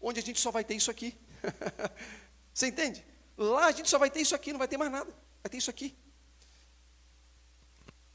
Onde 0.00 0.20
a 0.20 0.22
gente 0.22 0.40
só 0.40 0.50
vai 0.50 0.64
ter 0.64 0.74
isso 0.74 0.90
aqui. 0.90 1.18
Você 2.54 2.68
entende? 2.68 3.04
Lá 3.36 3.66
a 3.66 3.72
gente 3.72 3.88
só 3.88 3.98
vai 3.98 4.10
ter 4.10 4.20
isso 4.20 4.34
aqui, 4.34 4.52
não 4.52 4.58
vai 4.58 4.68
ter 4.68 4.76
mais 4.76 4.90
nada. 4.90 5.10
Vai 5.42 5.50
ter 5.50 5.56
isso 5.56 5.70
aqui. 5.70 5.96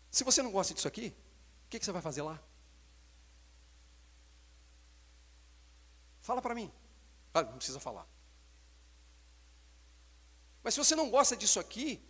Se 0.10 0.24
você 0.24 0.42
não 0.42 0.52
gosta 0.52 0.74
disso 0.74 0.88
aqui, 0.88 1.14
o 1.66 1.70
que, 1.70 1.80
que 1.80 1.86
você 1.86 1.92
vai 1.92 2.02
fazer 2.02 2.22
lá? 2.22 2.42
Fala 6.22 6.42
para 6.42 6.56
mim. 6.56 6.72
Ah, 7.34 7.44
não 7.44 7.58
precisa 7.58 7.80
falar. 7.80 8.08
Mas 10.64 10.74
se 10.74 10.80
você 10.80 10.96
não 10.96 11.10
gosta 11.10 11.36
disso 11.36 11.60
aqui, 11.60 12.02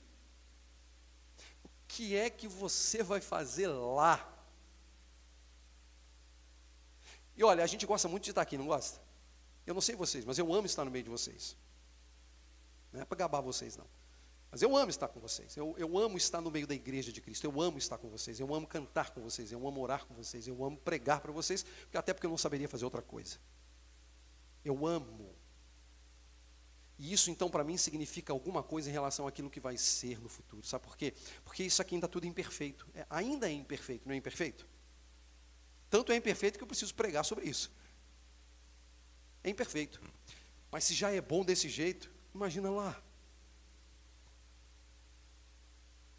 o 1.64 1.70
que 1.88 2.16
é 2.16 2.30
que 2.30 2.48
você 2.48 3.04
vai 3.04 3.22
fazer 3.22 3.68
lá? 3.68 4.34
E 7.36 7.44
olha, 7.44 7.64
a 7.64 7.68
gente 7.68 7.86
gosta 7.86 8.08
muito 8.08 8.24
de 8.24 8.32
estar 8.32 8.42
aqui, 8.42 8.58
não 8.58 8.66
gosta? 8.66 9.00
Eu 9.66 9.74
não 9.74 9.82
sei 9.82 9.96
vocês, 9.96 10.26
mas 10.26 10.40
eu 10.40 10.52
amo 10.54 10.66
estar 10.66 10.84
no 10.84 10.90
meio 10.90 11.04
de 11.04 11.10
vocês. 11.10 11.56
Não 12.92 13.02
é 13.02 13.06
para 13.06 13.18
gabar 13.18 13.42
vocês, 13.42 13.78
não. 13.78 13.86
Mas 14.50 14.62
eu 14.62 14.76
amo 14.76 14.90
estar 14.90 15.08
com 15.10 15.20
vocês. 15.20 15.56
Eu, 15.56 15.76
eu 15.78 15.98
amo 15.98 16.18
estar 16.18 16.42
no 16.42 16.50
meio 16.50 16.66
da 16.66 16.74
igreja 16.74 17.12
de 17.12 17.22
Cristo. 17.22 17.44
Eu 17.44 17.62
amo 17.62 17.78
estar 17.78 17.98
com 17.98 18.10
vocês. 18.10 18.40
Eu 18.40 18.54
amo 18.56 18.66
cantar 18.66 19.12
com 19.12 19.22
vocês. 19.22 19.52
Eu 19.52 19.68
amo 19.68 19.82
orar 19.82 20.06
com 20.06 20.16
vocês. 20.16 20.48
Eu 20.48 20.64
amo 20.64 20.78
pregar 20.78 21.20
para 21.20 21.32
vocês, 21.32 21.66
até 21.94 22.14
porque 22.14 22.26
eu 22.26 22.32
não 22.32 22.38
saberia 22.38 22.68
fazer 22.68 22.86
outra 22.86 23.02
coisa. 23.02 23.38
Eu 24.68 24.86
amo. 24.86 25.34
E 27.00 27.14
isso 27.14 27.30
então 27.30 27.50
para 27.50 27.64
mim 27.64 27.78
significa 27.78 28.34
alguma 28.34 28.64
coisa 28.64 28.90
em 28.90 28.94
relação 28.94 29.28
àquilo 29.28 29.50
que 29.50 29.60
vai 29.60 29.78
ser 29.78 30.20
no 30.20 30.28
futuro. 30.28 30.66
Sabe 30.66 30.84
por 30.84 30.98
quê? 30.98 31.14
Porque 31.44 31.64
isso 31.64 31.82
aqui 31.82 31.96
ainda 31.96 32.08
tudo 32.08 32.26
é 32.26 32.28
imperfeito. 32.28 32.88
É, 32.94 33.06
ainda 33.10 33.48
é 33.48 33.54
imperfeito, 33.54 34.08
não 34.08 34.14
é 34.14 34.18
imperfeito? 34.18 34.68
Tanto 35.90 36.12
é 36.12 36.16
imperfeito 36.16 36.58
que 36.58 36.64
eu 36.64 36.68
preciso 36.68 36.94
pregar 36.96 37.24
sobre 37.24 37.46
isso. 37.46 37.72
É 39.44 39.50
imperfeito. 39.50 40.02
Mas 40.72 40.84
se 40.84 40.94
já 40.94 41.12
é 41.12 41.22
bom 41.22 41.46
desse 41.46 41.70
jeito, 41.70 42.12
imagina 42.34 42.70
lá. 42.70 43.02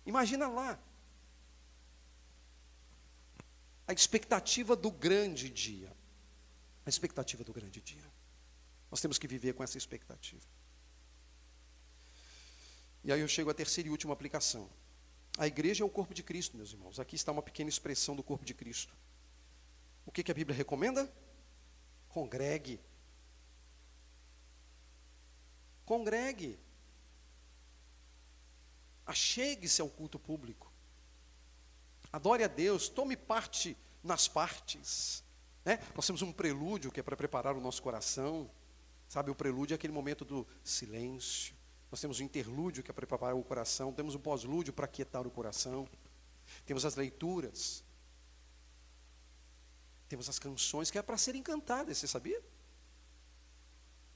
Imagina 0.07 0.49
lá. 0.49 0.79
A 3.87 3.93
expectativa 3.93 4.75
do 4.77 4.91
grande 4.91 5.51
dia. 5.51 5.95
A 6.87 6.89
expectativa 6.89 7.45
do 7.45 7.53
grande 7.53 7.81
dia. 7.83 8.08
Nós 8.91 9.01
temos 9.01 9.19
que 9.19 9.29
viver 9.29 9.55
com 9.55 9.63
essa 9.63 9.79
expectativa. 9.79 10.47
E 13.05 13.13
aí 13.13 13.21
eu 13.21 13.29
chego 13.29 13.51
à 13.51 13.55
terceira 13.55 13.89
e 13.89 13.91
última 13.91 14.13
aplicação. 14.13 14.69
A 15.39 15.47
igreja 15.47 15.85
é 15.85 15.87
o 15.87 15.91
corpo 15.91 16.13
de 16.13 16.23
Cristo, 16.23 16.57
meus 16.57 16.73
irmãos. 16.73 16.99
Aqui 16.99 17.15
está 17.15 17.31
uma 17.31 17.43
pequena 17.43 17.71
expressão 17.71 18.17
do 18.17 18.23
corpo 18.23 18.45
de 18.45 18.55
Cristo. 18.55 18.95
O 20.05 20.11
que, 20.11 20.23
que 20.23 20.33
a 20.33 20.35
Bíblia 20.35 20.57
recomenda? 20.57 21.11
Congregue. 22.09 22.81
Congregue. 25.85 26.59
Achegue-se 29.07 29.81
ao 29.81 29.89
culto 29.89 30.19
público. 30.19 30.73
Adore 32.13 32.43
a 32.43 32.49
Deus, 32.49 32.89
tome 32.89 33.17
parte 33.17 33.77
nas 34.03 34.27
partes. 34.27 35.23
Né? 35.65 35.79
Nós 35.95 36.07
temos 36.07 36.23
um 36.23 36.33
prelúdio 36.33 36.91
que 36.91 37.01
é 37.01 37.03
para 37.03 37.17
preparar 37.17 37.55
o 37.55 37.61
nosso 37.61 37.83
coração. 37.83 38.51
Sabe, 39.09 39.31
o 39.31 39.35
prelúdio 39.35 39.75
é 39.75 39.77
aquele 39.77 39.93
momento 39.93 40.25
do 40.25 40.47
silêncio. 40.63 41.57
Nós 41.91 42.01
temos 42.01 42.21
o 42.21 42.23
interlúdio 42.23 42.83
que 42.83 42.91
é 42.91 42.95
para 42.95 43.07
preparar 43.07 43.35
o 43.35 43.43
coração. 43.43 43.93
Temos 43.93 44.15
o 44.15 44.21
pós-lúdio 44.21 44.73
para 44.73 44.87
quietar 44.87 45.27
o 45.27 45.31
coração. 45.31 45.89
Temos 46.67 46.85
as 46.85 46.95
leituras. 46.95 47.83
Temos 50.09 50.29
as 50.29 50.39
canções 50.39 50.91
que 50.91 50.99
é 50.99 51.03
para 51.03 51.17
serem 51.17 51.43
cantadas. 51.43 51.97
Você 51.97 52.07
sabia? 52.07 52.43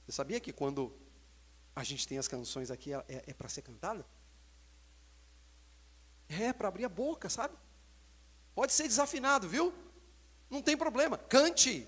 Você 0.05 0.11
sabia 0.11 0.39
que 0.39 0.53
quando 0.53 0.95
a 1.75 1.83
gente 1.83 2.07
tem 2.07 2.19
as 2.19 2.27
canções 2.27 2.69
aqui, 2.69 2.93
é, 2.93 3.03
é 3.07 3.33
para 3.33 3.49
ser 3.49 3.63
cantada? 3.63 4.05
É 6.29 6.53
para 6.53 6.67
abrir 6.67 6.85
a 6.85 6.89
boca, 6.89 7.29
sabe? 7.29 7.55
Pode 8.53 8.73
ser 8.73 8.83
desafinado, 8.83 9.49
viu? 9.49 9.73
Não 10.49 10.61
tem 10.61 10.77
problema. 10.77 11.17
Cante. 11.17 11.87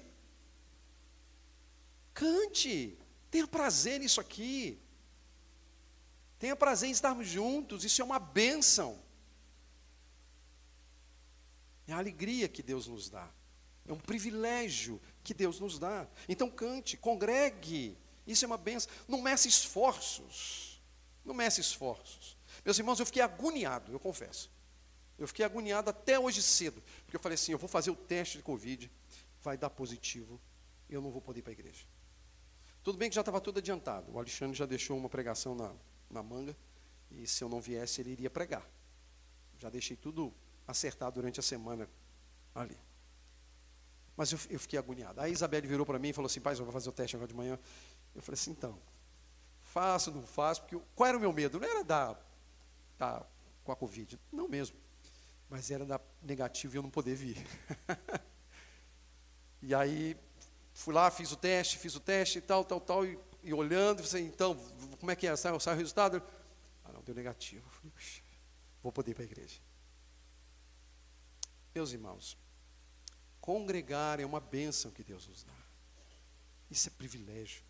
Cante. 2.16 2.98
Tenha 3.30 3.46
prazer 3.46 4.00
nisso 4.00 4.20
aqui. 4.20 4.82
Tenha 6.40 6.56
prazer 6.56 6.90
em 6.90 6.94
estarmos 6.94 7.28
juntos. 7.28 7.84
Isso 7.84 8.02
é 8.02 8.06
uma 8.06 8.18
bênção. 8.18 9.00
É 11.88 11.94
a 11.94 11.98
alegria 11.98 12.48
que 12.48 12.64
Deus 12.64 12.88
nos 12.88 13.10
dá. 13.10 13.30
É 13.86 13.94
um 13.94 14.00
privilégio 14.00 15.00
que 15.24 15.34
Deus 15.34 15.60
nos 15.60 15.78
dá. 15.78 16.08
Então 16.28 16.50
cante, 16.50 16.98
congregue. 16.98 17.98
Isso 18.26 18.46
é 18.46 18.48
uma 18.48 18.58
benção. 18.58 18.92
Não 19.08 19.22
meça 19.22 19.48
esforços. 19.48 20.82
Não 21.24 21.36
meça 21.36 21.60
esforços. 21.60 22.38
Meus 22.64 22.80
irmãos, 22.80 23.00
eu 23.00 23.06
fiquei 23.06 23.22
agoniado, 23.22 23.92
eu 23.92 24.00
confesso. 24.00 24.50
Eu 25.18 25.28
fiquei 25.28 25.46
agoniado 25.46 25.90
até 25.90 26.18
hoje 26.18 26.42
cedo. 26.42 26.82
Porque 27.04 27.18
eu 27.18 27.20
falei 27.20 27.36
assim: 27.36 27.52
eu 27.52 27.58
vou 27.58 27.70
fazer 27.70 27.92
o 27.92 27.96
teste 27.96 28.38
de 28.38 28.44
Covid, 28.44 28.90
vai 29.42 29.58
dar 29.58 29.70
positivo, 29.70 30.40
eu 30.90 31.02
não 31.02 31.12
vou 31.12 31.22
poder 31.22 31.40
ir 31.40 31.44
para 31.44 31.52
a 31.52 31.60
igreja. 31.60 31.86
Tudo 32.86 33.00
bem 33.00 33.10
que 33.10 33.16
já 33.16 33.22
estava 33.22 33.42
tudo 33.42 33.58
adiantado. 33.58 34.12
O 34.12 34.20
Alexandre 34.20 34.56
já 34.56 34.68
deixou 34.68 34.96
uma 34.96 35.10
pregação 35.10 35.56
na, 35.56 35.74
na 36.08 36.22
manga. 36.22 36.56
E 37.10 37.26
se 37.26 37.44
eu 37.44 37.50
não 37.50 37.60
viesse, 37.60 38.00
ele 38.00 38.12
iria 38.12 38.30
pregar. 38.30 38.64
Já 39.58 39.72
deixei 39.72 39.98
tudo 39.98 40.32
acertado 40.68 41.16
durante 41.16 41.40
a 41.40 41.44
semana 41.44 41.90
ali. 42.54 42.78
Mas 44.16 44.32
eu, 44.32 44.40
eu 44.52 44.60
fiquei 44.60 44.78
agoniado. 44.78 45.20
Aí 45.20 45.32
a 45.32 45.34
Isabelle 45.34 45.68
virou 45.68 45.84
para 45.84 45.98
mim 45.98 46.10
e 46.10 46.14
falou 46.14 46.28
assim: 46.28 46.40
Pai, 46.40 46.54
eu 46.54 46.64
vou 46.64 46.72
fazer 46.72 46.88
o 46.88 46.92
teste 46.92 47.16
agora 47.16 47.28
de 47.28 47.34
manhã. 47.34 47.58
Eu 48.14 48.22
falei 48.22 48.40
assim: 48.40 48.52
então, 48.52 48.80
faço, 49.64 50.12
não 50.12 50.22
faço. 50.22 50.62
Porque 50.62 50.80
qual 50.94 51.10
era 51.10 51.18
o 51.18 51.20
meu 51.20 51.34
medo? 51.34 51.60
Não 51.60 51.68
era 51.68 51.84
dar, 51.84 52.24
dar 53.00 53.28
com 53.64 53.72
a 53.72 53.76
Covid. 53.76 54.20
Não 54.32 54.48
mesmo. 54.48 54.78
Mas 55.50 55.72
era 55.72 55.88
dar 55.88 56.00
negativo 56.22 56.76
e 56.76 56.78
eu 56.78 56.84
não 56.84 56.92
poder 56.92 57.16
vir. 57.16 57.44
e 59.60 59.74
aí 59.74 60.16
fui 60.76 60.94
lá, 60.94 61.10
fiz 61.10 61.32
o 61.32 61.38
teste, 61.38 61.80
fiz 61.80 61.96
o 61.96 62.00
teste 62.00 62.38
e 62.38 62.42
tal, 62.42 62.64
tal, 62.64 62.82
tal, 62.82 63.06
e, 63.06 63.18
e 63.42 63.54
olhando, 63.54 64.04
você, 64.04 64.20
então, 64.20 64.56
como 65.00 65.10
é 65.10 65.16
que 65.16 65.26
é? 65.26 65.36
Sai, 65.36 65.58
sai 65.60 65.74
o 65.74 65.78
resultado? 65.78 66.22
Ah, 66.84 66.92
não, 66.92 67.02
deu 67.02 67.16
negativo. 67.16 67.68
Falei, 67.70 67.94
vou 68.84 68.92
poder 68.92 69.12
ir 69.12 69.14
para 69.16 69.24
a 69.24 69.26
igreja. 69.26 69.60
Meus 71.74 71.94
irmãos, 71.94 72.38
congregar 73.40 74.20
é 74.20 74.26
uma 74.26 74.40
bênção 74.40 74.92
que 74.92 75.04
Deus 75.04 75.28
nos 75.28 75.44
dá. 75.44 75.54
Isso 76.70 76.90
é 76.90 76.92
privilégio. 76.92 77.64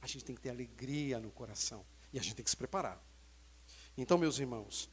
A 0.00 0.06
gente 0.06 0.24
tem 0.24 0.34
que 0.34 0.40
ter 0.40 0.50
alegria 0.50 1.18
no 1.18 1.30
coração. 1.30 1.84
E 2.12 2.18
a 2.18 2.22
gente 2.22 2.36
tem 2.36 2.44
que 2.44 2.50
se 2.50 2.56
preparar. 2.56 3.02
Então, 3.96 4.16
meus 4.16 4.38
irmãos, 4.38 4.88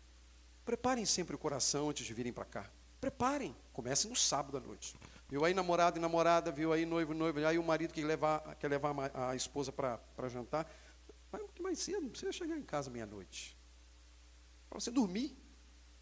preparem 0.65 1.05
sempre 1.05 1.35
o 1.35 1.39
coração 1.39 1.89
antes 1.89 2.05
de 2.05 2.13
virem 2.13 2.33
para 2.33 2.45
cá. 2.45 2.71
Preparem. 2.99 3.55
Comecem 3.71 4.09
no 4.09 4.15
sábado 4.15 4.57
à 4.57 4.59
noite. 4.59 4.95
Viu 5.27 5.43
aí 5.43 5.53
namorado 5.53 5.97
e 5.97 6.01
namorada, 6.01 6.51
viu 6.51 6.71
aí 6.71 6.85
noivo 6.85 7.13
e 7.13 7.15
noiva, 7.15 7.47
aí 7.47 7.57
o 7.57 7.63
marido 7.63 7.93
que 7.93 8.03
levar, 8.03 8.55
quer 8.55 8.67
levar 8.67 8.93
a 9.13 9.35
esposa 9.35 9.71
para 9.71 10.29
jantar. 10.29 10.69
Vai 11.31 11.41
um 11.41 11.45
pouquinho 11.45 11.63
mais 11.63 11.79
cedo, 11.79 12.01
não 12.01 12.09
precisa 12.09 12.31
chegar 12.31 12.57
em 12.57 12.63
casa 12.63 12.89
meia-noite. 12.89 13.57
Para 14.69 14.79
você 14.79 14.91
dormir. 14.91 15.35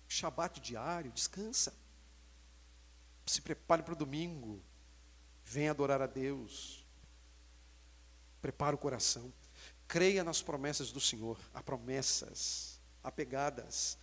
Shabat 0.08 0.60
diário, 0.60 1.12
descansa. 1.12 1.74
Se 3.26 3.42
prepare 3.42 3.82
para 3.82 3.94
o 3.94 3.96
domingo. 3.96 4.62
Venha 5.46 5.72
adorar 5.72 6.02
a 6.02 6.08
Deus. 6.08 6.86
Prepare 8.42 8.76
o 8.76 8.78
coração. 8.78 9.34
Creia 9.88 10.24
nas 10.24 10.42
promessas 10.42 10.92
do 10.92 11.00
Senhor. 11.00 11.40
Há 11.54 11.64
promessas 11.64 12.80
apegadas 13.02 13.98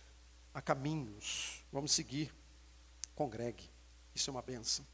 a 0.53 0.61
caminhos. 0.61 1.63
Vamos 1.71 1.91
seguir. 1.91 2.33
Congregue. 3.13 3.69
Isso 4.15 4.29
é 4.29 4.31
uma 4.31 4.41
benção. 4.41 4.85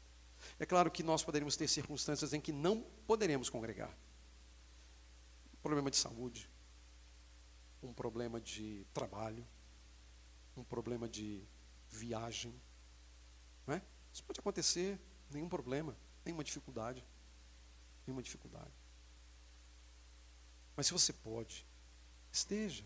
É 0.58 0.66
claro 0.66 0.90
que 0.90 1.02
nós 1.02 1.22
poderíamos 1.22 1.56
ter 1.56 1.68
circunstâncias 1.68 2.32
em 2.32 2.40
que 2.40 2.52
não 2.52 2.82
poderemos 3.06 3.48
congregar. 3.48 3.96
Um 5.54 5.60
problema 5.62 5.90
de 5.90 5.96
saúde, 5.96 6.50
um 7.82 7.92
problema 7.92 8.40
de 8.40 8.84
trabalho, 8.92 9.46
um 10.56 10.64
problema 10.64 11.08
de 11.08 11.46
viagem. 11.88 12.52
Não 13.66 13.74
é? 13.74 13.82
Isso 14.12 14.24
pode 14.24 14.40
acontecer, 14.40 14.98
nenhum 15.30 15.48
problema, 15.48 15.96
nenhuma 16.24 16.42
dificuldade. 16.42 17.04
Nenhuma 18.06 18.22
dificuldade. 18.22 18.72
Mas 20.74 20.86
se 20.86 20.92
você 20.92 21.12
pode, 21.12 21.66
esteja. 22.32 22.84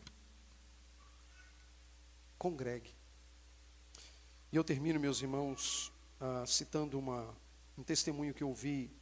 Congregue. 2.38 2.94
E 4.50 4.56
eu 4.56 4.64
termino, 4.64 4.98
meus 4.98 5.22
irmãos, 5.22 5.92
uh, 6.20 6.46
citando 6.46 6.98
uma, 6.98 7.34
um 7.82 7.84
testemunho 7.84 8.32
que 8.32 8.44
eu 8.44 8.54
vi 8.54 8.96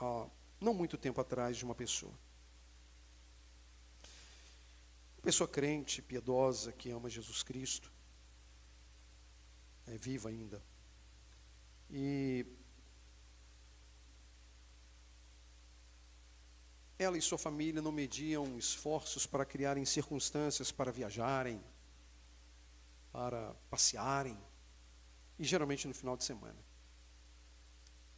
uh, 0.00 0.30
não 0.58 0.72
muito 0.72 0.96
tempo 0.96 1.20
atrás 1.20 1.58
de 1.58 1.64
uma 1.64 1.74
pessoa. 1.74 2.18
Uma 5.18 5.22
pessoa 5.22 5.46
crente, 5.46 6.00
piedosa, 6.00 6.72
que 6.72 6.90
ama 6.90 7.10
Jesus 7.10 7.42
Cristo, 7.42 7.92
é 9.86 9.98
viva 9.98 10.30
ainda. 10.30 10.62
E 11.90 12.46
ela 16.98 17.18
e 17.18 17.20
sua 17.20 17.36
família 17.36 17.82
não 17.82 17.92
mediam 17.92 18.56
esforços 18.56 19.26
para 19.26 19.44
criarem 19.44 19.84
circunstâncias 19.84 20.72
para 20.72 20.90
viajarem, 20.90 21.62
para 23.12 23.54
passearem, 23.68 24.38
e 25.38 25.44
geralmente 25.44 25.86
no 25.86 25.92
final 25.92 26.16
de 26.16 26.24
semana. 26.24 26.69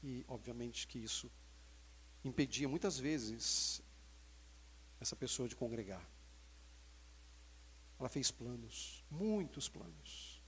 E, 0.02 0.24
obviamente, 0.28 0.86
que 0.86 0.98
isso 0.98 1.30
impedia 2.24 2.68
muitas 2.68 2.98
vezes 2.98 3.82
essa 5.00 5.16
pessoa 5.16 5.48
de 5.48 5.56
congregar. 5.56 6.06
Ela 7.98 8.08
fez 8.08 8.30
planos, 8.30 9.04
muitos 9.10 9.68
planos. 9.68 10.42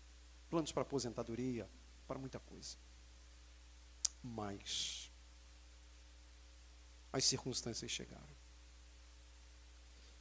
Planos 0.51 0.73
para 0.73 0.83
aposentadoria, 0.83 1.69
para 2.07 2.19
muita 2.19 2.41
coisa. 2.41 2.77
Mas 4.23 5.11
as 7.13 7.25
circunstâncias 7.25 7.91
chegaram. 7.91 8.35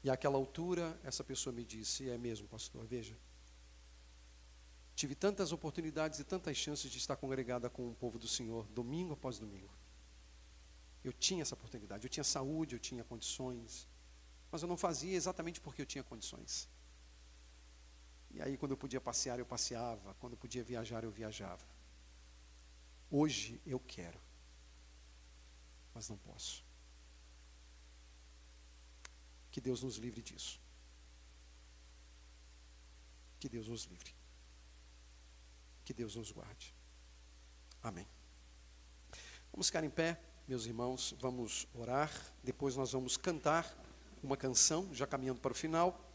E 0.04 0.10
àquela 0.10 0.36
altura, 0.36 1.00
essa 1.04 1.24
pessoa 1.24 1.54
me 1.54 1.64
disse: 1.64 2.10
É 2.10 2.18
mesmo, 2.18 2.48
pastor, 2.48 2.86
veja. 2.86 3.18
Tive 4.96 5.16
tantas 5.16 5.52
oportunidades 5.52 6.20
e 6.20 6.24
tantas 6.24 6.56
chances 6.56 6.92
de 6.92 6.98
estar 6.98 7.16
congregada 7.16 7.70
com 7.70 7.90
o 7.90 7.96
povo 7.96 8.20
do 8.20 8.28
Senhor, 8.28 8.68
domingo 8.68 9.14
após 9.14 9.40
domingo. 9.40 9.74
Eu 11.04 11.12
tinha 11.12 11.42
essa 11.42 11.56
oportunidade, 11.56 12.06
eu 12.06 12.10
tinha 12.10 12.24
saúde, 12.24 12.76
eu 12.76 12.80
tinha 12.80 13.04
condições, 13.04 13.88
mas 14.52 14.62
eu 14.62 14.68
não 14.68 14.78
fazia 14.78 15.16
exatamente 15.16 15.60
porque 15.60 15.82
eu 15.82 15.86
tinha 15.86 16.04
condições. 16.04 16.70
E 18.32 18.42
aí, 18.42 18.58
quando 18.58 18.72
eu 18.72 18.78
podia 18.78 19.02
passear, 19.02 19.38
eu 19.38 19.46
passeava, 19.46 20.14
quando 20.16 20.34
eu 20.34 20.38
podia 20.38 20.64
viajar, 20.64 21.04
eu 21.04 21.12
viajava. 21.12 21.66
Hoje 23.10 23.62
eu 23.66 23.80
quero, 23.80 24.20
mas 25.94 26.10
não 26.10 26.18
posso. 26.18 26.64
Que 29.52 29.62
Deus 29.62 29.84
nos 29.84 29.98
livre 29.98 30.22
disso. 30.22 30.60
Que 33.40 33.48
Deus 33.48 33.68
nos 33.68 33.84
livre. 33.84 34.23
Que 35.84 35.94
Deus 35.94 36.16
nos 36.16 36.32
guarde. 36.32 36.74
Amém. 37.82 38.08
Vamos 39.52 39.68
ficar 39.68 39.84
em 39.84 39.90
pé, 39.90 40.20
meus 40.48 40.66
irmãos, 40.66 41.14
vamos 41.20 41.68
orar. 41.74 42.12
Depois 42.44 42.76
nós 42.76 42.92
vamos 42.94 43.18
cantar 43.18 43.78
uma 44.24 44.38
canção, 44.38 44.94
já 44.94 45.06
caminhando 45.06 45.42
para 45.42 45.52
o 45.52 45.56
final. 45.56 46.10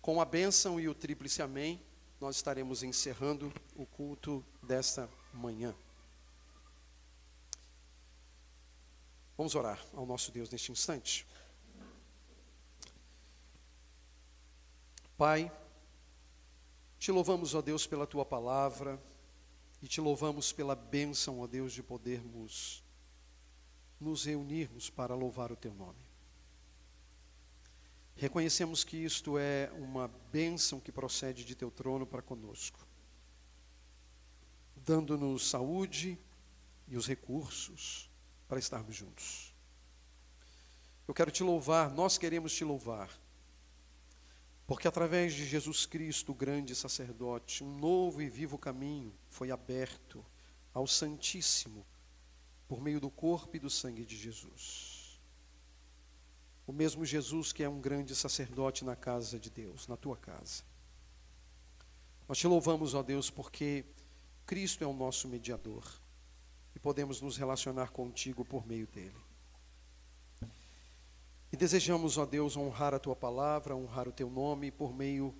Com 0.00 0.20
a 0.20 0.24
bênção 0.24 0.78
e 0.78 0.88
o 0.88 0.94
tríplice 0.94 1.42
amém, 1.42 1.82
nós 2.20 2.36
estaremos 2.36 2.82
encerrando 2.82 3.52
o 3.74 3.84
culto 3.84 4.44
desta 4.62 5.08
manhã. 5.32 5.74
Vamos 9.36 9.54
orar 9.54 9.84
ao 9.92 10.06
nosso 10.06 10.32
Deus 10.32 10.48
neste 10.48 10.72
instante. 10.72 11.26
Pai, 15.18 15.52
te 16.98 17.12
louvamos, 17.12 17.54
ó 17.54 17.62
Deus, 17.62 17.86
pela 17.86 18.06
tua 18.06 18.24
palavra 18.24 19.00
e 19.82 19.88
te 19.88 20.00
louvamos 20.00 20.52
pela 20.52 20.74
bênção, 20.74 21.40
ó 21.40 21.46
Deus, 21.46 21.72
de 21.72 21.82
podermos 21.82 22.82
nos 24.00 24.24
reunirmos 24.24 24.90
para 24.90 25.14
louvar 25.14 25.52
o 25.52 25.56
teu 25.56 25.74
nome. 25.74 26.04
Reconhecemos 28.14 28.82
que 28.82 28.96
isto 28.96 29.38
é 29.38 29.70
uma 29.76 30.08
bênção 30.32 30.80
que 30.80 30.90
procede 30.90 31.44
de 31.44 31.54
teu 31.54 31.70
trono 31.70 32.06
para 32.06 32.22
conosco, 32.22 32.86
dando-nos 34.74 35.50
saúde 35.50 36.18
e 36.88 36.96
os 36.96 37.06
recursos 37.06 38.10
para 38.48 38.58
estarmos 38.58 38.96
juntos. 38.96 39.54
Eu 41.06 41.12
quero 41.12 41.30
te 41.30 41.42
louvar, 41.42 41.90
nós 41.90 42.16
queremos 42.16 42.54
te 42.54 42.64
louvar 42.64 43.10
porque 44.66 44.88
através 44.88 45.32
de 45.32 45.46
Jesus 45.46 45.86
Cristo, 45.86 46.32
o 46.32 46.34
grande 46.34 46.74
sacerdote, 46.74 47.62
um 47.62 47.78
novo 47.78 48.20
e 48.20 48.28
vivo 48.28 48.58
caminho 48.58 49.14
foi 49.28 49.50
aberto 49.50 50.24
ao 50.74 50.86
Santíssimo 50.86 51.86
por 52.66 52.80
meio 52.82 53.00
do 53.00 53.08
corpo 53.08 53.56
e 53.56 53.60
do 53.60 53.70
sangue 53.70 54.04
de 54.04 54.16
Jesus. 54.16 55.20
O 56.66 56.72
mesmo 56.72 57.04
Jesus 57.04 57.52
que 57.52 57.62
é 57.62 57.68
um 57.68 57.80
grande 57.80 58.14
sacerdote 58.16 58.84
na 58.84 58.96
casa 58.96 59.38
de 59.38 59.50
Deus, 59.50 59.86
na 59.86 59.96
tua 59.96 60.16
casa. 60.16 60.64
Nós 62.28 62.38
te 62.38 62.48
louvamos, 62.48 62.92
ó 62.92 63.04
Deus, 63.04 63.30
porque 63.30 63.84
Cristo 64.44 64.82
é 64.82 64.86
o 64.86 64.92
nosso 64.92 65.28
mediador 65.28 65.84
e 66.74 66.80
podemos 66.80 67.20
nos 67.20 67.36
relacionar 67.36 67.90
contigo 67.90 68.44
por 68.44 68.66
meio 68.66 68.88
dele. 68.88 69.25
E 71.56 71.58
desejamos, 71.58 72.18
ó 72.18 72.26
Deus, 72.26 72.54
honrar 72.54 72.92
a 72.92 72.98
tua 72.98 73.16
palavra, 73.16 73.74
honrar 73.74 74.06
o 74.06 74.12
teu 74.12 74.28
nome 74.28 74.70
por 74.70 74.94
meio 74.94 75.34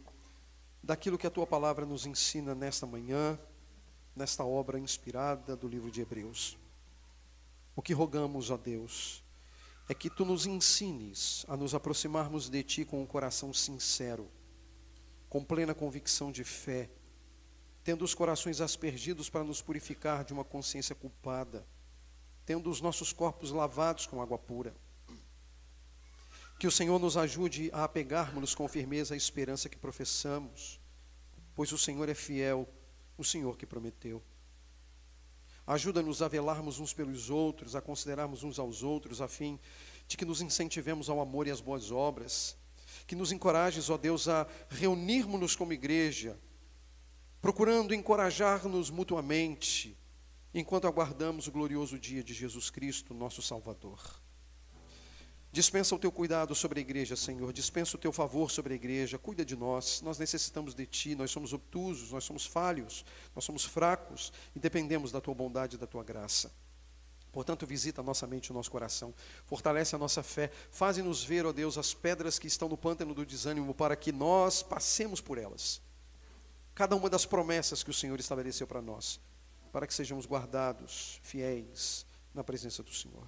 daquilo 0.83 1.19
que 1.19 1.27
a 1.27 1.31
tua 1.31 1.47
palavra 1.47 1.85
nos 1.85 2.07
ensina 2.07 2.55
nesta 2.55 2.87
manhã, 2.87 3.39
nesta 4.14 4.43
obra 4.43 4.79
inspirada 4.79 5.55
do 5.55 5.69
livro 5.69 5.91
de 5.91 6.01
Hebreus. 6.01 6.57
O 7.75 7.83
que 7.83 7.93
rogamos, 7.93 8.51
ó 8.51 8.57
Deus, 8.57 9.23
é 9.91 9.95
que 9.95 10.09
tu 10.09 10.25
nos 10.25 10.47
ensines 10.47 11.45
a 11.49 11.55
nos 11.55 11.75
aproximarmos 11.75 12.49
de 12.49 12.62
ti 12.62 12.83
com 12.83 13.03
um 13.03 13.07
coração 13.07 13.53
sincero, 13.53 14.27
com 15.29 15.45
plena 15.45 15.75
convicção 15.75 16.33
de 16.33 16.45
fé, 16.45 16.89
tendo 17.85 18.03
os 18.07 18.14
corações 18.14 18.62
aspergidos 18.62 19.29
para 19.29 19.45
nos 19.45 19.61
purificar 19.61 20.25
de 20.25 20.33
uma 20.33 20.45
consciência 20.45 20.95
culpada, 20.95 21.67
tendo 22.47 22.71
os 22.71 22.81
nossos 22.81 23.12
corpos 23.12 23.51
lavados 23.51 24.07
com 24.07 24.23
água 24.23 24.39
pura 24.39 24.75
que 26.59 26.67
o 26.67 26.71
Senhor 26.71 26.99
nos 26.99 27.17
ajude 27.17 27.71
a 27.73 27.85
apegarmos-nos 27.85 28.55
com 28.55 28.67
firmeza 28.67 29.15
à 29.15 29.17
esperança 29.17 29.69
que 29.69 29.77
professamos, 29.77 30.81
pois 31.55 31.71
o 31.73 31.79
Senhor 31.79 32.09
é 32.09 32.15
fiel, 32.15 32.69
o 33.19 33.25
Senhor 33.25 33.57
que 33.59 33.67
prometeu. 33.67 34.23
Ajuda-nos 35.67 36.23
a 36.23 36.29
velarmos 36.29 36.79
uns 36.79 36.95
pelos 36.95 37.29
outros, 37.29 37.75
a 37.75 37.81
considerarmos 37.81 38.43
uns 38.43 38.59
aos 38.59 38.83
outros, 38.83 39.21
a 39.21 39.29
fim 39.29 39.59
de 40.07 40.17
que 40.17 40.25
nos 40.25 40.41
incentivemos 40.41 41.11
ao 41.11 41.21
amor 41.21 41.47
e 41.47 41.51
às 41.51 41.61
boas 41.61 41.91
obras. 41.91 42.57
Que 43.07 43.17
nos 43.17 43.33
encorajes, 43.33 43.91
ó 43.91 43.99
Deus, 43.99 44.29
a 44.29 44.47
reunirmos-nos 44.71 45.57
como 45.57 45.73
igreja, 45.73 46.39
procurando 47.41 47.93
encorajar-nos 47.93 48.91
mutuamente, 48.91 49.99
enquanto 50.55 50.87
aguardamos 50.87 51.49
o 51.49 51.53
glorioso 51.53 51.99
dia 51.99 52.23
de 52.23 52.33
Jesus 52.33 52.71
Cristo, 52.71 53.13
nosso 53.13 53.43
Salvador. 53.43 54.26
Dispensa 55.57 55.95
o 55.95 55.99
teu 55.99 56.13
cuidado 56.13 56.55
sobre 56.55 56.81
a 56.81 56.83
igreja, 56.83 57.17
Senhor. 57.17 57.51
Dispensa 57.51 57.97
o 57.97 57.99
teu 57.99 58.13
favor 58.13 58.51
sobre 58.51 58.75
a 58.75 58.77
igreja. 58.77 59.17
Cuida 59.17 59.43
de 59.43 59.57
nós. 59.57 60.03
Nós 60.03 60.19
necessitamos 60.19 60.75
de 60.75 60.85
ti. 60.85 61.15
Nós 61.15 61.31
somos 61.31 61.55
obtusos, 61.55 62.13
nós 62.13 62.25
somos 62.25 62.45
falhos, 62.45 63.07
nós 63.35 63.43
somos 63.43 63.65
fracos 63.65 64.35
e 64.55 64.59
dependemos 64.59 65.11
da 65.11 65.19
tua 65.19 65.35
bondade 65.35 65.77
e 65.77 65.79
da 65.79 65.87
tua 65.87 66.05
graça. 66.05 66.53
Portanto, 67.33 67.67
visita 67.67 68.03
a 68.03 68.05
nossa 68.05 68.27
mente 68.27 68.49
e 68.49 68.51
o 68.51 68.55
nosso 68.55 68.71
coração. 68.71 69.15
Fortalece 69.47 69.95
a 69.95 69.99
nossa 69.99 70.23
fé. 70.23 70.51
Faze-nos 70.71 71.25
ver, 71.25 71.47
ó 71.47 71.53
Deus, 71.53 71.79
as 71.79 71.95
pedras 71.95 72.39
que 72.39 72.47
estão 72.47 72.69
no 72.69 72.77
pântano 72.77 73.15
do 73.15 73.25
desânimo 73.25 73.73
para 73.73 73.97
que 73.97 74.13
nós 74.13 74.63
passemos 74.63 75.23
por 75.23 75.39
elas. 75.39 75.81
Cada 76.75 76.95
uma 76.95 77.09
das 77.09 77.25
promessas 77.25 77.83
que 77.83 77.89
o 77.89 77.95
Senhor 77.95 78.21
estabeleceu 78.21 78.67
para 78.67 78.83
nós, 78.83 79.19
para 79.73 79.87
que 79.87 79.95
sejamos 79.95 80.27
guardados, 80.27 81.19
fiéis 81.23 82.05
na 82.35 82.45
presença 82.45 82.83
do 82.83 82.93
Senhor. 82.93 83.27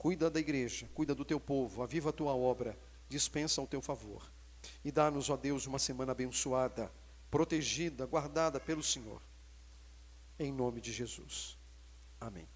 Cuida 0.00 0.30
da 0.30 0.40
igreja, 0.40 0.88
cuida 0.94 1.14
do 1.14 1.26
teu 1.26 1.38
povo, 1.38 1.82
aviva 1.82 2.08
a 2.08 2.12
tua 2.12 2.34
obra, 2.34 2.74
dispensa 3.06 3.60
o 3.60 3.66
teu 3.66 3.82
favor. 3.82 4.32
E 4.82 4.90
dá-nos, 4.90 5.28
ó 5.28 5.36
Deus, 5.36 5.66
uma 5.66 5.78
semana 5.78 6.12
abençoada, 6.12 6.90
protegida, 7.30 8.06
guardada 8.06 8.58
pelo 8.58 8.82
Senhor. 8.82 9.20
em 10.38 10.50
nome 10.50 10.80
de 10.80 10.90
Jesus. 10.90 11.58
Amém. 12.18 12.48